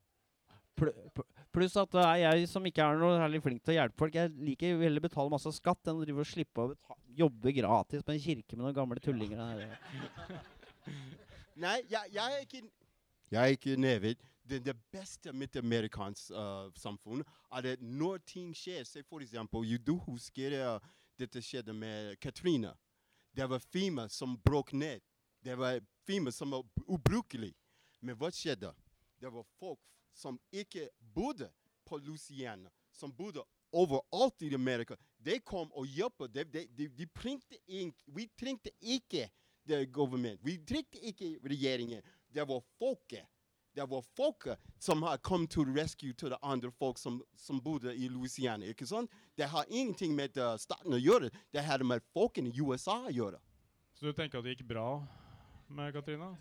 [0.73, 3.77] Pl- pl- Pluss at det er jeg som ikke er noe særlig flink til å
[3.77, 4.15] hjelpe folk.
[4.17, 8.01] Jeg liker heller å betale masse skatt enn å drive og slippe å jobbe gratis
[8.01, 9.37] på en kirke med noen gamle tullinger.
[9.37, 10.39] der.
[11.55, 12.61] Nej, jeg, jeg er ikke,
[13.35, 14.23] jeg er ikke nevet.
[14.43, 19.21] Det, det beste med det amerikanske uh, samfunnet er at når ting skjer, se for
[19.23, 20.89] eksempel, du husker uh,
[21.21, 22.73] dette skjedde med Katrina.
[23.33, 25.01] Det var FEMA som brok ned.
[25.41, 27.53] Det var FEMA som var ubrukelig.
[27.99, 28.69] Men hva skjedde?
[29.19, 29.79] Det var folk
[30.13, 31.49] som ikke bodde
[31.87, 33.41] på Louisiana, som bodde
[33.73, 34.97] overalt i Amerika.
[35.17, 36.27] De kom og hjelpe.
[36.27, 37.07] De, de, de, de.
[38.05, 39.29] Vi trengte ikke
[39.65, 40.41] the government.
[40.43, 42.03] Vi trengte ikke regjeringen.
[42.29, 43.25] Det var folket.
[43.73, 44.47] Det var folk
[44.79, 48.65] som har kommet til rescue til andre folk som, som bodde i Louisiana.
[48.69, 49.11] ikke sant?
[49.37, 51.31] Det har ingenting med uh, staten å gjøre.
[51.53, 53.41] Det hadde med folkene i USA å gjøre.
[53.97, 55.01] Så du tenker at det gikk bra
[55.73, 56.35] med Katrina?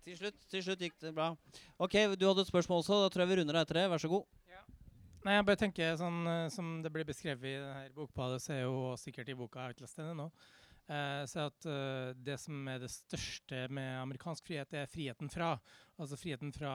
[0.00, 1.34] Til slutt, til slutt gikk det bra.
[1.78, 3.02] Ok, du hadde et spørsmål også.
[3.04, 3.88] Da tror jeg vi runder deg etter det.
[3.92, 4.26] Vær så god.
[5.20, 8.62] Nei, jeg bare tenker sånn eh, Som det blir beskrevet i denne bokpadet, så er
[8.62, 10.30] jo sikkert i boka et eller ikke sted nå.
[10.90, 15.52] Eh, så at eh, det som er det største med amerikansk frihet, er friheten fra.
[16.00, 16.72] Altså friheten fra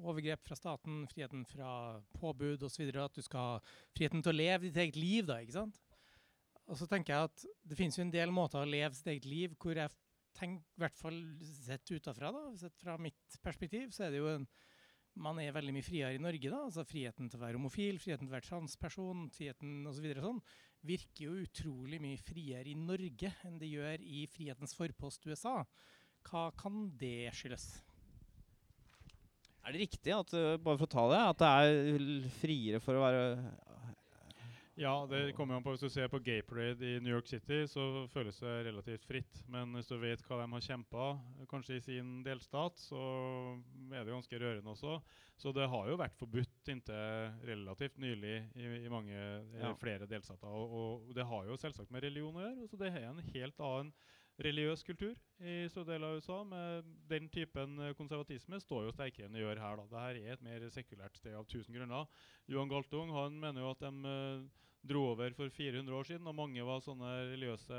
[0.00, 1.72] overgrep fra staten, friheten fra
[2.16, 2.88] påbud osv.
[2.96, 3.58] At du skal ha
[3.96, 5.40] friheten til å leve ditt eget liv, da.
[5.44, 5.82] ikke sant?
[6.68, 9.28] Og så tenker jeg at det finnes jo en del måter å leve sitt eget
[9.28, 9.92] liv hvor jeg
[10.36, 14.32] tenker, i hvert fall sett utafra, da, sett fra mitt perspektiv, så er det jo
[14.32, 14.48] en
[15.18, 16.50] man er veldig mye friere i Norge.
[16.50, 20.04] da, altså Friheten til å være homofil, friheten til å være transperson, friheten osv.
[20.14, 20.38] Så sånn,
[20.86, 25.62] virker jo utrolig mye friere i Norge enn det gjør i frihetens forpost USA.
[26.28, 27.70] Hva kan det skyldes?
[29.68, 32.96] Er det riktig, at, uh, bare for å ta det, at det er friere for
[32.96, 33.24] å være
[34.78, 37.26] Ja, det kommer jo an på Hvis du ser på Gay Parade i New York
[37.28, 39.42] City, så føles det relativt fritt.
[39.50, 41.08] Men hvis du vet hva de har kjempa,
[41.50, 43.02] kanskje i sin delstat, så
[43.90, 45.00] er det ganske rørende også.
[45.36, 49.72] Så det har jo vært forbudt inntil relativt nylig i, i mange eh, Ja.
[49.80, 50.48] flere delstater.
[50.48, 52.68] Og, og det har jo selvsagt med religion å gjøre.
[52.70, 53.92] Så det er en helt annen
[54.38, 56.38] religiøs kultur i store deler av USA.
[56.46, 59.80] Med den typen eh, konservatisme står jo sterkere enn det gjør her.
[59.80, 59.88] da.
[59.90, 62.06] Dette er et mer sekulært sted av tusen grunner.
[62.46, 64.46] Johan Galtung han mener jo at de eh,
[64.88, 67.78] dro over for 400 år siden, og mange var sånne religiøse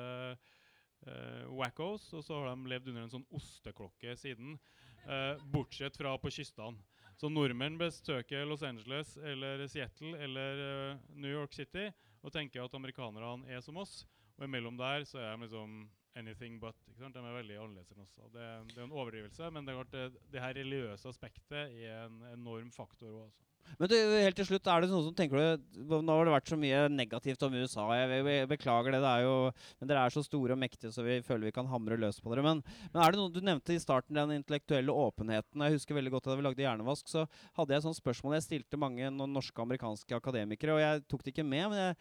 [1.07, 2.09] uh, wackos.
[2.13, 4.59] Og så har de levd under en sånn osteklokke siden,
[5.07, 6.75] Uh, bortsett fra på kystene.
[7.19, 11.89] Så nordmenn besøker Los Angeles eller Seattle eller uh, New York City
[12.23, 14.05] og tenker at amerikanerne er som oss.
[14.37, 15.81] Og imellom der så er de liksom
[16.15, 16.79] anything but.
[16.95, 18.15] De er veldig annerledes enn oss.
[18.31, 22.71] Det, det er en overdrivelse, men det, det, det her religiøse aspektet er en enorm
[22.75, 23.45] faktor òg.
[23.79, 26.49] Men du, helt til slutt, er det noen som tenker du Nå har det vært
[26.51, 27.85] så mye negativt om USA.
[27.95, 28.99] Jeg, be- be- beklager det.
[29.05, 29.35] det er jo,
[29.79, 32.33] men Dere er så store og mektige, så vi føler vi kan hamre løs på
[32.33, 32.43] dere.
[32.43, 32.59] Men,
[32.91, 35.63] men er det noe du nevnte i starten, den intellektuelle åpenheten.
[35.63, 37.23] Jeg husker veldig godt da vi lagde Hjernevask, så
[37.59, 41.47] hadde jeg et spørsmål jeg stilte mange norske amerikanske akademikere, og jeg tok det ikke
[41.47, 41.77] med.
[41.79, 41.95] jeg,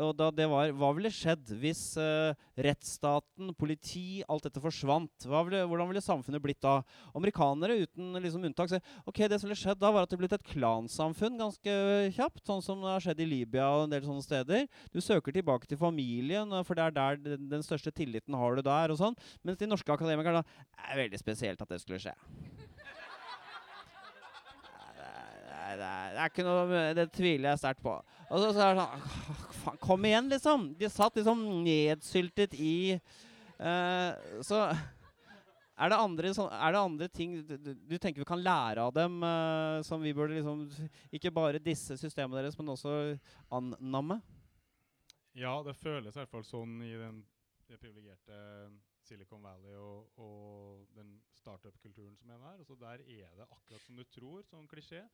[0.00, 5.28] og da det var, Hva ville skjedd hvis uh, rettsstaten, politi, alt dette forsvant?
[5.28, 6.78] Ville, hvordan ville samfunnet blitt da?
[7.16, 10.30] Amerikanere uten liksom unntak sier ok, det som ville skjedd da, var at det ble
[10.30, 10.48] et
[10.90, 11.74] klansamfunn ganske
[12.16, 14.66] kjapt, sånn som det har skjedd i Libya og en del sånne steder.
[14.92, 18.90] Du søker tilbake til familien, for det er der den, største tilliten har du der,
[18.90, 19.14] og sånn.
[19.44, 22.14] Mens de norske akademikerne da er veldig spesielt at det skulle skje.
[25.70, 27.92] Det er, det er ikke noe Det tviler jeg sterkt på.
[28.26, 28.86] Og så, så er det
[29.62, 30.64] sånn Kom igjen, liksom!
[30.74, 32.96] De satt liksom nedsyltet i
[33.60, 34.64] uh, Så
[35.80, 38.92] er det, andre, sånn, er det andre ting du, du tenker vi kan lære av
[38.96, 40.66] dem, uh, som vi burde liksom
[41.16, 42.92] Ikke bare disse systemene deres, men også
[43.56, 44.20] annamme?
[45.38, 47.22] Ja, det føles i hvert fall sånn i den,
[47.70, 48.38] det privilegerte
[49.06, 52.60] Silicon Valley og, og den startup-kulturen som er der.
[52.60, 55.04] Altså der er det akkurat som du tror, sånn klisjé.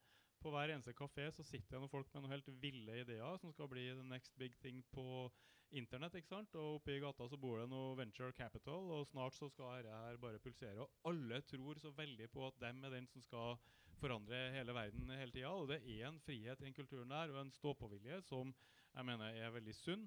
[0.46, 3.50] På hver eneste kafé så sitter det noen folk med noen helt ville ideer som
[3.50, 5.26] skal bli the next big thing på
[5.74, 6.14] internett.
[6.14, 6.54] ikke sant?
[6.54, 9.96] Og oppe i gata så bor det noe venture capital, og snart så skal dette
[10.04, 10.84] her bare pulsere.
[10.84, 13.58] Og alle tror så veldig på at dem er den som skal
[13.98, 15.50] forandre hele verden hele tida.
[15.50, 18.54] Og det er en frihet i den kulturen der, og en stå-på-vilje som
[18.94, 20.06] jeg mener er veldig sunn.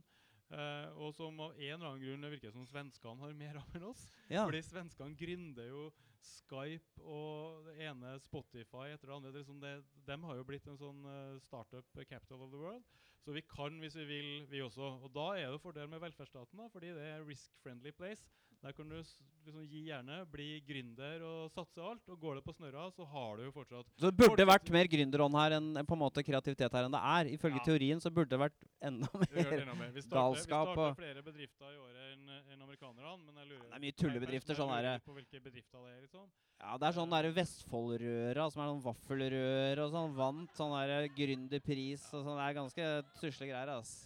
[0.50, 3.76] Uh, og som av en eller annen grunn det virker som svenskene har mer av
[3.76, 4.08] enn oss.
[4.32, 4.48] Ja.
[4.48, 5.90] Fordi svenskene gründer jo
[6.26, 9.32] Skype og det ene Spotify etter det andre.
[9.32, 9.74] Det liksom det,
[10.08, 12.86] de har jo blitt en sånn eh, startup capital of the world.
[13.24, 14.94] Så vi kan hvis vi vil, vi også.
[15.06, 18.28] Og da er det fordel med velferdsstaten, da, fordi det er risk-friendly place.
[18.62, 22.02] Der kan du liksom gi gjerne, bli gründer og satse alt.
[22.12, 24.90] Og går det på snørra, så har du jo fortsatt Så det burde vært mer
[24.92, 27.30] gründerånd her enn på en måte kreativitet her enn det er.
[27.38, 27.64] Ifølge Ja.
[27.70, 29.92] teorien så burde det vært enda mer enda mer.
[29.96, 33.16] Vi starter, galskap vi starter flere bedrifter i året enn en amerikanerne.
[33.26, 35.96] Men jeg lurer Det er mye tullebedrifter, jeg- jeg sånn er på hvilke bedrifter det
[35.96, 36.02] er.
[36.04, 36.30] liksom.
[36.60, 40.14] Ja, det er sånn derre Vestfoldrøra, som er sånn vaffelrør og sånn.
[40.20, 42.36] Vant sånn derre gründerpris og sånn.
[42.36, 44.06] Det er ganske tusle greier, ass.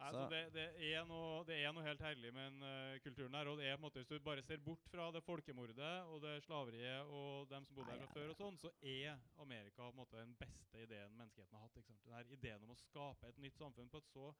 [0.00, 3.34] Altså, Så- det, det, er noe, det er noe helt herlig med den uh, kulturen
[3.36, 3.48] her.
[3.52, 6.22] og det er på en måte, Hvis du bare ser bort fra det folkemordet og
[6.22, 9.90] det slaveriet og dem som bodde her fra før, og sånn, så er Amerika på
[9.92, 11.76] en måte den beste ideen menneskeheten har hatt.
[11.76, 12.04] ikke sant?
[12.04, 14.30] Den her Ideen om å skape et nytt samfunn på et så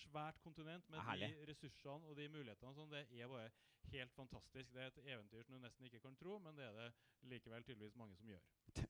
[0.00, 3.50] svært kontinent med er de ressursene og de mulighetene, og sånn, det er bare
[3.92, 4.72] helt fantastisk.
[4.72, 6.92] Det er et eventyr som du nesten ikke kan tro, men det er det
[7.28, 8.48] likevel tydeligvis mange som gjør.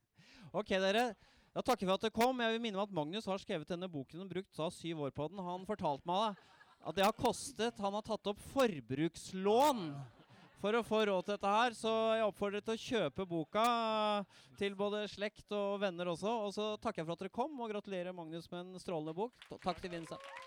[0.52, 1.10] Ok, dere.
[1.54, 2.40] Da takker vi at dere kom.
[2.42, 5.14] Jeg vil minne om at Magnus har skrevet denne boken og brukt sa syv år
[5.14, 5.42] på den.
[5.42, 6.38] Han fortalte meg
[6.80, 9.82] at det har kostet Han har tatt opp forbrukslån
[10.60, 11.76] for å få råd til dette her.
[11.76, 13.66] Så jeg oppfordrer til å kjøpe boka
[14.60, 16.36] til både slekt og venner også.
[16.46, 19.50] Og så takker jeg for at dere kom, og gratulerer Magnus med en strålende bok.
[19.64, 20.39] Takk til Vincent.